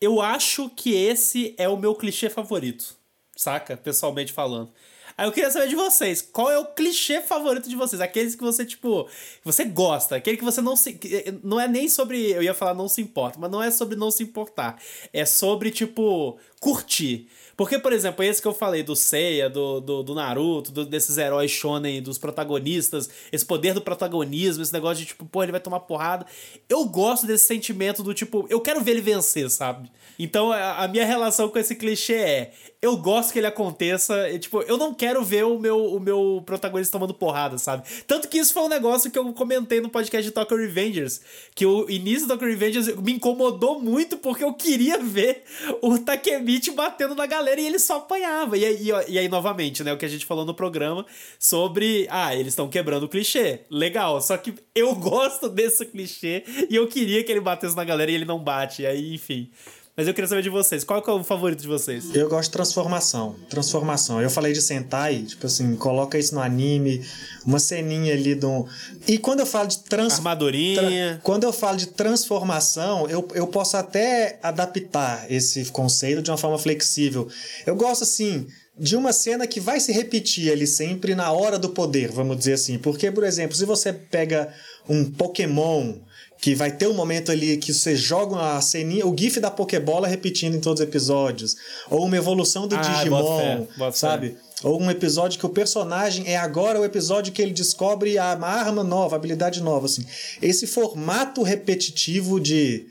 eu 0.00 0.20
acho 0.20 0.68
que 0.70 0.92
esse 0.92 1.54
é 1.56 1.68
o 1.68 1.76
meu 1.76 1.94
clichê 1.94 2.28
favorito, 2.28 2.96
saca? 3.36 3.76
Pessoalmente 3.76 4.32
falando. 4.32 4.72
Aí 5.16 5.26
eu 5.26 5.32
queria 5.32 5.50
saber 5.50 5.68
de 5.68 5.76
vocês, 5.76 6.22
qual 6.22 6.50
é 6.50 6.58
o 6.58 6.64
clichê 6.64 7.20
favorito 7.20 7.68
de 7.68 7.76
vocês? 7.76 8.00
Aqueles 8.00 8.34
que 8.34 8.42
você, 8.42 8.64
tipo, 8.64 9.08
você 9.44 9.64
gosta, 9.64 10.16
aquele 10.16 10.36
que 10.36 10.44
você 10.44 10.60
não 10.60 10.74
se. 10.74 10.98
Não 11.42 11.60
é 11.60 11.68
nem 11.68 11.88
sobre. 11.88 12.32
Eu 12.32 12.42
ia 12.42 12.54
falar 12.54 12.74
não 12.74 12.88
se 12.88 13.00
importa, 13.00 13.38
mas 13.38 13.50
não 13.50 13.62
é 13.62 13.70
sobre 13.70 13.94
não 13.94 14.10
se 14.10 14.22
importar. 14.22 14.80
É 15.12 15.24
sobre, 15.24 15.70
tipo, 15.70 16.38
curtir. 16.60 17.28
Porque, 17.56 17.78
por 17.78 17.92
exemplo, 17.92 18.24
esse 18.24 18.40
que 18.40 18.48
eu 18.48 18.54
falei 18.54 18.82
do 18.82 18.96
Seiya, 18.96 19.48
do, 19.48 19.80
do, 19.80 20.02
do 20.02 20.14
Naruto, 20.14 20.72
do, 20.72 20.86
desses 20.86 21.18
heróis 21.18 21.50
shonen, 21.50 22.02
dos 22.02 22.18
protagonistas, 22.18 23.08
esse 23.30 23.44
poder 23.44 23.74
do 23.74 23.80
protagonismo, 23.80 24.62
esse 24.62 24.72
negócio 24.72 24.98
de 24.98 25.06
tipo, 25.06 25.24
pô, 25.26 25.42
ele 25.42 25.52
vai 25.52 25.60
tomar 25.60 25.80
porrada. 25.80 26.26
Eu 26.68 26.84
gosto 26.86 27.26
desse 27.26 27.44
sentimento 27.44 28.02
do 28.02 28.14
tipo, 28.14 28.46
eu 28.48 28.60
quero 28.60 28.80
ver 28.80 28.92
ele 28.92 29.00
vencer, 29.00 29.50
sabe? 29.50 29.90
Então 30.18 30.52
a, 30.52 30.84
a 30.84 30.88
minha 30.88 31.04
relação 31.04 31.48
com 31.48 31.58
esse 31.58 31.74
clichê 31.74 32.14
é: 32.14 32.52
eu 32.82 32.96
gosto 32.96 33.32
que 33.32 33.38
ele 33.38 33.46
aconteça, 33.46 34.28
e, 34.28 34.40
tipo, 34.40 34.60
eu 34.62 34.76
não 34.76 34.92
quero 34.92 35.22
ver 35.22 35.44
o 35.44 35.56
meu, 35.56 35.86
o 35.94 36.00
meu 36.00 36.42
protagonista 36.44 36.90
tomando 36.90 37.14
porrada, 37.14 37.56
sabe? 37.56 37.84
Tanto 38.08 38.26
que 38.26 38.38
isso 38.38 38.52
foi 38.52 38.64
um 38.64 38.68
negócio 38.68 39.08
que 39.08 39.16
eu 39.16 39.32
comentei 39.32 39.80
no 39.80 39.88
podcast 39.88 40.28
de 40.28 40.34
Tokyo 40.34 40.56
Revengers, 40.56 41.20
que 41.54 41.64
o 41.64 41.88
início 41.88 42.26
do 42.26 42.34
Tokyo 42.34 42.48
Revengers 42.48 42.88
me 42.96 43.12
incomodou 43.12 43.80
muito 43.80 44.16
porque 44.16 44.42
eu 44.42 44.52
queria 44.52 44.98
ver 44.98 45.44
o 45.80 45.96
Takemichi 45.96 46.72
batendo 46.72 47.14
na 47.14 47.24
galera 47.24 47.60
e 47.60 47.66
ele 47.66 47.78
só 47.78 47.98
apanhava. 47.98 48.58
E 48.58 48.64
aí, 48.64 48.88
e 49.06 49.16
aí, 49.16 49.28
novamente, 49.28 49.84
né, 49.84 49.92
o 49.92 49.96
que 49.96 50.04
a 50.04 50.08
gente 50.08 50.26
falou 50.26 50.44
no 50.44 50.52
programa 50.52 51.06
sobre, 51.38 52.08
ah, 52.10 52.34
eles 52.34 52.48
estão 52.48 52.68
quebrando 52.68 53.04
o 53.04 53.08
clichê. 53.08 53.60
Legal, 53.70 54.20
só 54.20 54.36
que 54.36 54.54
eu 54.74 54.92
gosto 54.98 55.48
desse 55.48 55.86
clichê 55.86 56.42
e 56.68 56.74
eu 56.74 56.88
queria 56.88 57.22
que 57.22 57.30
ele 57.30 57.40
batesse 57.40 57.76
na 57.76 57.84
galera 57.84 58.10
e 58.10 58.14
ele 58.16 58.24
não 58.24 58.40
bate. 58.40 58.82
E 58.82 58.86
aí, 58.86 59.14
enfim. 59.14 59.48
Mas 59.94 60.08
eu 60.08 60.14
queria 60.14 60.26
saber 60.26 60.42
de 60.42 60.48
vocês. 60.48 60.84
Qual 60.84 61.04
é 61.06 61.10
o 61.10 61.22
favorito 61.22 61.60
de 61.60 61.68
vocês? 61.68 62.14
Eu 62.14 62.26
gosto 62.26 62.48
de 62.48 62.52
transformação. 62.52 63.36
Transformação. 63.50 64.22
Eu 64.22 64.30
falei 64.30 64.54
de 64.54 64.62
Sentai, 64.62 65.22
tipo 65.22 65.46
assim, 65.46 65.76
coloca 65.76 66.18
isso 66.18 66.34
no 66.34 66.40
anime, 66.40 67.04
uma 67.44 67.58
ceninha 67.58 68.14
ali 68.14 68.34
do. 68.34 68.66
E 69.06 69.18
quando 69.18 69.40
eu 69.40 69.46
falo 69.46 69.68
de 69.68 69.80
trans... 69.80 70.14
Armadurinha. 70.14 71.14
Tra... 71.14 71.20
Quando 71.22 71.44
eu 71.44 71.52
falo 71.52 71.76
de 71.76 71.88
transformação, 71.88 73.06
eu, 73.10 73.28
eu 73.34 73.46
posso 73.46 73.76
até 73.76 74.38
adaptar 74.42 75.30
esse 75.30 75.66
conceito 75.66 76.22
de 76.22 76.30
uma 76.30 76.38
forma 76.38 76.58
flexível. 76.58 77.28
Eu 77.66 77.76
gosto 77.76 78.04
assim 78.04 78.46
de 78.78 78.96
uma 78.96 79.12
cena 79.12 79.46
que 79.46 79.60
vai 79.60 79.78
se 79.78 79.92
repetir 79.92 80.50
ali 80.50 80.66
sempre 80.66 81.14
na 81.14 81.30
hora 81.30 81.58
do 81.58 81.68
poder, 81.68 82.10
vamos 82.10 82.38
dizer 82.38 82.54
assim. 82.54 82.78
Porque, 82.78 83.10
por 83.10 83.24
exemplo, 83.24 83.54
se 83.54 83.66
você 83.66 83.92
pega 83.92 84.52
um 84.88 85.04
Pokémon 85.04 85.96
que 86.42 86.56
vai 86.56 86.72
ter 86.72 86.88
um 86.88 86.92
momento 86.92 87.30
ali 87.30 87.56
que 87.56 87.72
você 87.72 87.94
joga 87.94 88.56
a 88.56 88.60
ceninha, 88.60 89.06
o 89.06 89.16
GIF 89.16 89.38
da 89.38 89.48
Pokébola 89.48 90.08
repetindo 90.08 90.56
em 90.56 90.60
todos 90.60 90.80
os 90.80 90.88
episódios. 90.88 91.56
Ou 91.88 92.04
uma 92.04 92.16
evolução 92.16 92.66
do 92.66 92.74
ah, 92.74 92.80
Digimon, 92.80 93.22
bota 93.22 93.40
fé, 93.40 93.66
bota 93.78 93.96
sabe? 93.96 94.28
Fé. 94.30 94.36
Ou 94.64 94.82
um 94.82 94.90
episódio 94.90 95.38
que 95.38 95.46
o 95.46 95.50
personagem 95.50 96.26
é 96.26 96.36
agora 96.36 96.80
o 96.80 96.84
episódio 96.84 97.32
que 97.32 97.40
ele 97.40 97.52
descobre 97.52 98.18
a 98.18 98.24
arma 98.24 98.82
nova, 98.82 99.14
a 99.14 99.18
habilidade 99.18 99.62
nova, 99.62 99.86
assim. 99.86 100.04
Esse 100.42 100.66
formato 100.66 101.44
repetitivo 101.44 102.40
de 102.40 102.86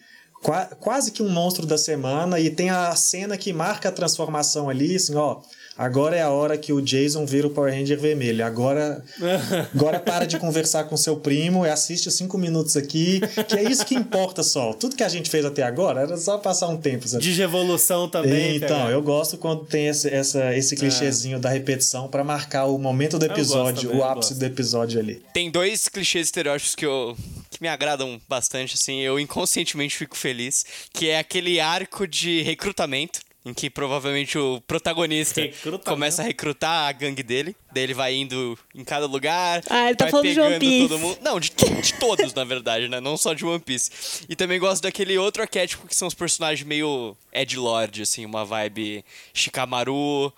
quase 0.80 1.12
que 1.12 1.22
um 1.22 1.30
monstro 1.30 1.66
da 1.66 1.78
semana 1.78 2.40
e 2.40 2.50
tem 2.50 2.70
a 2.70 2.96
cena 2.96 3.38
que 3.38 3.52
marca 3.52 3.90
a 3.90 3.92
transformação 3.92 4.70
ali, 4.70 4.96
assim, 4.96 5.14
ó 5.16 5.42
Agora 5.78 6.16
é 6.16 6.22
a 6.22 6.30
hora 6.30 6.58
que 6.58 6.74
o 6.74 6.82
Jason 6.82 7.26
vira 7.26 7.48
o 7.48 7.50
Power 7.50 7.74
Ranger 7.74 8.00
vermelho. 8.00 8.46
Agora, 8.46 9.04
agora 9.74 10.00
para 10.00 10.26
de 10.26 10.38
conversar 10.38 10.84
com 10.86 10.98
seu 10.98 11.18
primo 11.18 11.66
e 11.66 11.70
assiste 11.70 12.12
cinco 12.12 12.38
minutos 12.38 12.76
aqui, 12.76 13.22
que 13.48 13.56
é 13.56 13.64
isso 13.64 13.86
que 13.86 13.96
importa 13.96 14.44
só. 14.44 14.74
Tudo 14.74 14.96
que 14.96 15.04
a 15.04 15.10
gente 15.10 15.30
fez 15.30 15.46
até 15.46 15.64
agora 15.64 16.02
era 16.02 16.18
só 16.18 16.38
passar 16.38 16.68
um 16.68 16.78
tempo. 16.78 17.08
Sabe? 17.08 17.24
De 17.24 17.32
revolução 17.32 18.10
também. 18.10 18.58
Então, 18.58 18.90
eu 18.90 19.02
gosto 19.02 19.38
quando 19.38 19.66
tem 19.66 19.88
esse, 19.88 20.10
essa, 20.10 20.56
esse 20.56 20.76
clichêzinho 20.76 21.38
é. 21.38 21.40
da 21.40 21.50
repetição 21.50 22.08
para 22.08 22.24
marcar 22.24 22.66
o 22.66 22.78
momento 22.78 23.18
do 23.18 23.26
episódio, 23.26 23.90
também, 23.90 24.02
o 24.02 24.04
ápice 24.04 24.36
do 24.36 24.46
episódio 24.46 25.00
ali. 25.00 25.22
Tem 25.34 25.50
dois 25.50 25.88
clichês 25.88 26.28
estereótipos 26.28 26.76
que 26.76 26.86
eu 26.86 27.16
que 27.50 27.62
me 27.62 27.68
agradam 27.68 28.20
bastante, 28.30 28.76
assim, 28.76 29.02
eu 29.02 29.20
inconscientemente 29.20 29.98
fico 29.98 30.18
feliz, 30.18 30.66
que 30.94 31.10
é 31.10 31.20
aquele 31.20 31.60
arco 31.60 32.08
de 32.08 32.42
recrutamento 32.44 33.20
em 33.46 33.54
que 33.54 33.70
provavelmente 33.70 34.38
o 34.38 34.62
protagonista 34.62 35.42
começa 35.86 36.22
a 36.22 36.26
recrutar 36.26 36.88
a 36.88 36.92
gangue 36.92 37.24
dele. 37.24 37.56
Daí 37.74 37.84
ele 37.84 37.94
vai 37.94 38.14
indo 38.14 38.58
em 38.76 38.84
cada 38.84 39.06
lugar. 39.06 39.64
Ah, 39.70 39.88
ele 39.88 39.96
tá 39.96 40.08
falando 40.08 40.32
de 40.32 40.40
One 40.40 40.60
Piece. 40.60 40.88
Todo 40.88 41.00
mundo. 41.00 41.18
Não, 41.22 41.40
de, 41.40 41.50
de 41.50 41.94
todos, 41.96 42.34
na 42.34 42.44
verdade, 42.44 42.88
né? 42.88 43.00
Não 43.00 43.18
só 43.18 43.34
de 43.34 43.46
One 43.46 43.60
Piece. 43.60 44.26
E 44.30 44.36
também 44.36 44.60
gosto 44.60 44.84
daquele 44.84 45.18
outro 45.18 45.42
arquétipo 45.42 45.88
que 45.88 45.96
são 45.96 46.08
os 46.08 46.14
personagens 46.14 46.68
meio 46.68 47.16
Ed 47.34 47.58
Lord, 47.58 48.02
assim, 48.02 48.26
uma 48.26 48.46
vibe 48.46 49.04
Shikamaru, 49.34 50.32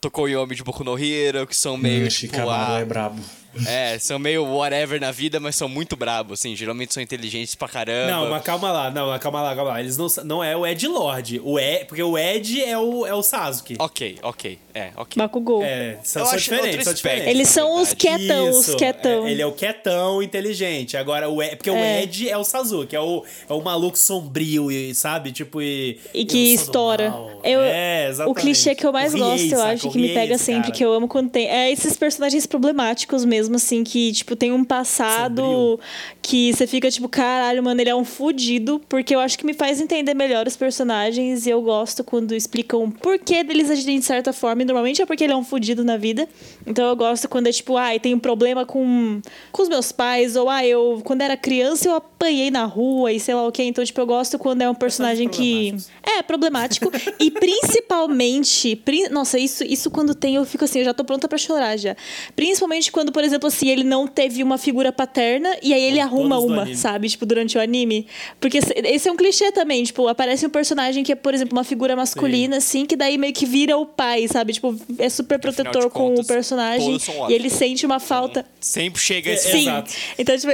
Tokoyomi 0.00 0.54
de 0.54 0.64
Boku 0.64 0.82
no 0.82 0.98
Hero, 0.98 1.46
que 1.46 1.54
são 1.54 1.76
meio. 1.76 2.06
Hum, 2.06 2.08
tipo, 2.08 2.34
Shikamaru 2.34 2.72
a... 2.74 2.80
é 2.80 2.84
brabo 2.84 3.39
É, 3.66 3.98
são 3.98 4.18
meio 4.18 4.44
whatever 4.44 5.00
na 5.00 5.10
vida, 5.10 5.40
mas 5.40 5.56
são 5.56 5.68
muito 5.68 5.96
brabos, 5.96 6.40
assim. 6.40 6.54
Geralmente 6.54 6.94
são 6.94 7.02
inteligentes 7.02 7.54
pra 7.54 7.68
caramba. 7.68 8.10
Não, 8.12 8.30
mas 8.30 8.42
calma 8.42 8.70
lá, 8.70 8.90
não, 8.90 9.08
mas 9.08 9.20
calma 9.20 9.42
lá, 9.42 9.54
calma 9.56 9.70
lá. 9.72 9.80
Eles 9.80 9.96
não, 9.96 10.06
não 10.24 10.44
é 10.44 10.56
o 10.56 10.66
Ed 10.66 10.86
Lord. 10.86 11.40
O 11.44 11.58
Ed, 11.58 11.84
porque 11.86 12.02
o 12.02 12.16
Ed 12.16 12.62
é 12.62 12.78
o, 12.78 13.06
é 13.06 13.14
o 13.14 13.22
Sasuke. 13.22 13.76
Ok, 13.78 14.18
ok. 14.22 14.58
É, 14.72 14.90
ok. 14.96 15.20
Bakugou. 15.20 15.62
É, 15.64 15.98
são, 16.04 16.24
são 16.24 16.36
diferentes, 16.36 16.84
são 16.84 16.92
diferentes. 16.94 17.26
Eles 17.26 17.48
são 17.48 17.80
os 17.82 17.92
quietão, 17.92 18.50
os 18.50 18.68
Isso, 18.68 18.76
quietão. 18.76 19.26
é, 19.26 19.32
ele 19.32 19.42
é 19.42 19.46
o 19.46 19.52
quietão 19.52 20.22
inteligente. 20.22 20.96
Agora, 20.96 21.28
o 21.28 21.42
Ed, 21.42 21.56
porque 21.56 21.70
o 21.70 21.74
É. 21.76 22.02
Ed 22.02 22.28
é 22.28 22.36
o 22.36 22.44
Sasuke, 22.44 22.94
é 22.94 23.00
o, 23.00 23.24
é 23.48 23.52
o 23.52 23.60
maluco 23.60 23.98
sombrio, 23.98 24.70
e, 24.70 24.94
sabe? 24.94 25.32
Tipo, 25.32 25.60
e. 25.60 25.98
E 26.14 26.24
que 26.24 26.54
estoura. 26.54 27.12
Eu, 27.42 27.60
é, 27.62 28.08
exatamente. 28.08 28.30
o 28.38 28.40
clichê 28.40 28.74
que 28.74 28.86
eu 28.86 28.92
mais 28.92 29.14
O 29.14 29.18
gosto, 29.18 29.52
eu 29.52 29.62
acho, 29.62 29.88
O 29.88 29.92
que 29.92 29.98
me 29.98 30.14
pega 30.14 30.38
sempre, 30.38 30.62
cara. 30.64 30.74
que 30.74 30.84
eu 30.84 30.92
amo 30.92 31.08
quando 31.08 31.30
tem. 31.30 31.48
É 31.48 31.70
esses 31.70 31.96
personagens 31.96 32.46
problemáticos 32.46 33.24
mesmo, 33.24 33.39
assim, 33.48 33.82
que, 33.84 34.12
tipo, 34.12 34.34
tem 34.36 34.52
um 34.52 34.62
passado 34.64 35.42
Sombrio. 35.42 35.80
que 36.22 36.52
você 36.52 36.66
fica, 36.66 36.90
tipo, 36.90 37.08
caralho, 37.08 37.62
mano, 37.62 37.80
ele 37.80 37.90
é 37.90 37.94
um 37.94 38.04
fudido, 38.04 38.80
porque 38.88 39.14
eu 39.14 39.20
acho 39.20 39.38
que 39.38 39.46
me 39.46 39.54
faz 39.54 39.80
entender 39.80 40.14
melhor 40.14 40.46
os 40.46 40.56
personagens 40.56 41.46
e 41.46 41.50
eu 41.50 41.62
gosto 41.62 42.02
quando 42.04 42.34
explicam 42.34 42.84
o 42.84 42.90
porquê 42.90 43.42
deles 43.44 43.70
agirem 43.70 43.98
de 43.98 44.04
certa 44.04 44.32
forma. 44.32 44.62
E 44.62 44.64
normalmente 44.64 45.00
é 45.02 45.06
porque 45.06 45.24
ele 45.24 45.32
é 45.32 45.36
um 45.36 45.44
fudido 45.44 45.84
na 45.84 45.96
vida. 45.96 46.28
Então 46.66 46.86
eu 46.88 46.96
gosto 46.96 47.28
quando 47.28 47.46
é 47.46 47.52
tipo, 47.52 47.76
ai, 47.76 47.98
tem 48.00 48.14
um 48.14 48.18
problema 48.18 48.64
com, 48.66 49.20
com 49.52 49.62
os 49.62 49.68
meus 49.68 49.92
pais, 49.92 50.36
ou 50.36 50.48
ah, 50.48 50.64
eu, 50.66 51.00
quando 51.04 51.22
era 51.22 51.36
criança, 51.36 51.88
eu 51.88 51.94
apanhei 51.94 52.50
na 52.50 52.64
rua 52.64 53.12
e 53.12 53.20
sei 53.20 53.34
lá 53.34 53.46
o 53.46 53.52
que. 53.52 53.62
Então, 53.62 53.84
tipo, 53.84 54.00
eu 54.00 54.06
gosto 54.06 54.38
quando 54.38 54.62
é 54.62 54.68
um 54.70 54.74
personagem 54.74 55.28
que. 55.28 55.74
É, 56.02 56.22
problemático. 56.22 56.90
e 57.18 57.30
principalmente. 57.30 58.76
pri- 58.76 59.08
Nossa, 59.08 59.38
isso, 59.38 59.64
isso 59.64 59.90
quando 59.90 60.14
tem, 60.14 60.34
eu 60.36 60.44
fico 60.44 60.64
assim, 60.64 60.80
eu 60.80 60.84
já 60.84 60.94
tô 60.94 61.04
pronta 61.04 61.28
pra 61.28 61.38
chorar 61.38 61.76
já. 61.76 61.96
Principalmente 62.34 62.90
quando, 62.92 63.12
por 63.12 63.22
exemplo, 63.22 63.29
assim, 63.46 63.68
ele 63.68 63.84
não 63.84 64.06
teve 64.06 64.42
uma 64.42 64.58
figura 64.58 64.90
paterna 64.92 65.48
e 65.62 65.72
aí 65.74 65.82
ele 65.82 66.00
arruma 66.00 66.38
uma, 66.38 66.74
sabe? 66.74 67.08
Tipo, 67.08 67.26
durante 67.26 67.56
o 67.56 67.60
anime. 67.60 68.06
Porque 68.40 68.58
esse- 68.58 69.08
é 69.08 69.12
um 69.12 69.16
clichê 69.16 69.50
também, 69.52 69.82
tipo, 69.84 70.06
aparece 70.08 70.46
um 70.46 70.50
personagem 70.50 71.02
que 71.04 71.12
é, 71.12 71.14
por 71.14 71.34
exemplo, 71.34 71.56
uma 71.56 71.64
figura 71.64 71.94
masculina, 71.96 72.56
assim, 72.58 72.84
que 72.86 72.96
daí 72.96 73.16
meio 73.18 73.32
que 73.32 73.46
vira 73.46 73.76
o 73.76 73.84
pai, 73.86 74.26
sabe? 74.28 74.52
Tipo, 74.52 74.74
é 74.98 75.08
super 75.08 75.38
protetor 75.38 75.90
com 75.90 76.08
contas, 76.10 76.24
o 76.24 76.28
personagem 76.28 76.98
e 77.28 77.32
ele 77.32 77.50
sente 77.50 77.84
uma 77.86 78.00
falta. 78.00 78.44
Sempre 78.60 79.00
chega 79.00 79.30
É, 79.30 79.34
esse 79.34 79.50
Sim. 79.50 79.60
Exato. 79.62 79.90
Então, 80.18 80.36
tipo. 80.38 80.52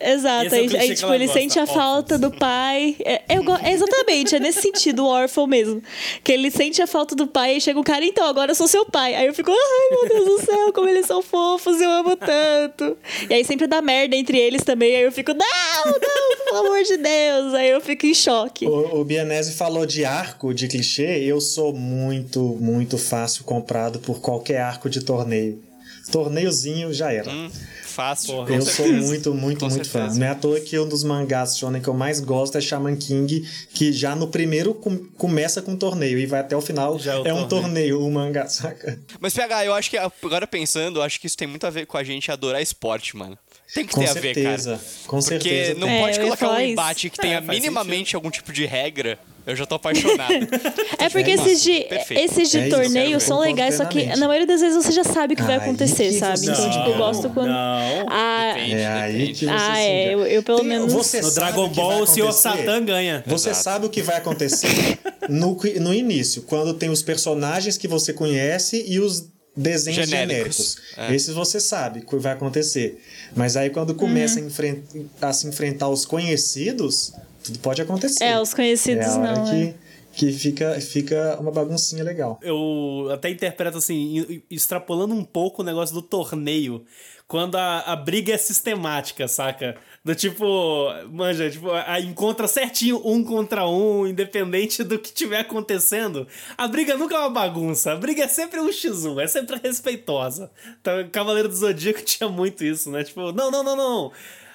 Exato, 0.00 0.52
é 0.52 0.58
aí, 0.58 0.76
aí, 0.78 0.94
tipo, 0.96 1.14
ele 1.14 1.26
gosta, 1.26 1.40
sente 1.40 1.58
a 1.60 1.66
falta 1.66 2.18
do 2.18 2.28
pai. 2.32 2.96
É, 3.04 3.22
eu 3.28 3.44
go- 3.44 3.56
é 3.62 3.72
exatamente, 3.72 4.34
é 4.34 4.40
nesse 4.40 4.60
sentido, 4.60 5.04
o 5.04 5.06
órfão 5.06 5.46
mesmo. 5.46 5.80
Que 6.24 6.32
ele 6.32 6.50
sente 6.50 6.82
a 6.82 6.88
falta 6.88 7.14
do 7.14 7.26
pai 7.28 7.56
e 7.56 7.60
chega 7.60 7.78
o 7.78 7.84
cara, 7.84 8.04
então, 8.04 8.26
agora 8.26 8.50
eu 8.50 8.54
sou 8.56 8.66
seu 8.66 8.84
pai. 8.84 9.14
Aí 9.14 9.26
eu 9.28 9.32
fico, 9.34 9.52
ai 9.52 9.88
meu 9.90 10.08
Deus 10.08 10.24
do 10.40 10.44
céu, 10.44 10.72
como 10.72 10.88
eles 10.88 11.06
são 11.06 11.22
fofos, 11.22 11.80
eu 11.80 11.88
amo 11.96 12.16
tanto. 12.16 12.96
E 13.28 13.34
aí 13.34 13.44
sempre 13.44 13.66
dá 13.66 13.82
merda 13.82 14.16
entre 14.16 14.38
eles 14.38 14.62
também, 14.62 14.96
aí 14.96 15.02
eu 15.02 15.12
fico, 15.12 15.32
não, 15.32 15.84
não, 15.84 16.44
pelo 16.44 16.58
amor 16.66 16.82
de 16.82 16.96
Deus. 16.96 17.54
Aí 17.54 17.70
eu 17.70 17.80
fico 17.80 18.06
em 18.06 18.14
choque. 18.14 18.66
O, 18.66 19.00
o 19.00 19.04
Bianese 19.04 19.52
falou 19.52 19.86
de 19.86 20.04
arco, 20.04 20.54
de 20.54 20.68
clichê. 20.68 21.18
Eu 21.24 21.40
sou 21.40 21.72
muito, 21.72 22.40
muito 22.60 22.98
fácil 22.98 23.44
comprado 23.44 23.98
por 23.98 24.20
qualquer 24.20 24.60
arco 24.60 24.88
de 24.88 25.00
torneio. 25.00 25.62
Torneiozinho 26.10 26.92
já 26.92 27.12
era. 27.12 27.30
Hum, 27.30 27.50
fácil. 27.96 28.34
Porra. 28.34 28.54
eu 28.54 28.62
sou 28.62 28.72
certeza. 28.86 29.06
muito, 29.06 29.34
muito, 29.34 29.60
Com 29.60 29.70
muito 29.70 29.88
fã. 29.88 30.00
certeza. 30.00 30.20
Não 30.20 30.26
é 30.26 30.30
à 30.30 30.34
toa 30.34 30.60
que 30.60 30.78
um 30.78 30.88
dos 30.88 31.02
mangás 31.02 31.56
shonen 31.58 31.80
que 31.82 31.88
eu 31.88 31.94
mais 31.94 32.20
gosto 32.20 32.56
é 32.58 32.60
Shaman 32.60 32.94
King, 32.96 33.40
que 33.72 33.92
já 33.92 34.14
no 34.14 34.28
primeiro 34.28 34.74
com- 34.74 34.98
começa 35.16 35.60
com 35.62 35.74
torneio 35.74 36.18
e 36.18 36.26
vai 36.26 36.40
até 36.40 36.54
o 36.56 36.60
final. 36.60 36.98
Já 36.98 37.14
é 37.14 37.28
é 37.28 37.34
um 37.34 37.48
torneio. 37.48 37.48
torneio, 37.96 38.06
o 38.06 38.10
mangá, 38.12 38.46
saca? 38.48 39.00
Mas, 39.18 39.32
PH, 39.34 39.64
eu 39.64 39.74
acho 39.74 39.90
que 39.90 39.96
agora 39.96 40.46
pensando, 40.46 40.98
eu 40.98 41.02
acho 41.02 41.18
que 41.18 41.26
isso 41.26 41.36
tem 41.36 41.48
muito 41.48 41.66
a 41.66 41.70
ver 41.70 41.86
com 41.86 41.96
a 41.96 42.04
gente 42.04 42.30
adorar 42.30 42.60
esporte, 42.62 43.16
mano. 43.16 43.36
Tem 43.74 43.84
que 43.84 43.92
Com 43.94 44.00
ter 44.02 44.10
a 44.10 44.12
ver, 44.14 44.34
certeza. 44.34 44.70
cara. 44.76 44.82
Com 45.06 45.18
Porque 45.18 45.28
certeza. 45.48 45.80
não 45.80 45.88
É, 45.88 46.00
pode 46.00 46.20
colocar 46.20 46.34
um 46.46 46.48
falar 46.50 46.62
isso. 46.62 46.72
embate 46.72 47.10
que 47.10 47.20
É, 47.20 47.22
tenha 47.22 47.42
faz 47.42 47.58
minimamente 47.58 48.14
algum 48.14 48.30
tipo 48.30 48.52
de 48.52 48.64
regra. 48.66 49.18
Eu 49.46 49.54
já 49.54 49.64
tô 49.64 49.76
apaixonado. 49.76 50.32
É 50.98 51.08
porque 51.08 51.30
É 51.30 51.34
esses 51.34 51.62
de, 51.62 51.80
Perfeito. 51.84 52.24
esses 52.32 52.50
de 52.50 52.58
É 52.58 52.68
torneio 52.68 53.20
são 53.20 53.38
legais, 53.38 53.76
só 53.76 53.84
que 53.84 54.04
na 54.16 54.26
maioria 54.26 54.46
das 54.46 54.60
vezes 54.60 54.76
você 54.84 54.90
já 54.90 55.04
sabe 55.04 55.34
o 55.34 55.36
que 55.36 55.42
vai 55.42 55.56
Aí 55.56 55.60
acontecer, 55.62 56.10
que 56.10 56.18
sabe? 56.18 56.38
você 56.38 56.50
Então, 56.50 56.72
se 56.72 56.78
tipo, 56.78 56.90
eu 56.90 56.96
gosto 56.96 57.30
quando. 57.30 57.48
Não. 57.48 58.06
Ah, 58.10 58.52
Depende. 58.54 58.74
É 58.74 58.86
aí 58.86 59.32
que 59.32 59.44
você 59.46 59.50
Ah, 59.52 59.78
é, 59.80 60.14
eu- 60.14 60.26
eu 60.26 60.42
pelo 60.42 60.64
menos- 60.64 60.92
você 60.92 61.20
No 61.20 61.30
sabe 61.30 61.46
Dragon 61.52 61.66
o 61.66 61.70
que 61.70 61.76
vai 61.76 61.84
Ball, 61.84 62.02
o 62.02 62.06
Senhor 62.06 62.28
acontecer. 62.30 62.48
Satã 62.58 62.84
ganha. 62.84 63.22
Você 63.26 63.50
Exato. 63.50 63.64
sabe 63.64 63.86
o 63.86 63.90
que 63.90 64.02
vai 64.02 64.16
acontecer 64.16 64.98
no, 65.28 65.56
no 65.80 65.94
início, 65.94 66.42
quando 66.42 66.74
tem 66.74 66.88
os 66.90 67.02
personagens 67.02 67.76
que 67.78 67.86
você 67.86 68.12
conhece 68.12 68.84
e 68.88 68.98
os 68.98 69.28
desenhos 69.56 70.08
Genéricos. 70.08 70.76
genéricos. 70.76 70.76
É. 70.96 71.14
Esses 71.14 71.32
você 71.34 71.60
sabe 71.60 72.00
o 72.00 72.02
que 72.06 72.16
vai 72.16 72.32
acontecer. 72.32 73.00
Mas 73.34 73.56
aí 73.56 73.70
quando 73.70 73.94
começa 73.94 74.38
a, 74.38 74.42
Uhum. 74.42 74.48
enfren- 74.48 74.82
a 75.22 75.32
se 75.32 75.46
enfrentar 75.46 75.88
os 75.88 76.04
conhecidos, 76.04 77.12
tudo 77.46 77.58
pode 77.60 77.82
acontecer. 77.82 78.24
É, 78.24 78.40
os 78.40 78.52
conhecidos 78.52 79.06
é 79.06 79.10
a 79.10 79.18
hora 79.18 79.36
não, 79.36 79.44
que, 79.44 79.62
é. 79.62 79.74
que 80.12 80.32
fica, 80.32 80.80
fica 80.80 81.38
uma 81.40 81.50
baguncinha 81.50 82.02
legal. 82.02 82.38
Eu 82.42 83.08
até 83.12 83.30
interpreto 83.30 83.78
assim, 83.78 84.42
extrapolando 84.50 85.14
um 85.14 85.24
pouco 85.24 85.62
o 85.62 85.64
negócio 85.64 85.94
do 85.94 86.02
torneio. 86.02 86.84
Quando 87.28 87.56
a, 87.56 87.80
a 87.80 87.96
briga 87.96 88.32
é 88.32 88.38
sistemática, 88.38 89.26
saca? 89.26 89.76
Do 90.04 90.14
tipo, 90.14 90.88
manja, 91.10 91.50
tipo, 91.50 91.68
a, 91.72 91.98
encontra 91.98 92.46
certinho 92.46 93.02
um 93.04 93.24
contra 93.24 93.68
um, 93.68 94.06
independente 94.06 94.84
do 94.84 94.96
que 94.96 95.12
tiver 95.12 95.40
acontecendo. 95.40 96.28
A 96.56 96.68
briga 96.68 96.96
nunca 96.96 97.16
é 97.16 97.18
uma 97.18 97.30
bagunça, 97.30 97.90
a 97.90 97.96
briga 97.96 98.22
é 98.22 98.28
sempre 98.28 98.60
um 98.60 98.68
x1, 98.68 99.20
é 99.20 99.26
sempre 99.26 99.58
respeitosa. 99.60 100.48
Então, 100.80 101.08
Cavaleiro 101.10 101.48
do 101.48 101.56
Zodíaco 101.56 102.02
tinha 102.06 102.28
muito 102.28 102.64
isso, 102.64 102.92
né? 102.92 103.02
Tipo, 103.02 103.32
não, 103.32 103.50
não, 103.50 103.64
não, 103.64 103.74
não. 103.74 104.12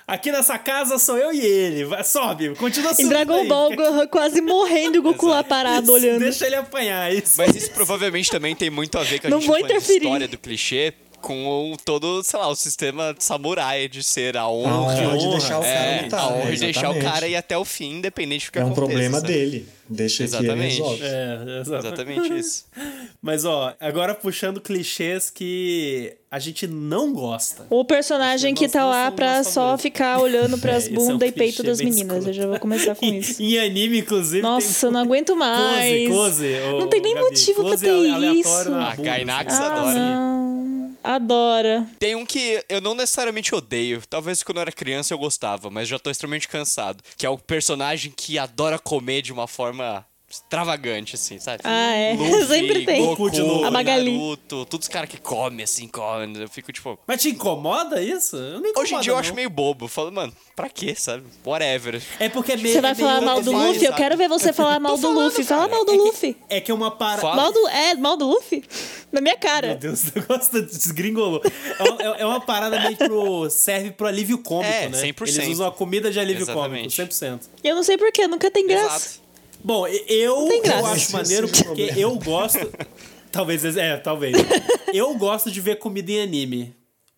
Aqui 0.08 0.32
nessa 0.32 0.58
casa 0.58 0.98
sou 0.98 1.18
eu 1.18 1.32
e 1.34 1.40
ele. 1.40 1.86
Vai, 1.86 2.04
sobe, 2.04 2.54
continua 2.56 2.92
Em 2.92 2.96
subindo 2.96 3.10
Dragon 3.10 3.42
aí. 3.42 3.48
Ball, 3.48 3.76
Gohan 3.76 4.08
quase 4.08 4.42
morrendo 4.42 4.96
e 4.96 5.00
o 5.00 5.02
Goku 5.04 5.28
lá 5.28 5.44
parado 5.44 5.84
Isso, 5.84 5.94
olhando. 5.94 6.20
Deixa 6.20 6.46
ele 6.46 6.56
apanhar, 6.56 7.14
isso. 7.14 7.36
Mas 7.38 7.56
isso 7.56 7.72
provavelmente 7.72 8.30
também 8.30 8.56
tem 8.56 8.70
muito 8.70 8.98
a 8.98 9.04
ver 9.04 9.20
com 9.20 9.28
a 9.28 9.30
Não 9.30 9.40
gente 9.40 9.48
vou 9.48 9.60
interferir. 9.60 10.04
história 10.06 10.28
do 10.28 10.38
clichê 10.38 10.94
com 11.22 11.72
o, 11.72 11.78
todo, 11.78 12.22
sei 12.24 12.40
lá, 12.40 12.48
o 12.50 12.56
sistema 12.56 13.14
de 13.14 13.24
samurai 13.24 13.88
de 13.88 14.04
ser 14.04 14.36
a 14.36 14.42
A 14.42 14.50
honra. 14.52 14.74
honra 14.82 14.96
de 14.96 15.06
honra, 15.26 15.30
deixar 15.40 15.58
o 15.60 15.62
cara 15.62 15.74
É, 15.74 16.02
lutar. 16.04 16.20
a 16.20 16.28
honra 16.28 16.46
né? 16.46 16.52
de 16.52 16.60
deixar 16.60 16.80
o 16.80 16.92
Exatamente. 16.92 17.14
cara 17.14 17.28
ir 17.28 17.36
até 17.36 17.58
o 17.58 17.64
fim, 17.66 17.92
independente 17.98 18.48
do 18.48 18.52
que 18.52 18.60
É 18.60 18.62
um 18.64 18.66
aconteça. 18.68 18.86
problema 18.88 19.20
sabe? 19.20 19.34
dele. 19.34 19.66
Deixa 19.88 20.18
que 20.18 20.24
ele 20.24 20.30
Exatamente. 20.30 20.74
resolve. 20.78 21.04
É, 21.04 21.60
exatamente. 21.60 21.86
Exatamente 21.88 22.40
isso. 22.40 22.66
Mas 23.22 23.44
ó, 23.46 23.74
agora 23.80 24.16
puxando 24.16 24.62
clichês 24.62 25.30
que 25.30 26.16
a 26.32 26.40
gente 26.40 26.66
não 26.66 27.12
gosta. 27.12 27.66
O 27.70 27.84
personagem 27.84 28.54
que 28.56 28.70
tá 28.70 28.86
lá 28.86 29.12
pra 29.12 29.44
só 29.44 29.78
ficar 29.78 30.20
olhando 30.20 30.58
pras 30.60 30.88
É, 30.88 30.94
esse 30.94 31.10
é 31.12 31.14
um 31.14 31.18
e 31.22 31.32
peito 31.34 31.62
das 31.62 31.80
meninas. 31.80 32.00
escroto. 32.18 32.30
Eu 32.30 32.34
já 32.34 32.48
vou 32.48 32.58
começar 32.60 32.96
com 32.96 33.06
isso. 33.14 33.44
em 33.44 33.60
anime, 33.60 34.00
inclusive. 34.00 34.42
Nossa, 34.42 34.80
tem... 34.80 34.88
eu 34.88 34.94
não 34.94 35.02
aguento 35.02 35.36
mais. 35.36 36.08
Close, 36.08 36.42
close. 36.42 36.80
Não 36.80 36.88
tem 36.88 37.02
nem 37.02 37.14
Gabi, 37.14 37.26
motivo 37.26 37.54
pra 37.56 37.64
close 37.72 37.84
ter 37.84 37.90
aleatório 38.14 38.40
isso. 38.40 38.70
na 38.70 38.88
Ah, 38.92 38.96
bunda, 38.96 39.10
Gainax 39.10 39.54
assim. 39.54 39.62
Ah, 39.64 39.68
adora. 39.68 39.94
não. 40.00 40.81
Adora. 41.04 41.88
Tem 42.00 42.16
um 42.16 42.26
que 42.26 42.64
eu 42.70 42.80
não 42.80 42.94
necessariamente 42.94 43.54
odeio. 43.56 44.02
Talvez 44.10 44.44
quando 44.44 44.58
eu 44.58 44.62
era 44.62 44.72
criança 44.72 45.14
eu 45.14 45.18
gostava, 45.18 45.70
mas 45.70 45.88
já 45.88 45.98
tô 45.98 46.10
extremamente 46.10 46.48
cansado. 46.48 47.04
Que 47.18 47.26
é 47.26 47.30
o 47.30 47.38
personagem 47.38 48.12
que 48.16 48.38
adora 48.38 48.78
comer 48.78 49.22
de 49.22 49.34
uma 49.34 49.48
forma 49.48 50.06
extravagante, 50.32 51.16
assim, 51.16 51.40
sabe? 51.40 51.62
Ah, 51.64 51.94
é. 51.96 52.14
Luffy, 52.14 52.46
Sempre 52.48 52.86
tem. 52.86 53.06
Goku, 53.06 53.30
de 53.30 53.40
novo. 53.42 53.66
A 53.66 53.72
Magali. 53.72 54.12
Naruto, 54.12 54.66
todos 54.66 54.88
os 54.88 54.92
caras 54.94 55.10
que 55.10 55.18
comem, 55.20 55.64
assim, 55.64 55.88
comem. 55.88 56.36
Eu 56.42 56.50
fico 56.50 56.72
tipo... 56.72 56.98
Mas 57.06 57.22
te 57.22 57.30
incomoda 57.30 58.02
isso? 58.02 58.36
Eu 58.36 58.60
não 58.60 58.70
incomoda, 58.70 58.80
Hoje 58.82 58.96
em 58.96 59.00
dia 59.02 59.12
eu 59.12 59.16
não. 59.16 59.20
acho 59.20 59.34
meio 59.36 59.50
bobo. 59.50 59.86
Eu 59.86 59.90
falo, 59.90 60.12
mano, 60.12 60.34
pra 60.56 60.70
quê, 60.70 60.96
sabe? 60.96 61.24
Whatever. 61.46 62.02
É 62.20 62.30
porque 62.30 62.54
é 62.54 62.58
meio. 62.58 62.74
Você 62.76 62.82
vai 62.82 62.92
é 62.92 62.96
meio- 62.96 63.08
falar 63.08 63.22
mal 63.22 63.42
do 63.42 63.52
Luffy? 63.52 63.76
Eu 63.84 63.92
sabe? 63.92 63.98
quero 63.98 64.18
ver 64.18 64.28
você 64.30 64.52
falar 64.54 64.80
mal 64.80 64.96
do 64.96 65.02
falando, 65.02 65.24
Luffy. 65.26 65.44
Fala 65.44 65.62
cara. 65.68 65.76
mal 65.76 65.86
do 65.86 65.92
É 65.92 65.96
que- 65.98 66.02
Luffy. 66.04 66.38
É 66.50 66.62
que 66.62 66.72
é 66.72 66.74
uma 66.74 66.92
parada. 66.92 67.22
Fala. 67.22 67.36
Mal 67.36 67.52
do. 67.54 67.68
É, 67.68 67.96
mal 67.96 68.18
do 68.18 68.28
Luffy? 68.28 68.64
Na 69.12 69.20
minha 69.22 69.34
Meu 69.34 69.42
cara. 69.42 69.76
Deus, 69.76 70.04
o 70.16 70.20
negócio 70.20 70.62
desgringolou. 70.66 71.42
É, 71.80 71.84
uma- 71.90 72.18
é 72.18 72.26
uma 72.26 72.40
parada 72.42 72.80
meio 72.80 72.96
pro. 72.98 73.50
serve 73.50 73.92
pro 73.92 74.08
alívio 74.08 74.38
cômico, 74.40 74.72
É, 74.74 74.90
né? 74.90 74.98
100%. 74.98 75.28
Eles 75.28 75.48
usam 75.50 75.68
a 75.68 75.72
comida 75.72 76.10
de 76.12 76.20
alívio 76.20 76.44
Exatamente. 76.44 76.96
cômico, 76.96 77.14
100%. 77.14 77.40
E 77.64 77.68
eu 77.68 77.76
não 77.76 77.84
sei 77.84 77.98
porquê, 77.98 78.28
nunca 78.28 78.50
tem 78.50 78.66
graça. 78.68 78.96
Exato. 78.96 79.21
Bom, 79.64 79.88
eu, 79.88 80.50
eu 80.64 80.86
acho 80.88 80.96
Esse 80.96 81.14
maneiro 81.14 81.48
o 81.48 81.50
porque 81.50 81.64
problema. 81.64 82.00
eu 82.00 82.16
gosto. 82.16 82.72
talvez, 83.32 83.64
é, 83.78 83.98
talvez. 83.98 84.36
eu 84.94 85.14
gosto 85.16 85.52
de 85.52 85.62
ver 85.62 85.78
comida 85.78 86.12
em 86.12 86.22
anime. 86.22 86.76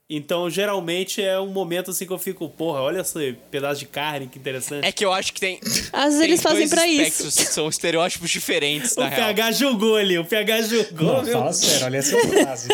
Então, 0.09 0.49
geralmente 0.49 1.23
é 1.23 1.39
um 1.39 1.47
momento 1.47 1.89
assim 1.89 2.05
que 2.05 2.11
eu 2.11 2.19
fico, 2.19 2.47
porra, 2.49 2.81
olha 2.81 3.01
esse 3.01 3.35
pedaço 3.49 3.79
de 3.79 3.85
carne, 3.87 4.27
que 4.27 4.37
interessante. 4.37 4.85
É 4.85 4.91
que 4.91 5.03
eu 5.03 5.13
acho 5.13 5.33
que 5.33 5.39
tem. 5.39 5.59
Às 5.91 6.05
vezes 6.05 6.21
eles 6.21 6.41
fazem 6.41 6.69
pra 6.69 6.85
isso. 6.85 7.31
São 7.31 7.69
estereótipos 7.69 8.29
diferentes, 8.29 8.95
o 8.97 8.99
na 8.99 9.07
real. 9.07 9.33
PH 9.33 9.51
julgou 9.53 9.95
ali, 9.95 10.19
o 10.19 10.25
PH 10.25 10.61
julgou. 10.63 11.13
Não, 11.13 11.23
viu? 11.23 11.33
fala 11.33 11.53
sério, 11.53 11.85
olha 11.85 11.97
essa 11.97 12.19
frase. 12.19 12.67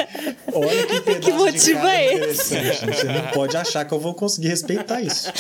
Olha 0.52 0.88
que 0.88 1.00
pedaço 1.02 1.20
Que 1.20 1.32
motivo 1.32 1.80
de 1.82 1.88
carne 1.88 1.88
é 1.88 2.14
interessante. 2.16 2.86
Você 2.88 3.04
não 3.06 3.28
pode 3.28 3.56
achar 3.56 3.86
que 3.86 3.94
eu 3.94 4.00
vou 4.00 4.16
conseguir 4.16 4.48
respeitar 4.48 5.00
isso. 5.00 5.32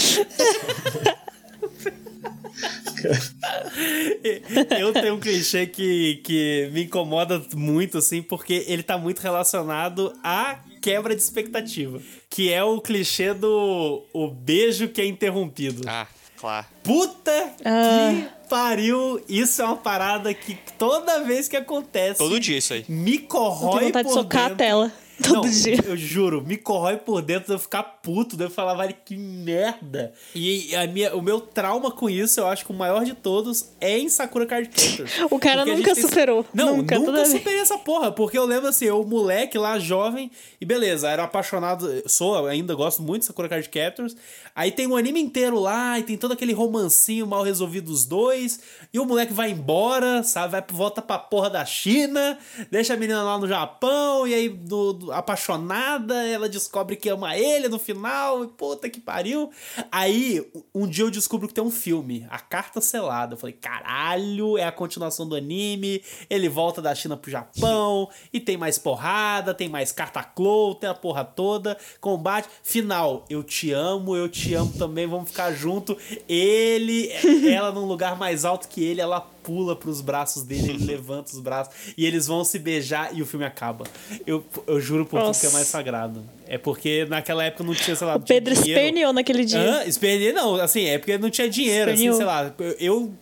Eu 4.79 4.93
tenho 4.93 5.15
um 5.15 5.19
clichê 5.19 5.65
que, 5.67 6.21
que 6.23 6.69
me 6.73 6.83
incomoda 6.85 7.41
muito, 7.55 7.97
assim, 7.97 8.21
porque 8.21 8.63
ele 8.67 8.83
tá 8.83 8.97
muito 8.97 9.19
relacionado 9.19 10.13
a 10.23 10.59
quebra 10.81 11.15
de 11.15 11.21
expectativa. 11.21 11.99
Que 12.29 12.51
é 12.53 12.63
o 12.63 12.79
clichê 12.81 13.33
do 13.33 14.03
o 14.13 14.27
beijo 14.27 14.87
que 14.89 15.01
é 15.01 15.05
interrompido. 15.05 15.81
Ah, 15.87 16.07
claro. 16.37 16.65
Puta 16.83 17.53
Ah. 17.65 18.11
que 18.13 18.47
pariu! 18.49 19.21
Isso 19.27 19.61
é 19.61 19.65
uma 19.65 19.77
parada 19.77 20.33
que 20.33 20.57
toda 20.77 21.23
vez 21.23 21.47
que 21.47 21.57
acontece. 21.57 22.17
Todo 22.17 22.39
dia 22.39 22.57
isso 22.57 22.73
aí. 22.73 22.85
Me 22.87 23.15
Eu 23.15 23.21
corrói 23.23 23.71
tenho 23.79 23.85
vontade 23.87 24.07
de 24.07 24.13
por 24.13 24.19
socar 24.21 24.41
a 24.45 24.49
dentro. 24.49 24.57
tela 24.65 24.93
todo 25.23 25.43
Não, 25.45 25.49
dia. 25.49 25.79
Eu 25.85 25.95
juro, 25.97 26.41
me 26.45 26.57
corrói 26.57 26.97
por 26.97 27.21
dentro 27.21 27.47
de 27.47 27.53
eu 27.53 27.59
ficar 27.59 27.83
puto, 27.83 28.35
de 28.37 28.43
eu 28.45 28.49
falar, 28.49 28.73
vale, 28.73 28.93
que 29.05 29.15
merda. 29.17 30.13
E 30.35 30.75
a 30.75 30.85
minha, 30.87 31.15
o 31.15 31.21
meu 31.21 31.39
trauma 31.41 31.91
com 31.91 32.09
isso, 32.09 32.39
eu 32.39 32.47
acho 32.47 32.65
que 32.65 32.71
o 32.71 32.75
maior 32.75 33.03
de 33.03 33.13
todos 33.13 33.69
é 33.79 33.97
em 33.97 34.09
Sakura 34.09 34.45
Card 34.45 34.69
Captors. 34.69 35.11
O 35.31 35.39
cara 35.39 35.63
Porque 35.63 35.75
nunca 35.77 35.89
gente 35.89 36.01
tem- 36.01 36.09
superou. 36.09 36.45
Não, 36.53 36.77
Nunca, 36.77 36.97
nunca, 36.97 37.25
superei 37.25 37.59
essa 37.59 37.77
porra. 37.77 38.11
Porque 38.11 38.37
eu 38.37 38.45
lembro 38.45 38.67
assim, 38.69 38.85
eu 38.85 39.03
moleque 39.03 39.57
lá, 39.57 39.77
jovem, 39.79 40.31
e 40.59 40.65
beleza, 40.65 41.09
era 41.09 41.23
apaixonado, 41.23 41.87
sou, 42.07 42.47
ainda 42.47 42.73
gosto 42.75 43.01
muito 43.01 43.21
de 43.21 43.27
Sakura 43.27 43.47
Card 43.49 43.67
Captors. 43.69 44.15
Aí 44.55 44.71
tem 44.71 44.87
um 44.87 44.95
anime 44.95 45.19
inteiro 45.21 45.59
lá, 45.59 45.97
e 45.99 46.03
tem 46.03 46.17
todo 46.17 46.31
aquele 46.33 46.53
romancinho 46.53 47.25
mal 47.27 47.43
resolvido 47.43 47.85
dos 47.91 48.05
dois, 48.05 48.59
e 48.93 48.99
o 48.99 49.05
moleque 49.05 49.33
vai 49.33 49.51
embora, 49.51 50.23
sabe? 50.23 50.51
Vai, 50.53 50.63
volta 50.71 51.01
pra 51.01 51.17
porra 51.17 51.49
da 51.49 51.65
China, 51.65 52.37
deixa 52.71 52.93
a 52.93 52.97
menina 52.97 53.23
lá 53.23 53.37
no 53.37 53.47
Japão, 53.47 54.27
e 54.27 54.33
aí, 54.33 54.49
do, 54.49 54.93
do- 54.93 55.08
apaixonada, 55.11 56.15
ela 56.27 56.49
descobre 56.49 56.95
que 56.95 57.09
ama 57.09 57.37
ele 57.37 57.67
no 57.67 57.79
final, 57.79 58.43
e 58.43 58.47
puta 58.47 58.89
que 58.89 58.99
pariu. 58.99 59.49
Aí, 59.91 60.45
um 60.73 60.87
dia 60.87 61.03
eu 61.03 61.11
descubro 61.11 61.47
que 61.47 61.53
tem 61.53 61.63
um 61.63 61.71
filme, 61.71 62.27
A 62.29 62.39
Carta 62.39 62.81
Selada. 62.81 63.33
Eu 63.33 63.37
falei, 63.37 63.53
caralho, 63.53 64.57
é 64.57 64.63
a 64.63 64.71
continuação 64.71 65.27
do 65.27 65.35
anime, 65.35 66.03
ele 66.29 66.49
volta 66.49 66.81
da 66.81 66.93
China 66.93 67.17
pro 67.17 67.31
Japão, 67.31 68.09
e 68.31 68.39
tem 68.39 68.57
mais 68.57 68.77
porrada, 68.77 69.53
tem 69.53 69.69
mais 69.69 69.91
carta 69.91 70.23
clow, 70.23 70.75
tem 70.75 70.89
a 70.89 70.93
porra 70.93 71.23
toda, 71.23 71.77
combate. 71.99 72.49
Final, 72.63 73.25
eu 73.29 73.43
te 73.43 73.71
amo, 73.71 74.15
eu 74.15 74.29
te 74.29 74.53
amo 74.53 74.73
também, 74.77 75.07
vamos 75.07 75.29
ficar 75.29 75.51
junto. 75.51 75.97
Ele, 76.27 77.09
ela 77.51 77.71
num 77.71 77.85
lugar 77.85 78.17
mais 78.17 78.45
alto 78.45 78.67
que 78.67 78.83
ele, 78.83 79.01
ela 79.01 79.21
pula 79.43 79.75
pros 79.75 80.01
braços 80.01 80.43
dele, 80.43 80.69
ele 80.71 80.85
levanta 80.91 81.31
os 81.33 81.39
braços, 81.39 81.73
e 81.97 82.05
eles 82.05 82.27
vão 82.27 82.43
se 82.43 82.59
beijar 82.59 83.15
e 83.15 83.21
o 83.21 83.25
filme 83.25 83.45
acaba. 83.45 83.85
Eu, 84.25 84.43
eu 84.67 84.79
juro 84.79 85.05
por 85.05 85.21
tudo 85.21 85.39
que 85.39 85.45
é 85.47 85.49
mais 85.51 85.67
sagrado. 85.67 86.23
É 86.47 86.57
porque 86.57 87.05
naquela 87.09 87.43
época 87.43 87.63
não 87.63 87.73
tinha, 87.75 87.95
sei 87.95 88.07
lá, 88.07 88.15
O 88.15 88.19
Pedro 88.21 88.53
dinheiro. 88.53 88.79
esperneou 88.79 89.13
naquele 89.13 89.45
dia. 89.45 89.59
Hã? 89.59 89.83
Esperneei 89.85 90.33
não, 90.33 90.55
assim, 90.55 90.85
é 90.85 90.97
porque 90.97 91.17
não 91.17 91.29
tinha 91.29 91.49
dinheiro, 91.49 91.91
assim, 91.91 92.07
Esperneou. 92.09 92.17
sei 92.17 92.25
lá. 92.25 92.53
eu- 92.59 92.75
Eu, 92.79 93.13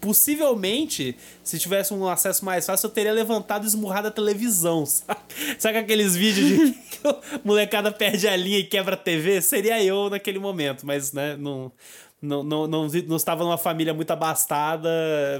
possivelmente, 0.00 1.16
se 1.42 1.58
tivesse 1.58 1.92
um 1.92 2.06
acesso 2.08 2.44
mais 2.44 2.64
fácil, 2.66 2.86
eu 2.86 2.90
teria 2.90 3.12
levantado 3.12 3.64
e 3.64 3.66
esmurrado 3.66 4.08
a 4.08 4.10
televisão, 4.10 4.84
sabe? 4.86 5.20
Sabe 5.58 5.78
aqueles 5.78 6.14
vídeos 6.16 6.46
de 6.48 6.72
que 6.98 7.08
o 7.08 7.16
molecada 7.44 7.90
perde 7.90 8.26
a 8.28 8.36
linha 8.36 8.58
e 8.58 8.64
quebra 8.64 8.94
a 8.94 8.98
TV? 8.98 9.40
Seria 9.42 9.82
eu 9.82 10.08
naquele 10.10 10.38
momento, 10.38 10.86
mas, 10.86 11.12
né, 11.12 11.36
não... 11.36 11.72
Não, 12.20 12.42
não, 12.42 12.66
não, 12.66 12.88
não 13.06 13.16
estava 13.16 13.44
numa 13.44 13.56
família 13.56 13.94
muito 13.94 14.10
abastada. 14.10 14.90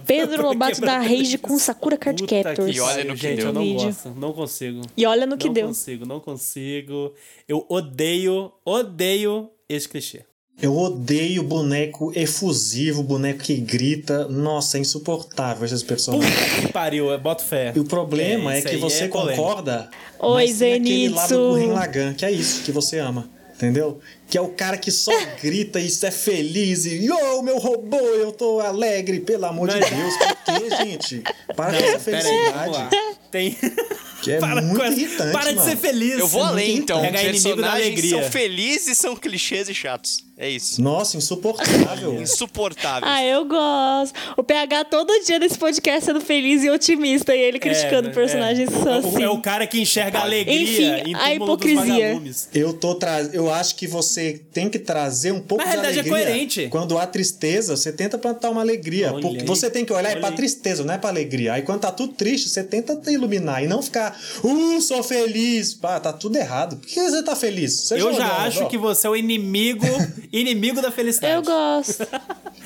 Pedro 0.06 0.44
Lobato 0.46 0.80
da 0.80 0.98
Rage 0.98 1.36
com 1.36 1.58
Sakura 1.58 1.96
Card 1.96 2.24
Captors. 2.24 2.76
E 2.76 2.80
olha 2.80 3.04
no 3.04 3.14
que 3.14 3.20
gente, 3.20 3.38
deu. 3.38 3.46
eu 3.48 3.52
não 3.52 3.62
Vídeo. 3.62 3.86
gosto, 3.86 4.10
não 4.10 4.32
consigo. 4.32 4.80
E 4.96 5.04
olha 5.04 5.26
no 5.26 5.36
que 5.36 5.46
não 5.48 5.54
deu. 5.54 5.66
consigo, 5.66 6.06
não 6.06 6.20
consigo. 6.20 7.12
Eu 7.48 7.66
odeio, 7.68 8.52
odeio 8.64 9.50
esse 9.68 9.88
clichê. 9.88 10.24
Eu 10.60 10.76
odeio 10.76 11.44
boneco 11.44 12.12
efusivo, 12.16 13.02
boneco 13.02 13.40
que 13.40 13.54
grita. 13.56 14.26
Nossa, 14.28 14.76
é 14.76 14.80
insuportável 14.80 15.64
esses 15.64 15.84
personagens. 15.84 16.60
Que 16.60 16.72
pariu, 16.72 17.10
eu 17.10 17.18
boto 17.18 17.44
fé. 17.44 17.72
E 17.74 17.78
o 17.78 17.84
problema 17.84 18.54
é, 18.54 18.58
isso 18.58 18.68
que 18.68 18.76
você 18.76 19.04
é 19.04 19.08
concorda. 19.08 19.88
Oi, 20.18 20.46
mas 20.46 20.58
tem 20.58 20.74
aquele 20.74 21.08
lado 21.10 21.28
do 21.28 21.34
Zenitsu. 21.34 21.48
Gurren 21.50 21.72
Lagann, 21.72 22.14
que 22.14 22.24
é 22.24 22.30
isso 22.32 22.62
que 22.64 22.72
você 22.72 22.98
ama. 22.98 23.28
Entendeu? 23.58 24.00
Que 24.30 24.38
é 24.38 24.40
o 24.40 24.50
cara 24.50 24.78
que 24.78 24.88
só 24.92 25.10
grita 25.42 25.80
e 25.80 25.88
é 25.88 26.10
feliz 26.12 26.84
e 26.84 27.04
Yo, 27.04 27.42
meu 27.42 27.58
robô, 27.58 27.98
eu 27.98 28.30
tô 28.30 28.60
alegre, 28.60 29.18
pelo 29.18 29.46
amor 29.46 29.68
de 29.68 29.80
Deus. 29.80 30.14
Por 30.16 30.60
quê, 30.60 30.76
gente? 30.84 31.22
Para 31.56 31.76
com 31.76 31.84
essa 31.84 31.98
Pera 31.98 32.18
aí, 32.18 32.24
felicidade. 32.24 32.96
Tem. 33.30 33.56
Que 34.20 34.32
é 34.32 34.38
para 34.40 34.60
muito 34.60 34.84
irritante, 34.84 35.30
Para 35.32 35.50
de 35.50 35.58
mano. 35.58 35.70
ser 35.70 35.76
feliz. 35.76 36.18
Eu 36.18 36.26
vou 36.26 36.42
é 36.42 36.48
além, 36.48 36.78
então. 36.78 37.00
Pegar 37.00 37.22
inimigo 37.22 37.50
da 37.50 37.54
Personagens 37.54 37.86
alegria. 37.86 38.10
são 38.10 38.32
felizes, 38.32 38.98
são 38.98 39.14
clichês 39.14 39.68
e 39.68 39.74
chatos. 39.74 40.24
É 40.40 40.48
isso. 40.48 40.80
Nossa, 40.80 41.16
insuportável. 41.16 42.14
Insuportáveis. 42.22 43.12
Ah, 43.12 43.24
eu 43.24 43.44
gosto. 43.44 44.14
O 44.36 44.44
PH 44.44 44.84
todo 44.84 45.12
dia 45.24 45.38
nesse 45.38 45.58
podcast 45.58 46.04
sendo 46.06 46.20
feliz 46.20 46.62
e 46.62 46.70
otimista 46.70 47.34
e 47.34 47.40
ele 47.40 47.58
criticando 47.58 48.08
É, 48.10 48.12
personagens 48.12 48.70
é. 48.72 48.72
só 48.82 48.88
É 48.90 48.94
o- 48.94 48.98
assim. 49.08 49.22
É 49.24 49.28
o 49.30 49.40
cara 49.42 49.66
que 49.66 49.80
enxerga 49.80 50.20
a 50.20 50.22
alegria 50.22 50.62
Enfim, 51.00 51.10
em 51.10 51.14
a 51.16 51.34
hipocrisia. 51.34 52.22
Eu 52.54 52.72
tô 52.72 52.94
tra... 52.94 53.20
eu 53.32 53.52
acho 53.52 53.74
que 53.74 53.86
você 53.88 54.40
tem 54.52 54.68
que 54.70 54.78
trazer 54.78 55.32
um 55.32 55.40
pouco 55.40 55.64
Na 55.64 55.70
de 55.70 55.76
realidade, 55.76 55.98
é 55.98 56.00
alegria. 56.12 56.26
coerente. 56.32 56.68
Quando 56.70 56.96
há 56.98 57.06
tristeza, 57.06 57.76
você 57.76 57.92
tenta 57.92 58.16
plantar 58.16 58.50
uma 58.50 58.60
alegria, 58.60 59.12
Olha 59.12 59.20
porque 59.20 59.44
você 59.44 59.68
tem 59.68 59.84
que 59.84 59.92
olhar 59.92 60.10
olha 60.10 60.18
é 60.18 60.20
pra 60.20 60.28
aí. 60.28 60.36
tristeza, 60.36 60.84
não 60.84 60.94
é 60.94 60.98
pra 60.98 61.10
alegria. 61.10 61.54
Aí 61.54 61.62
quando 61.62 61.80
tá 61.80 61.90
tudo 61.90 62.12
triste, 62.12 62.48
você 62.48 62.62
tenta 62.62 62.98
iluminar 63.10 63.64
e 63.64 63.66
não 63.66 63.82
ficar, 63.82 64.16
uh, 64.44 64.80
sou 64.80 65.02
feliz. 65.02 65.74
Pá, 65.74 65.98
tá 65.98 66.12
tudo 66.12 66.36
errado. 66.36 66.76
Por 66.76 66.86
que 66.86 67.00
você 67.00 67.22
tá 67.24 67.34
feliz? 67.34 67.72
Você 67.72 67.94
Eu 68.00 68.12
já 68.14 68.28
acho 68.44 68.62
ó. 68.62 68.66
que 68.68 68.78
você 68.78 69.06
é 69.06 69.10
o 69.10 69.16
inimigo, 69.16 69.84
inimigo 70.32 70.80
da 70.82 70.90
felicidade. 70.90 71.34
Eu 71.34 71.42
gosto. 71.42 72.06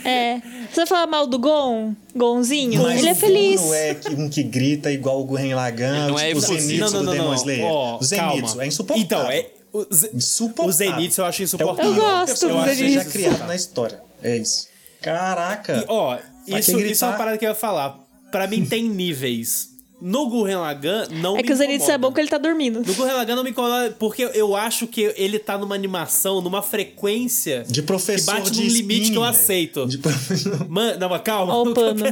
É. 0.04 0.38
Você 0.70 0.76
vai 0.76 0.86
falar 0.86 1.06
mal 1.06 1.26
do 1.26 1.38
Gon? 1.38 1.94
Gonzinho? 2.14 2.82
Mas 2.82 2.98
ele 2.98 3.08
é 3.08 3.12
o 3.12 3.14
Gon 3.14 3.20
feliz. 3.20 3.60
Não 3.60 3.74
é 3.74 3.94
que- 3.94 4.08
um 4.14 4.28
que 4.28 4.42
grita 4.42 4.90
igual 4.90 5.20
o 5.20 5.24
Gurren 5.24 5.54
Lagann, 5.54 6.08
Não 6.08 6.18
é 6.18 6.28
tipo 6.28 6.40
o 6.40 6.42
efusivo. 6.44 6.60
Zenitsu 6.88 7.02
do 7.04 7.10
Demon 7.10 7.34
Slayer. 7.34 7.64
Ó, 7.64 7.98
o 7.98 8.02
Zenitsu 8.04 8.46
calma. 8.46 8.64
é 8.64 8.66
insuportável. 8.66 9.04
Então, 9.04 9.30
é. 9.30 9.46
O, 9.72 9.86
Z- 9.94 10.10
Insuportável. 10.12 10.68
o 10.68 10.72
Zenitsu 10.72 11.20
eu 11.20 11.24
acho 11.24 11.40
É 11.40 11.42
o 11.42 11.44
insuportável. 11.44 11.92
Eu 11.92 11.96
gosto 11.96 12.24
do 12.26 12.26
personagem 12.26 12.74
que 12.76 12.90
Zenitsu. 12.90 13.04
já 13.04 13.10
criado 13.10 13.46
na 13.46 13.54
história. 13.56 14.00
É 14.22 14.36
isso. 14.36 14.68
Caraca. 15.00 15.84
Ó, 15.88 16.16
Pra 16.16 16.58
isso, 16.58 16.78
isso 16.80 17.04
é 17.04 17.08
uma 17.08 17.16
parada 17.16 17.38
que 17.38 17.44
eu 17.44 17.50
ia 17.50 17.54
falar. 17.54 17.98
Pra 18.30 18.46
mim 18.46 18.64
tem 18.66 18.88
níveis. 18.88 19.68
No 20.04 20.28
Gurren 20.28 20.56
Lagann, 20.56 21.06
não 21.12 21.34
É 21.34 21.36
me 21.38 21.42
que 21.44 21.52
o 21.52 21.56
Zenitsu 21.56 21.90
é 21.92 21.96
bom 21.96 22.12
que 22.12 22.18
ele 22.20 22.28
tá 22.28 22.38
dormindo. 22.38 22.82
No 22.84 22.94
Gurren 22.94 23.12
Lagann 23.14 23.36
não 23.36 23.44
me 23.44 23.50
incomoda 23.50 23.94
porque 23.98 24.28
eu 24.34 24.56
acho 24.56 24.86
que 24.88 25.12
ele 25.16 25.38
tá 25.38 25.56
numa 25.56 25.74
animação, 25.76 26.40
numa 26.40 26.60
frequência 26.60 27.64
De 27.68 27.82
professor 27.82 28.34
que 28.34 28.40
bate 28.40 28.50
de 28.50 28.62
num 28.64 28.68
limite 28.68 29.10
que 29.12 29.16
eu 29.16 29.22
aceito. 29.22 29.86
De 29.86 29.98
professor... 29.98 30.66
Mano, 30.68 30.98
não, 30.98 31.08
mas 31.08 31.22
calma. 31.22 31.54
Ó 31.54 31.62
o 31.62 31.72
pano. 31.74 32.04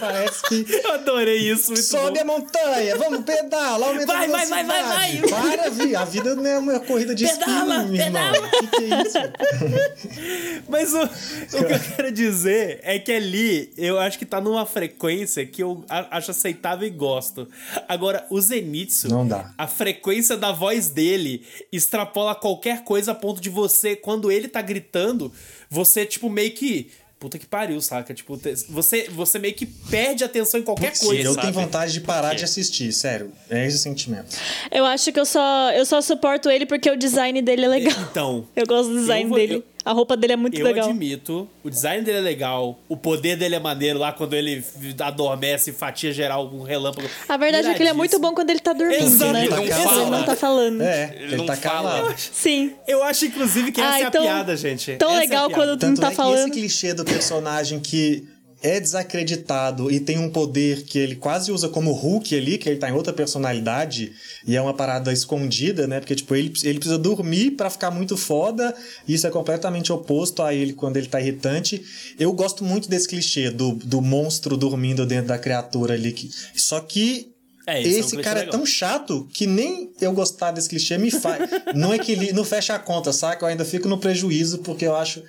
Parece 0.00 0.42
que 0.48 0.66
Eu 0.72 0.92
adorei 0.94 1.50
isso. 1.50 1.72
Muito 1.72 1.82
sobe 1.84 2.18
bom. 2.18 2.20
a 2.20 2.38
montanha, 2.38 2.96
vamos 2.96 3.24
pedala, 3.24 3.86
aumenta 3.86 4.06
Vai, 4.06 4.26
a 4.26 4.30
vai, 4.30 4.46
vai, 4.46 4.64
vai, 4.64 4.82
vai. 4.82 5.22
Para, 5.28 5.70
vi, 5.70 5.94
a 5.94 6.04
vida 6.04 6.34
não 6.34 6.46
é 6.46 6.58
uma 6.58 6.80
corrida 6.80 7.14
de 7.14 7.26
Pedala, 7.26 7.74
irmão. 7.82 7.92
pedala. 7.96 8.38
O 8.38 8.50
que, 8.50 8.66
que 8.66 8.84
é 8.84 9.02
isso? 9.02 9.18
Mas 10.68 10.92
o, 10.94 11.02
o 11.02 11.64
que 11.66 11.72
eu 11.74 11.80
quero 11.96 12.12
dizer 12.12 12.80
é 12.82 12.98
que 12.98 13.12
ali 13.12 13.72
eu 13.76 13.98
acho 13.98 14.18
que 14.18 14.24
tá 14.24 14.40
numa 14.40 14.64
frequência 14.64 15.44
que 15.44 15.62
eu 15.62 15.84
acho 15.88 16.30
aceitável 16.30 16.61
e 16.86 16.90
gosto. 16.90 17.48
Agora, 17.88 18.26
o 18.30 18.40
Zenitsu, 18.40 19.08
Não 19.08 19.26
dá. 19.26 19.52
a 19.58 19.66
frequência 19.66 20.36
da 20.36 20.52
voz 20.52 20.88
dele 20.88 21.44
extrapola 21.70 22.34
qualquer 22.34 22.84
coisa 22.84 23.12
a 23.12 23.14
ponto 23.14 23.40
de 23.40 23.50
você, 23.50 23.96
quando 23.96 24.30
ele 24.30 24.48
tá 24.48 24.62
gritando, 24.62 25.32
você, 25.68 26.04
tipo, 26.06 26.28
meio 26.30 26.52
que. 26.52 26.90
Puta 27.18 27.38
que 27.38 27.46
pariu, 27.46 27.80
saca? 27.80 28.12
Tipo, 28.12 28.36
você, 28.68 29.08
você 29.08 29.38
meio 29.38 29.54
que 29.54 29.64
perde 29.64 30.24
atenção 30.24 30.58
em 30.58 30.64
qualquer 30.64 30.98
coisa. 30.98 31.22
eu 31.22 31.34
sabe? 31.34 31.46
tenho 31.52 31.52
vontade 31.64 31.92
de 31.92 32.00
parar 32.00 32.34
de 32.34 32.42
assistir, 32.42 32.92
sério. 32.92 33.30
É 33.48 33.64
esse 33.64 33.76
o 33.76 33.78
sentimento. 33.78 34.36
Eu 34.72 34.84
acho 34.84 35.12
que 35.12 35.20
eu 35.20 35.24
só, 35.24 35.70
eu 35.70 35.86
só 35.86 36.00
suporto 36.00 36.50
ele 36.50 36.66
porque 36.66 36.90
o 36.90 36.96
design 36.96 37.40
dele 37.40 37.64
é 37.64 37.68
legal. 37.68 37.94
Então, 38.10 38.48
Eu 38.56 38.66
gosto 38.66 38.88
do 38.92 38.98
design 38.98 39.22
Eu 39.22 39.28
vou- 39.28 39.38
dele. 39.38 39.54
eu- 39.54 39.64
A 39.84 39.92
roupa 39.92 40.16
dele 40.16 40.34
é 40.34 40.36
muito 40.36 40.56
Eu 40.58 40.64
legal. 40.64 40.88
admito, 40.88 41.48
o 41.64 41.68
design 41.70 42.04
dele 42.04 42.18
é 42.18 42.20
legal, 42.20 42.78
o 42.88 42.96
poder 42.96 43.36
dele 43.36 43.56
é 43.56 43.58
maneiro 43.58 43.98
lá 43.98 44.12
quando 44.12 44.34
ele 44.34 44.64
adormece 45.00 45.70
e 45.70 45.72
fatia 45.72 46.12
geral 46.12 46.46
um 46.52 46.62
relâmpago. 46.62 47.08
A 47.28 47.36
verdade 47.36 47.68
é 47.68 47.74
que 47.74 47.82
ele 47.82 47.88
é 47.90 47.92
muito 47.92 48.18
bom 48.18 48.32
quando 48.34 48.50
ele 48.50 48.60
tá 48.60 48.72
dormindo, 48.72 49.02
Exato, 49.04 49.32
né? 49.32 49.46
ele 49.46 49.48
não 49.54 49.66
fala. 49.66 50.00
ele 50.02 50.10
não 50.10 50.24
tá 50.24 50.36
falando. 50.36 50.80
É, 50.82 51.12
Ele 51.16 51.24
ele, 51.24 51.36
não 51.36 51.46
tá 51.46 51.56
calado. 51.56 52.14
Sim. 52.16 52.74
Eu 52.86 53.02
acho, 53.02 53.24
inclusive, 53.26 53.72
que 53.72 53.80
Ah, 53.80 53.98
essa 53.98 54.08
então- 54.08 54.22
é 54.24 54.28
a 54.28 54.34
piada, 54.34 54.56
gente. 54.56 54.96
tão 54.96 55.08
Essa 55.10 55.16
é 55.18 55.20
legal 55.20 55.48
piada. 55.48 55.62
quando- 55.62 55.78
Tanto 55.78 56.00
Não 56.00 56.08
tá 56.08 56.12
é 56.12 56.14
falando. 56.14 56.38
esse 56.38 56.50
clichê 56.50 56.94
do 56.94 57.04
personagem 57.04 57.80
que 57.80 58.28
é 58.62 58.78
desacreditado 58.78 59.90
e 59.90 59.98
tem 59.98 60.18
um 60.18 60.30
poder 60.30 60.82
que 60.84 60.98
ele 60.98 61.16
quase 61.16 61.50
usa 61.50 61.68
como 61.68 61.92
Hulk 61.92 62.36
ali, 62.36 62.58
que 62.58 62.68
ele 62.68 62.78
tá 62.78 62.88
em 62.88 62.92
outra 62.92 63.12
personalidade 63.12 64.12
e 64.46 64.56
é 64.56 64.60
uma 64.60 64.72
parada 64.72 65.12
escondida, 65.12 65.86
né? 65.86 65.98
Porque, 65.98 66.14
tipo, 66.14 66.34
ele, 66.34 66.52
ele 66.62 66.78
precisa 66.78 66.98
dormir 66.98 67.52
pra 67.52 67.68
ficar 67.68 67.90
muito 67.90 68.16
foda 68.16 68.74
e 69.06 69.14
isso 69.14 69.26
é 69.26 69.30
completamente 69.30 69.92
oposto 69.92 70.42
a 70.42 70.54
ele 70.54 70.72
quando 70.72 70.96
ele 70.96 71.08
tá 71.08 71.20
irritante. 71.20 71.82
Eu 72.18 72.32
gosto 72.32 72.64
muito 72.64 72.88
desse 72.88 73.08
clichê 73.08 73.50
do, 73.50 73.72
do 73.72 74.00
monstro 74.00 74.56
dormindo 74.56 75.04
dentro 75.04 75.28
da 75.28 75.38
criatura 75.38 75.94
ali. 75.94 76.12
Que, 76.12 76.30
só 76.54 76.80
que 76.80 77.32
É, 77.66 77.80
isso 77.80 77.88
é 77.88 77.96
um 77.96 78.00
esse 78.00 78.16
cara 78.18 78.40
é 78.40 78.44
legal. 78.44 78.58
tão 78.58 78.66
chato 78.66 79.28
que 79.32 79.46
nem 79.46 79.90
eu 80.00 80.12
gostar 80.12 80.52
desse 80.52 80.68
clichê 80.68 80.98
me 80.98 81.10
faz. 81.10 81.48
não, 81.74 81.92
equili 81.94 82.32
não 82.32 82.44
fecha 82.44 82.74
a 82.74 82.78
conta, 82.78 83.12
saca? 83.12 83.44
Eu 83.44 83.48
ainda 83.48 83.64
fico 83.64 83.88
no 83.88 83.98
prejuízo 83.98 84.58
porque 84.58 84.86
eu 84.86 84.94
acho 84.94 85.22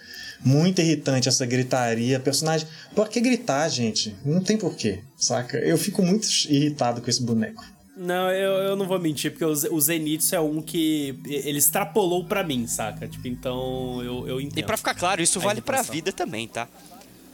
muito 0.43 0.81
irritante 0.81 1.29
essa 1.29 1.45
gritaria. 1.45 2.19
Personagem. 2.19 2.67
Por 2.95 3.09
que 3.09 3.19
gritar, 3.19 3.67
gente? 3.69 4.15
Não 4.25 4.41
tem 4.41 4.57
porquê, 4.57 4.99
saca? 5.15 5.57
Eu 5.57 5.77
fico 5.77 6.03
muito 6.03 6.27
irritado 6.49 7.01
com 7.01 7.09
esse 7.09 7.23
boneco. 7.23 7.63
Não, 7.95 8.31
eu, 8.31 8.51
eu 8.53 8.75
não 8.75 8.87
vou 8.87 8.99
mentir, 8.99 9.31
porque 9.31 9.45
o, 9.45 9.79
Zenitsu 9.79 10.35
é 10.35 10.39
um 10.39 10.61
que 10.61 11.19
ele 11.25 11.59
extrapolou 11.59 12.25
pra 12.25 12.43
mim, 12.43 12.65
saca? 12.65 13.07
Tipo, 13.07 13.27
então 13.27 14.01
eu, 14.03 14.27
eu 14.27 14.41
entendo. 14.41 14.57
E 14.57 14.63
pra 14.63 14.75
ficar 14.75 14.95
claro, 14.95 15.21
isso 15.21 15.39
vale 15.39 15.61
pra 15.61 15.83
vida 15.83 16.11
também, 16.11 16.47
tá? 16.47 16.67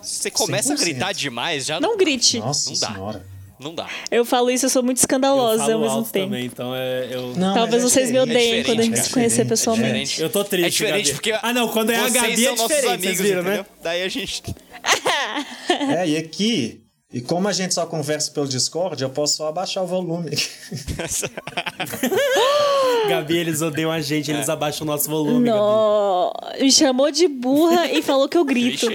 Se 0.02 0.16
você 0.16 0.32
começa 0.32 0.74
100%. 0.74 0.78
a 0.78 0.80
gritar 0.80 1.14
demais, 1.14 1.66
já 1.66 1.80
não. 1.80 1.92
Não 1.92 1.98
grite. 1.98 2.40
Nossa 2.40 2.70
não 2.70 2.76
senhora. 2.76 3.26
Não 3.60 3.76
dá. 3.76 3.88
Eu 4.10 4.24
falo 4.24 4.50
isso, 4.50 4.66
eu 4.66 4.70
sou 4.70 4.82
muito 4.82 4.98
escandalosa 4.98 5.74
ao 5.74 5.80
mesmo 5.80 6.04
tempo. 6.06 6.28
Também, 6.28 6.46
então 6.46 6.74
é, 6.74 7.10
eu... 7.12 7.36
não, 7.36 7.54
Talvez 7.54 7.84
é 7.84 7.86
vocês 7.86 8.12
me 8.12 8.20
odeiem 8.20 8.60
é 8.60 8.64
quando 8.64 8.80
a 8.80 8.84
gente 8.84 9.00
se 9.00 9.10
conhecer 9.10 9.46
pessoalmente. 9.46 10.22
É 10.22 10.26
eu 10.26 10.30
tô 10.30 10.44
triste. 10.44 10.66
É 10.66 10.70
diferente 10.70 11.08
Gabi. 11.08 11.14
porque. 11.14 11.40
Ah, 11.42 11.54
não, 11.54 11.68
quando 11.68 11.90
é 11.90 11.98
a 11.98 12.10
Gabi 12.10 12.48
é 12.48 12.54
diferente, 12.54 12.88
amigos, 12.88 13.04
vocês 13.04 13.22
viram, 13.22 13.44
né? 13.44 13.66
Daí 13.84 14.04
a 14.04 14.08
gente. 14.08 14.44
é, 15.98 16.08
e 16.08 16.18
aqui 16.18 16.82
e 17.12 17.22
como 17.22 17.48
a 17.48 17.52
gente 17.52 17.74
só 17.74 17.88
conversa 17.88 18.32
pelo 18.32 18.48
Discord, 18.48 19.02
eu 19.02 19.10
posso 19.10 19.38
só 19.38 19.48
abaixar 19.48 19.84
o 19.84 19.88
volume. 19.88 20.30
Gabi, 23.10 23.36
eles 23.36 23.64
odeiam 23.64 23.92
a 23.92 24.00
gente, 24.00 24.30
eles 24.30 24.48
é. 24.48 24.52
abaixam 24.52 24.86
o 24.86 24.88
nosso 24.88 25.10
volume. 25.10 25.50
Não. 25.50 26.32
Me 26.62 26.72
chamou 26.72 27.10
de 27.10 27.28
burra 27.28 27.92
e 27.92 28.04
falou 28.04 28.30
que 28.30 28.38
eu 28.38 28.46
grito. 28.46 28.86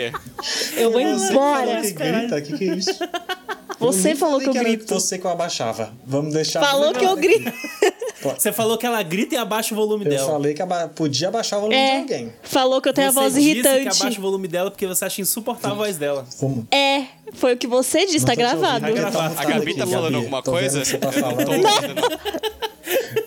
Eu 0.77 0.93
vou 0.93 1.01
embora. 1.01 1.19
Você 1.19 1.33
falou 1.33 1.83
que 1.83 1.91
grita? 1.91 2.37
O 2.37 2.43
que, 2.43 2.57
que 2.57 2.71
é 2.71 2.75
isso? 2.77 3.01
Você 3.79 4.15
falou 4.15 4.41
que 4.41 4.49
eu 4.49 4.55
grito. 4.55 4.95
Você 4.95 5.19
que 5.19 5.25
eu 5.25 5.31
abaixava. 5.31 5.93
Vamos 6.07 6.33
deixar. 6.33 6.61
Falou 6.61 6.93
que 6.93 7.05
eu 7.05 7.17
grito. 7.17 7.53
Você 8.23 8.53
falou 8.53 8.79
que 8.79 8.87
ela 8.87 9.03
grita 9.03 9.35
e 9.35 9.39
abaixa 9.39 9.75
o 9.75 9.77
volume 9.77 10.05
eu 10.05 10.11
dela. 10.11 10.23
Eu 10.23 10.33
falei 10.33 10.55
que 10.55 10.63
aba 10.63 10.89
podia 10.89 11.29
abaixar 11.29 11.59
o 11.59 11.63
volume 11.63 11.79
é, 11.79 11.95
de 11.97 12.01
alguém. 12.01 12.33
Falou 12.43 12.81
que 12.81 12.89
eu 12.89 12.93
tenho 12.95 13.13
você 13.13 13.19
a 13.19 13.23
voz 13.23 13.35
disse 13.35 13.49
irritante. 13.51 13.83
que 13.91 14.03
abaixa 14.03 14.19
o 14.19 14.23
volume 14.23 14.49
dela 14.49 14.71
porque 14.71 14.87
você 14.87 15.05
acha 15.05 15.21
insuportável 15.21 15.77
a 15.77 15.79
voz 15.79 15.97
dela. 15.97 16.27
Como? 16.39 16.67
É, 16.71 17.05
foi 17.35 17.55
o 17.55 17.57
que 17.57 17.67
você 17.67 18.07
disse, 18.07 18.25
tá 18.25 18.35
gravado. 18.35 18.87
Tá 18.87 18.91
gravado. 18.91 19.35
A 19.39 19.45
Gabi 19.45 19.75
tá 19.75 19.87
falando 19.87 20.13
Gabi, 20.13 20.17
alguma 20.17 20.43
coisa? 20.43 20.85
Você 20.85 20.97
tá 20.97 21.13
falando. 21.13 21.51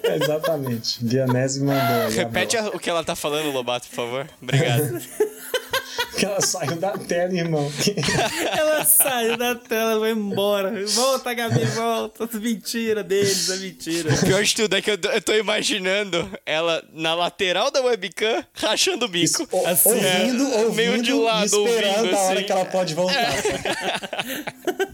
é, 0.04 0.16
exatamente. 0.18 1.06
Dionese 1.06 1.64
mandou. 1.64 2.10
Repete 2.10 2.58
o 2.58 2.80
que 2.80 2.90
ela 2.90 3.04
tá 3.04 3.16
falando, 3.16 3.52
Lobato, 3.52 3.88
por 3.90 3.96
favor. 3.96 4.28
Obrigado. 4.42 5.00
que 6.18 6.26
ela 6.26 6.42
saiu 6.42 6.76
da 6.78 6.98
tela, 6.98 7.34
irmão. 7.34 7.72
ela 8.58 8.84
saiu 8.84 9.38
da 9.38 9.56
tela, 9.56 10.00
vai 10.00 10.12
embora. 10.12 10.86
Volta, 10.88 11.34
Gabi, 11.34 11.66
volta. 11.66 12.28
Mentira 12.40 13.04
deles, 13.04 13.50
é 13.50 13.58
mentira. 13.58 14.14
O 14.14 14.26
pior 14.26 14.44
de 14.44 14.56
tudo 14.56 14.76
é 14.76 14.82
que 14.82 14.92
eu, 14.92 14.98
eu 15.14 15.22
tô 15.22 15.34
imaginando 15.34 16.30
ela 16.46 16.84
na 16.92 17.14
lateral 17.14 17.70
da 17.70 17.82
webcam 17.82 18.44
rachando 18.54 19.06
o 19.06 19.08
bico. 19.08 19.26
Isso, 19.26 19.48
assim, 19.66 19.90
ouvindo, 19.90 20.44
é, 20.44 20.66
ouvindo, 20.66 20.76
meio 20.76 21.02
de 21.02 21.14
lado, 21.14 21.46
esperando 21.46 21.98
ouvindo, 21.98 22.16
a 22.16 22.20
hora 22.20 22.34
assim. 22.34 22.44
que 22.46 22.52
ela 22.52 22.66
pode 22.66 22.94
voltar. 22.94 23.16
É. 23.16 23.42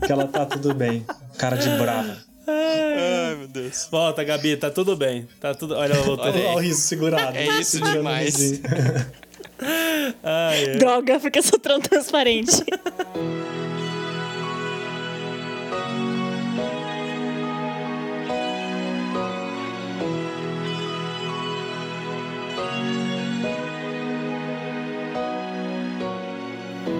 que 0.05 0.11
ela 0.11 0.27
tá 0.27 0.45
tudo 0.45 0.73
bem. 0.73 1.05
Cara 1.37 1.55
de 1.55 1.69
brava. 1.69 2.17
Ai, 2.45 3.35
meu 3.37 3.47
Deus. 3.47 3.87
Volta, 3.89 4.23
Gabi, 4.23 4.57
tá 4.57 4.69
tudo 4.69 4.97
bem. 4.97 5.27
Tá 5.39 5.53
tudo. 5.53 5.75
Olha, 5.75 5.95
voltou. 6.01 6.25
Olha, 6.25 6.39
Olha 6.39 6.55
o 6.57 6.59
riso 6.59 6.81
segurado. 6.81 7.37
É 7.37 7.61
isso 7.61 7.79
demais. 7.79 8.35
Ah, 10.23 10.55
é. 10.55 10.77
Droga, 10.77 11.19
porque 11.19 11.39
eu 11.39 11.43
sou 11.43 11.59
tão 11.59 11.79
transparente. 11.79 12.63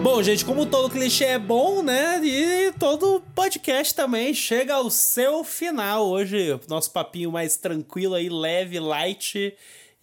Bom, 0.04 0.22
gente, 0.22 0.43
como 0.43 0.66
todo 0.66 0.89
clichê 0.89 1.24
é 1.24 1.39
bom, 1.39 1.82
né? 1.82 2.20
E 2.24 2.74
todo 2.74 3.24
podcast 3.34 3.95
também 3.95 4.34
chega 4.34 4.76
ao 4.76 4.89
seu 4.89 5.43
final. 5.43 6.06
Hoje, 6.08 6.60
nosso 6.68 6.91
papinho 6.91 7.32
mais 7.32 7.56
tranquilo 7.56 8.14
aí, 8.14 8.30
leve, 8.30 8.80
light 8.80 9.56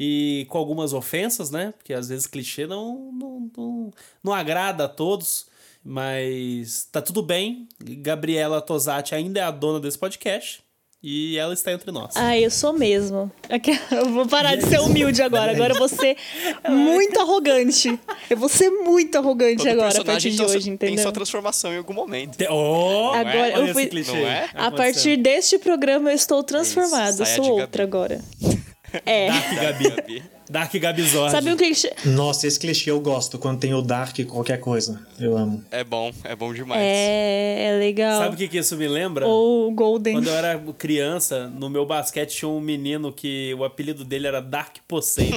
e 0.02 0.46
com 0.48 0.56
algumas 0.56 0.94
ofensas, 0.94 1.50
né? 1.50 1.74
Porque 1.76 1.92
às 1.92 2.08
vezes 2.08 2.26
clichê 2.26 2.66
não, 2.66 3.12
não, 3.12 3.50
não, 3.54 3.90
não 4.24 4.32
agrada 4.32 4.86
a 4.86 4.88
todos. 4.88 5.44
Mas 5.84 6.88
tá 6.90 7.02
tudo 7.02 7.22
bem. 7.22 7.68
Gabriela 7.78 8.62
Tosati 8.62 9.14
ainda 9.14 9.40
é 9.40 9.42
a 9.42 9.50
dona 9.50 9.78
desse 9.78 9.98
podcast. 9.98 10.62
E 11.02 11.36
ela 11.38 11.54
está 11.54 11.72
entre 11.72 11.90
nós. 11.90 12.14
Ah, 12.14 12.38
eu 12.38 12.50
sou 12.50 12.74
mesmo. 12.74 13.30
Eu 13.90 14.10
vou 14.10 14.26
parar 14.26 14.54
de 14.56 14.66
ser 14.66 14.80
humilde 14.80 15.22
agora. 15.22 15.52
Agora 15.52 15.72
eu 15.72 15.78
vou 15.78 15.88
ser 15.88 16.16
muito 16.68 17.18
arrogante. 17.18 17.98
Eu 18.28 18.36
vou 18.36 18.50
ser 18.50 18.68
muito 18.68 19.16
arrogante 19.16 19.64
Todo 19.64 19.72
agora 19.72 20.00
a 20.00 20.04
partir 20.04 20.30
de 20.30 20.42
hoje, 20.42 20.68
entendeu? 20.70 20.94
Tem 20.94 20.98
sua 20.98 21.10
transformação 21.10 21.72
em 21.72 21.78
algum 21.78 21.94
momento. 21.94 22.36
Oh, 22.50 23.12
agora 23.14 23.48
é? 23.48 23.70
eu 23.70 23.72
fui... 23.72 23.90
Não 24.06 24.16
é? 24.16 24.50
A 24.54 24.70
partir 24.70 25.16
deste 25.16 25.58
programa 25.58 26.10
eu 26.10 26.14
estou 26.14 26.42
transformada. 26.42 27.22
Eu 27.22 27.26
sou 27.26 27.60
outra 27.60 27.82
agora. 27.82 28.20
É. 29.06 29.28
Dark 29.28 29.54
Gabi. 29.54 30.22
Dark 30.50 30.74
Gabizord. 30.74 31.30
Sabe 31.30 31.52
um 31.52 31.56
clichê? 31.56 31.92
Nossa, 32.04 32.44
esse 32.44 32.58
clichê 32.58 32.90
eu 32.90 33.00
gosto 33.00 33.38
quando 33.38 33.60
tem 33.60 33.72
o 33.72 33.80
Dark 33.80 34.18
qualquer 34.26 34.58
coisa. 34.58 35.00
Eu 35.18 35.36
amo. 35.38 35.64
É 35.70 35.84
bom, 35.84 36.10
é 36.24 36.34
bom 36.34 36.52
demais. 36.52 36.80
É, 36.82 37.66
é 37.68 37.78
legal. 37.78 38.20
Sabe 38.20 38.34
o 38.34 38.36
que, 38.36 38.48
que 38.48 38.58
isso 38.58 38.76
me 38.76 38.88
lembra? 38.88 39.26
Ou 39.28 39.70
Golden. 39.70 40.14
Quando 40.14 40.26
eu 40.26 40.34
era 40.34 40.58
criança, 40.76 41.46
no 41.46 41.70
meu 41.70 41.86
basquete 41.86 42.36
tinha 42.36 42.48
um 42.48 42.60
menino 42.60 43.12
que 43.12 43.54
o 43.54 43.64
apelido 43.64 44.04
dele 44.04 44.26
era 44.26 44.42
Dark 44.42 44.78
Poseidon. 44.88 45.36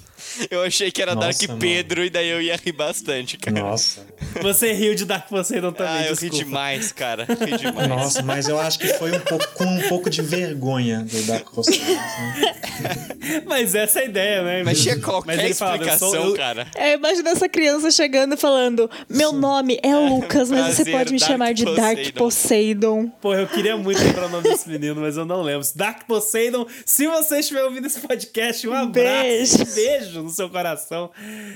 eu 0.50 0.62
achei 0.62 0.90
que 0.90 1.00
era 1.00 1.14
Nossa, 1.14 1.28
Dark 1.28 1.48
mano. 1.48 1.60
Pedro 1.60 2.04
e 2.04 2.10
daí 2.10 2.28
eu 2.28 2.42
ia 2.42 2.56
rir 2.56 2.72
bastante, 2.72 3.38
cara. 3.38 3.58
Nossa. 3.58 4.06
Você 4.42 4.74
riu 4.74 4.94
de 4.94 5.06
Dark 5.06 5.26
Poseidon 5.28 5.72
também, 5.72 5.92
Ah, 5.92 6.06
eu 6.06 6.12
desculpa. 6.12 6.36
ri 6.36 6.44
demais, 6.44 6.92
cara. 6.92 7.24
Ri 7.24 7.56
demais. 7.56 7.88
Nossa, 7.88 8.22
mas 8.22 8.46
eu 8.46 8.60
acho 8.60 8.78
que 8.78 8.88
foi 8.88 9.10
um 9.16 9.20
pouco, 9.20 9.48
com 9.54 9.64
um 9.64 9.88
pouco 9.88 10.10
de 10.10 10.20
vergonha 10.20 11.00
do 11.00 11.22
Dark 11.22 11.50
Poseidon. 11.50 11.82
Mas 13.46 13.74
essa 13.74 14.00
é 14.00 14.02
a 14.02 14.06
ideia, 14.06 14.42
né? 14.42 14.49
Mas 14.64 14.82
tinha 14.82 14.98
qualquer 15.00 15.36
mas 15.36 15.50
explicação, 15.50 16.10
fala, 16.12 16.26
eu... 16.26 16.34
cara. 16.34 16.66
É, 16.74 16.94
imagina 16.94 17.30
essa 17.30 17.48
criança 17.48 17.90
chegando 17.90 18.34
e 18.34 18.36
falando: 18.36 18.90
Meu 19.08 19.32
nome 19.32 19.78
é 19.82 19.96
Lucas, 19.96 20.50
mas 20.50 20.74
você 20.74 20.90
pode 20.90 21.12
me 21.12 21.18
Dark 21.18 21.30
chamar 21.30 21.54
de 21.54 21.64
Poseidon. 21.64 21.82
Dark 21.82 22.14
Poseidon. 22.14 23.08
Pô, 23.20 23.34
eu 23.34 23.46
queria 23.46 23.76
muito 23.76 24.00
lembrar 24.00 24.26
o 24.26 24.30
nome 24.30 24.44
desse 24.44 24.68
menino, 24.68 25.00
mas 25.00 25.16
eu 25.16 25.24
não 25.24 25.42
lembro. 25.42 25.66
Dark 25.74 26.06
Poseidon, 26.06 26.66
se 26.84 27.06
você 27.06 27.40
estiver 27.40 27.64
ouvindo 27.64 27.86
esse 27.86 28.00
podcast, 28.00 28.66
um 28.68 28.74
abraço. 28.74 28.94
Beijo. 28.94 29.62
Um 29.62 29.74
beijo 29.74 30.22
no 30.22 30.30
seu 30.30 30.48
coração. 30.50 31.10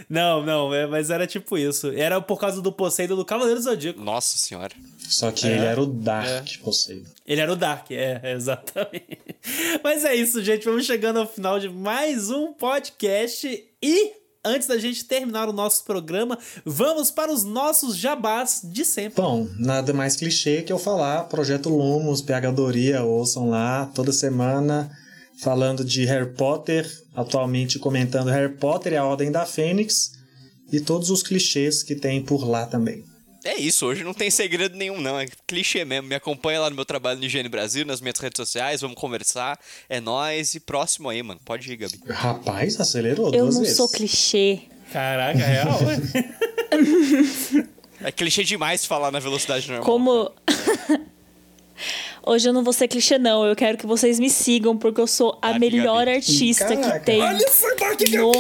Não, 0.09 0.45
não, 0.45 0.75
é, 0.75 0.87
mas 0.87 1.11
era 1.11 1.27
tipo 1.27 1.59
isso. 1.59 1.93
Era 1.95 2.21
por 2.21 2.39
causa 2.39 2.61
do 2.61 2.73
Poseidon 2.73 3.17
do 3.17 3.25
Cavaleiro 3.25 3.61
Zodíaco. 3.61 4.01
Nossa 4.01 4.37
senhora. 4.37 4.75
Só 5.09 5.31
que 5.31 5.47
é, 5.47 5.53
ele 5.53 5.65
era 5.65 5.81
o 5.81 5.87
Dark 5.87 6.27
é. 6.29 6.59
Poseidon. 6.63 7.09
Ele 7.27 7.41
era 7.41 7.53
o 7.53 7.57
Dark, 7.57 7.91
é, 7.91 8.21
exatamente. 8.35 9.19
Mas 9.83 10.05
é 10.05 10.15
isso, 10.15 10.43
gente. 10.43 10.65
Vamos 10.65 10.85
chegando 10.85 11.19
ao 11.19 11.27
final 11.27 11.59
de 11.59 11.69
mais 11.69 12.31
um 12.31 12.53
podcast. 12.53 12.84
E 13.83 14.13
antes 14.45 14.69
da 14.69 14.79
gente 14.79 15.05
terminar 15.05 15.49
o 15.49 15.53
nosso 15.53 15.85
programa, 15.85 16.39
vamos 16.65 17.11
para 17.11 17.33
os 17.33 17.43
nossos 17.43 17.97
jabás 17.97 18.61
de 18.63 18.85
sempre. 18.85 19.23
Bom, 19.23 19.49
nada 19.59 19.93
mais 19.93 20.17
clichê 20.17 20.63
que 20.63 20.73
eu 20.73 20.79
falar. 20.79 21.25
Projeto 21.25 21.71
Lumos, 21.71 22.21
Pegadoria, 22.21 23.03
ouçam 23.03 23.49
lá 23.49 23.87
toda 23.95 24.13
semana. 24.13 24.91
Falando 25.41 25.85
de 25.85 26.05
Harry 26.05 26.33
Potter, 26.33 26.89
atualmente 27.15 27.79
comentando 27.79 28.31
Harry 28.31 28.55
Potter 28.55 28.93
e 28.93 28.97
a 28.97 29.05
Ordem 29.05 29.33
da 29.33 29.45
Fênix. 29.45 30.13
E 30.71 30.81
todos 30.81 31.11
os 31.11 31.23
clichês 31.23 31.83
que 31.83 31.95
tem 31.95 32.23
por 32.23 32.49
lá 32.49 32.67
também. 32.67 33.05
É 33.45 33.57
isso, 33.57 33.87
hoje 33.87 34.03
não 34.03 34.15
tem 34.15 34.31
segredo 34.31 34.75
nenhum, 34.77 35.01
não. 35.01 35.19
É 35.21 35.27
clichê 35.47 35.85
mesmo. 35.85 36.09
Me 36.09 36.15
acompanha 36.15 36.61
lá 36.61 36.71
no 36.71 36.77
meu 36.77 36.85
trabalho 36.85 37.19
no 37.19 37.27
Higiene 37.27 37.49
Brasil, 37.49 37.85
nas 37.85 38.01
minhas 38.01 38.19
redes 38.19 38.39
sociais, 38.39 38.81
vamos 38.81 38.97
conversar. 38.99 39.59
É 39.89 40.01
nós 40.01 40.55
e 40.55 40.61
próximo 40.61 41.09
aí, 41.11 41.23
mano. 41.23 41.39
Pode 41.45 41.71
ir, 41.71 41.77
Gabi. 41.77 42.01
Rapaz, 42.09 42.81
acelerou 42.81 43.27
Eu 43.35 43.43
duas 43.45 43.55
não 43.57 43.63
vezes. 43.63 43.77
sou 43.77 43.89
clichê. 43.89 44.61
Caraca, 44.93 45.39
é 45.41 45.47
real, 45.47 45.79
É 48.03 48.13
clichê 48.13 48.45
demais 48.45 48.85
falar 48.85 49.11
na 49.11 49.19
velocidade 49.19 49.67
normal. 49.69 49.85
Como. 49.87 50.31
Hoje 52.27 52.49
eu 52.49 52.53
não 52.53 52.63
vou 52.65 52.73
ser 52.73 52.89
clichê, 52.89 53.19
não. 53.19 53.45
Eu 53.45 53.55
quero 53.55 53.77
que 53.77 53.87
vocês 53.87 54.19
me 54.19 54.31
sigam, 54.31 54.77
porque 54.77 55.01
eu 55.01 55.07
sou 55.07 55.39
a 55.43 55.59
melhor 55.59 56.07
Gabi. 56.07 56.17
artista 56.17 56.75
Caraca. 56.77 56.99
que 57.01 57.07
tem 57.07 57.23
Olha, 57.23 57.49
foi 57.51 57.77
Dark 57.77 58.01
no 58.01 58.31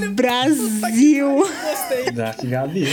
Gabi, 0.00 0.08
Brasil. 0.14 1.36
Gostei. 1.36 2.10
Dark 2.12 2.44
Gabi. 2.44 2.84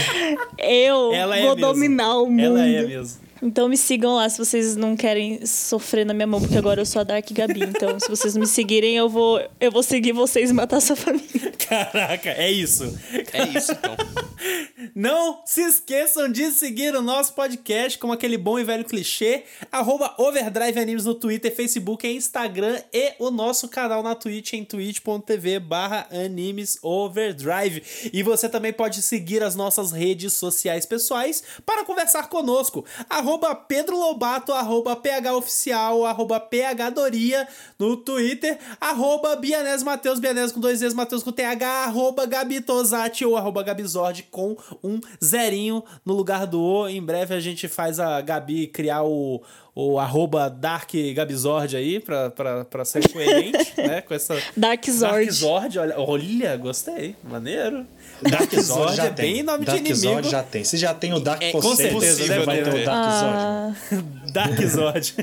Eu 0.58 1.12
Ela 1.12 1.36
é 1.38 1.42
vou 1.42 1.56
mesmo. 1.56 1.72
dominar 1.72 2.16
o 2.18 2.26
mundo. 2.26 2.40
Ela 2.40 2.66
é 2.66 2.82
mesmo. 2.82 3.30
Então 3.42 3.70
me 3.70 3.76
sigam 3.76 4.16
lá 4.16 4.28
se 4.28 4.36
vocês 4.36 4.76
não 4.76 4.94
querem 4.94 5.44
sofrer 5.46 6.04
na 6.04 6.12
minha 6.12 6.26
mão, 6.26 6.38
porque 6.40 6.58
agora 6.58 6.82
eu 6.82 6.84
sou 6.86 7.00
a 7.00 7.04
Dark 7.04 7.26
Gabi. 7.32 7.62
Então, 7.62 7.98
se 7.98 8.06
vocês 8.08 8.36
me 8.36 8.46
seguirem, 8.46 8.96
eu 8.96 9.08
vou, 9.08 9.40
eu 9.58 9.72
vou 9.72 9.82
seguir 9.82 10.12
vocês 10.12 10.50
e 10.50 10.52
matar 10.52 10.78
sua 10.80 10.94
família. 10.94 11.50
Caraca, 11.66 12.28
é 12.30 12.50
isso. 12.52 12.94
É 13.32 13.58
isso, 13.58 13.72
então. 13.72 13.96
Não 14.94 15.42
se 15.44 15.60
esqueçam 15.62 16.28
de 16.30 16.50
seguir 16.50 16.94
o 16.94 17.02
nosso 17.02 17.34
podcast 17.34 17.98
com 17.98 18.10
aquele 18.10 18.36
bom 18.36 18.58
e 18.58 18.64
velho 18.64 18.84
clichê, 18.84 19.44
arroba 19.70 20.14
Overdrive 20.18 20.78
Animes 20.78 21.04
no 21.04 21.14
Twitter, 21.14 21.54
Facebook 21.54 22.06
e 22.06 22.16
Instagram 22.16 22.80
e 22.92 23.14
o 23.18 23.30
nosso 23.30 23.68
canal 23.68 24.02
na 24.02 24.14
Twitch 24.14 24.54
em 24.54 24.64
twitch.tv 24.64 25.60
barra 25.60 26.06
Animes 26.10 26.78
Overdrive. 26.82 27.82
E 28.12 28.22
você 28.22 28.48
também 28.48 28.72
pode 28.72 29.02
seguir 29.02 29.42
as 29.42 29.54
nossas 29.54 29.92
redes 29.92 30.32
sociais 30.32 30.86
pessoais 30.86 31.42
para 31.64 31.84
conversar 31.84 32.28
conosco, 32.28 32.84
arroba 33.08 33.54
Pedro 33.54 33.98
Lobato, 33.98 34.52
arroba 34.52 34.96
PHOficial, 34.96 36.04
arroba 36.04 36.40
PHDoria 36.40 37.46
no 37.78 37.96
Twitter, 37.96 38.58
arroba 38.80 39.40
Mateus, 39.84 40.18
Bianese 40.18 40.52
com 40.52 40.60
dois 40.60 40.80
vezes, 40.80 40.94
Mateus 40.94 41.22
com 41.22 41.32
TH, 41.32 41.84
arroba 41.84 42.26
Gabi 42.26 42.60
Tosati 42.60 43.24
ou 43.24 43.36
arroba 43.36 43.62
Gabizord 43.62 44.24
com 44.30 44.56
um 44.82 45.00
zerinho 45.22 45.82
no 46.04 46.14
lugar 46.14 46.46
do 46.46 46.60
O. 46.60 46.88
Em 46.88 47.02
breve 47.02 47.34
a 47.34 47.40
gente 47.40 47.68
faz 47.68 47.98
a 47.98 48.20
Gabi 48.20 48.66
criar 48.66 49.02
o, 49.02 49.42
o 49.74 49.98
arroba 49.98 50.48
Dark 50.48 50.90
Gabizord 51.14 51.76
aí 51.76 52.00
pra, 52.00 52.30
pra, 52.30 52.64
pra 52.64 52.84
ser 52.84 53.06
coerente, 53.12 53.72
né? 53.76 54.00
Com 54.00 54.14
essa. 54.14 54.36
Dark 54.56 54.84
Zord. 54.86 55.26
Dark 55.26 55.30
Zord, 55.30 55.78
olha, 55.78 55.98
olha, 55.98 56.56
gostei. 56.56 57.16
Maneiro. 57.24 57.86
Dark 58.22 58.52
Zord 58.60 58.96
já 58.96 59.04
é 59.04 59.10
tem. 59.10 59.34
bem 59.34 59.42
nome 59.42 59.64
Dark 59.64 59.76
de 59.78 59.80
inimigo. 59.90 60.12
Zord 60.14 60.28
já 60.30 60.42
tem. 60.42 60.64
Se 60.64 60.76
já 60.76 60.92
tem 60.94 61.12
o 61.14 61.20
Dark 61.20 61.42
É, 61.42 61.52
com 61.52 61.62
certeza, 61.74 62.44
vai 62.44 62.62
ter. 62.62 62.68
o 62.74 62.84
Dark 62.84 62.88
Ah, 62.88 63.72
Zord. 63.90 64.04
Dark 64.32 64.60
Zord. 64.66 65.14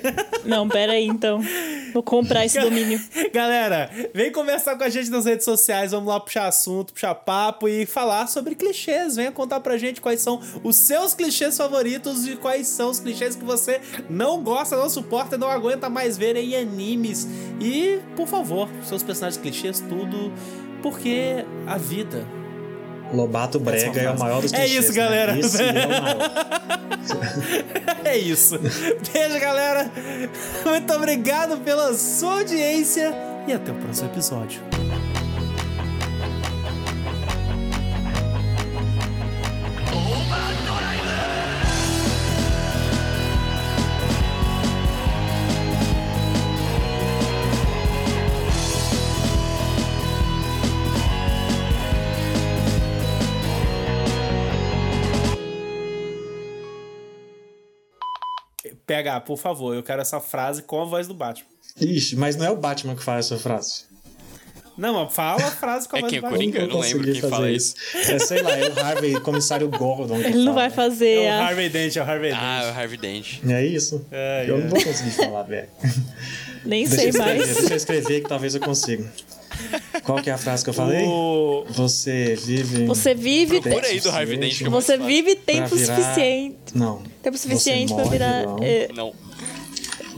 não, 0.45 0.67
pera 0.67 0.93
aí 0.93 1.05
então. 1.05 1.41
Vou 1.93 2.03
comprar 2.03 2.45
esse 2.45 2.59
domínio. 2.61 2.99
Galera, 3.33 3.89
vem 4.13 4.31
conversar 4.31 4.75
com 4.77 4.83
a 4.83 4.89
gente 4.89 5.09
nas 5.09 5.25
redes 5.25 5.45
sociais, 5.45 5.91
vamos 5.91 6.09
lá 6.09 6.19
puxar 6.19 6.47
assunto, 6.47 6.91
puxar 6.93 7.15
papo 7.15 7.67
e 7.69 7.85
falar 7.85 8.27
sobre 8.27 8.53
clichês. 8.55 9.15
Venha 9.15 9.31
contar 9.31 9.59
pra 9.61 9.77
gente 9.77 10.01
quais 10.01 10.19
são 10.21 10.41
os 10.63 10.75
seus 10.75 11.13
clichês 11.13 11.55
favoritos 11.57 12.27
e 12.27 12.35
quais 12.35 12.67
são 12.67 12.89
os 12.89 12.99
clichês 12.99 13.35
que 13.35 13.45
você 13.45 13.79
não 14.09 14.43
gosta, 14.43 14.75
não 14.75 14.89
suporta 14.89 15.35
e 15.35 15.39
não 15.39 15.49
aguenta 15.49 15.89
mais 15.89 16.17
ver 16.17 16.35
em 16.35 16.55
animes. 16.55 17.27
E, 17.61 17.99
por 18.15 18.27
favor, 18.27 18.67
seus 18.83 19.01
personagens 19.03 19.41
clichês, 19.41 19.79
tudo, 19.79 20.31
porque 20.81 21.45
a 21.65 21.77
vida. 21.77 22.25
Lobato 23.13 23.59
Brega 23.59 24.01
é 24.01 24.11
o 24.11 24.19
maior 24.19 24.41
dos 24.41 24.51
É 24.53 24.57
clichês, 24.61 24.83
isso, 24.85 24.93
né? 24.93 24.97
galera. 24.97 25.39
Esse 25.39 25.61
é 25.61 25.65
o 25.71 25.89
maior. 25.89 26.17
É 28.03 28.17
isso. 28.17 28.57
Beijo, 29.13 29.39
galera. 29.39 29.89
Muito 30.65 30.93
obrigado 30.93 31.57
pela 31.57 31.93
sua 31.93 32.39
audiência 32.39 33.13
e 33.47 33.53
até 33.53 33.71
o 33.71 33.75
próximo 33.75 34.09
episódio. 34.09 34.61
PH, 59.03 59.21
por 59.21 59.37
favor, 59.37 59.75
eu 59.75 59.83
quero 59.83 60.01
essa 60.01 60.19
frase 60.19 60.63
com 60.63 60.81
a 60.81 60.85
voz 60.85 61.07
do 61.07 61.13
Batman. 61.13 61.47
Ixi, 61.79 62.15
mas 62.15 62.35
não 62.35 62.45
é 62.45 62.49
o 62.49 62.55
Batman 62.57 62.95
que 62.95 63.03
fala 63.03 63.19
essa 63.19 63.37
frase. 63.37 63.85
Não, 64.77 64.93
mas 65.03 65.13
fala 65.13 65.43
a 65.43 65.51
frase 65.51 65.87
com 65.89 65.95
a 65.95 65.99
É 65.99 66.01
voz 66.01 66.11
quem? 66.11 66.21
do 66.21 66.27
O 66.27 66.29
Batman. 66.29 66.37
Coringa? 66.51 66.59
Eu 66.59 66.67
não 66.67 66.79
lembro 66.79 67.03
quem 67.11 67.21
fala 67.21 67.35
fazer 67.37 67.51
isso. 67.51 67.75
É, 67.95 68.19
sei 68.19 68.41
lá, 68.43 68.51
é 68.57 68.69
o 68.69 68.79
Harvey, 68.79 69.19
comissário 69.21 69.69
Gordon. 69.69 70.17
Ele 70.17 70.29
não 70.37 70.45
fala. 70.45 70.53
vai 70.55 70.69
fazer 70.69 71.23
É 71.23 71.29
o 71.29 71.33
a... 71.33 71.47
Harvey 71.47 71.69
Dent, 71.69 71.95
é 71.95 72.01
o 72.01 72.03
Harvey 72.03 72.29
Dent. 72.31 72.39
Ah, 72.41 72.71
o 72.73 72.79
Harvey 72.79 72.97
Dent. 72.97 73.39
É 73.47 73.65
isso? 73.65 74.05
É, 74.11 74.45
eu 74.47 74.57
é. 74.57 74.59
não 74.61 74.69
vou 74.69 74.83
conseguir 74.83 75.11
falar, 75.11 75.43
velho. 75.43 75.67
Nem 76.65 76.83
Deixa 76.85 76.95
sei 77.01 77.09
escrever, 77.09 77.37
mais. 77.37 77.55
deixa 77.57 77.73
eu 77.73 77.77
escrever 77.77 78.21
que 78.21 78.29
talvez 78.29 78.53
eu 78.55 78.61
consiga. 78.61 79.11
Qual 80.03 80.21
que 80.21 80.29
é 80.29 80.33
a 80.33 80.37
frase 80.37 80.63
que 80.63 80.69
eu 80.69 80.73
falei? 80.73 81.05
O... 81.05 81.65
Você 81.69 82.35
vive. 82.35 82.85
Você 82.85 83.13
vive... 83.13 83.59
Procura 83.61 83.87
aí 83.87 83.99
do 83.99 84.09
Harvey 84.09 84.37
Dent. 84.37 84.61
Você 84.63 84.97
vive 84.97 85.35
tempo 85.35 85.75
virar- 85.75 85.95
suficiente. 85.95 86.55
Não. 86.73 87.01
Tempo 87.21 87.37
suficiente 87.37 87.93
morre 87.93 88.09
virar... 88.09 88.39
vilão. 88.41 88.59
é, 88.61 88.89
Não. 88.95 89.13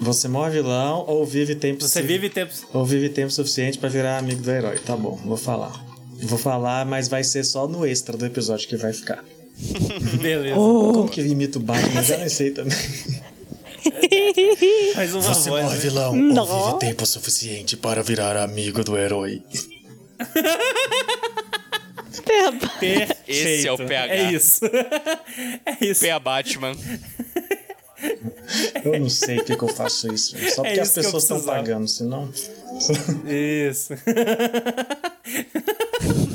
Você 0.01 0.27
morre 0.29 0.51
vilão 0.51 1.03
ou 1.07 1.25
vive 1.25 1.55
tempo 1.55 1.81
Você 1.85 2.01
vive 2.01 2.29
tempos. 2.29 2.63
Ou 2.73 2.85
vive 2.85 3.09
tempo 3.09 3.31
suficiente 3.31 3.77
pra 3.77 3.89
virar 3.89 4.17
amigo 4.17 4.41
do 4.41 4.49
herói. 4.51 4.77
Tá 4.79 4.95
bom, 4.95 5.19
vou 5.25 5.35
falar. 5.37 5.73
Vou 6.21 6.37
falar, 6.37 6.85
mas 6.85 7.07
vai 7.07 7.23
ser 7.23 7.43
só 7.43 7.67
no 7.67 7.85
extra 7.85 8.15
do 8.15 8.25
episódio 8.25 8.67
que 8.67 8.77
vai 8.77 8.93
ficar. 8.93 9.23
Beleza. 10.21 10.55
Como 10.55 11.09
que 11.09 11.19
eu 11.19 11.25
imito 11.25 11.59
o 11.59 11.61
Batman? 11.61 11.99
Eu 11.99 12.03
já 12.03 12.17
não 12.17 12.29
sei 12.29 12.51
também. 12.51 12.77
Faz 14.95 15.13
uma 15.13 15.21
Você 15.21 15.49
voz. 15.49 15.63
morre 15.63 15.77
vilão 15.77 16.15
Não. 16.15 16.47
ou 16.47 16.65
vive 16.67 16.79
tempo 16.79 17.05
suficiente 17.05 17.77
para 17.77 18.01
virar 18.03 18.35
amigo 18.37 18.83
do 18.83 18.97
herói. 18.97 19.41
Perfeito. 22.25 23.15
Esse 23.27 23.67
é 23.67 23.71
o 23.71 23.77
PH. 23.77 24.13
É 24.13 24.31
isso. 24.31 24.65
é 25.65 25.85
isso. 25.85 26.01
P.A. 26.01 26.19
Batman. 26.19 26.73
Eu 28.83 28.99
não 28.99 29.09
sei 29.09 29.37
por 29.37 29.45
que 29.45 29.55
que 29.57 29.63
eu 29.63 29.67
faço 29.69 30.13
isso. 30.13 30.35
Só 30.53 30.63
É 30.63 30.67
porque 30.69 30.79
as 30.79 30.89
isso 30.89 30.99
eu 30.99 31.03
pessoas 31.03 31.23
estão 31.23 31.41
pagando, 31.41 31.87
senão. 31.87 32.29
Isso. 33.25 33.93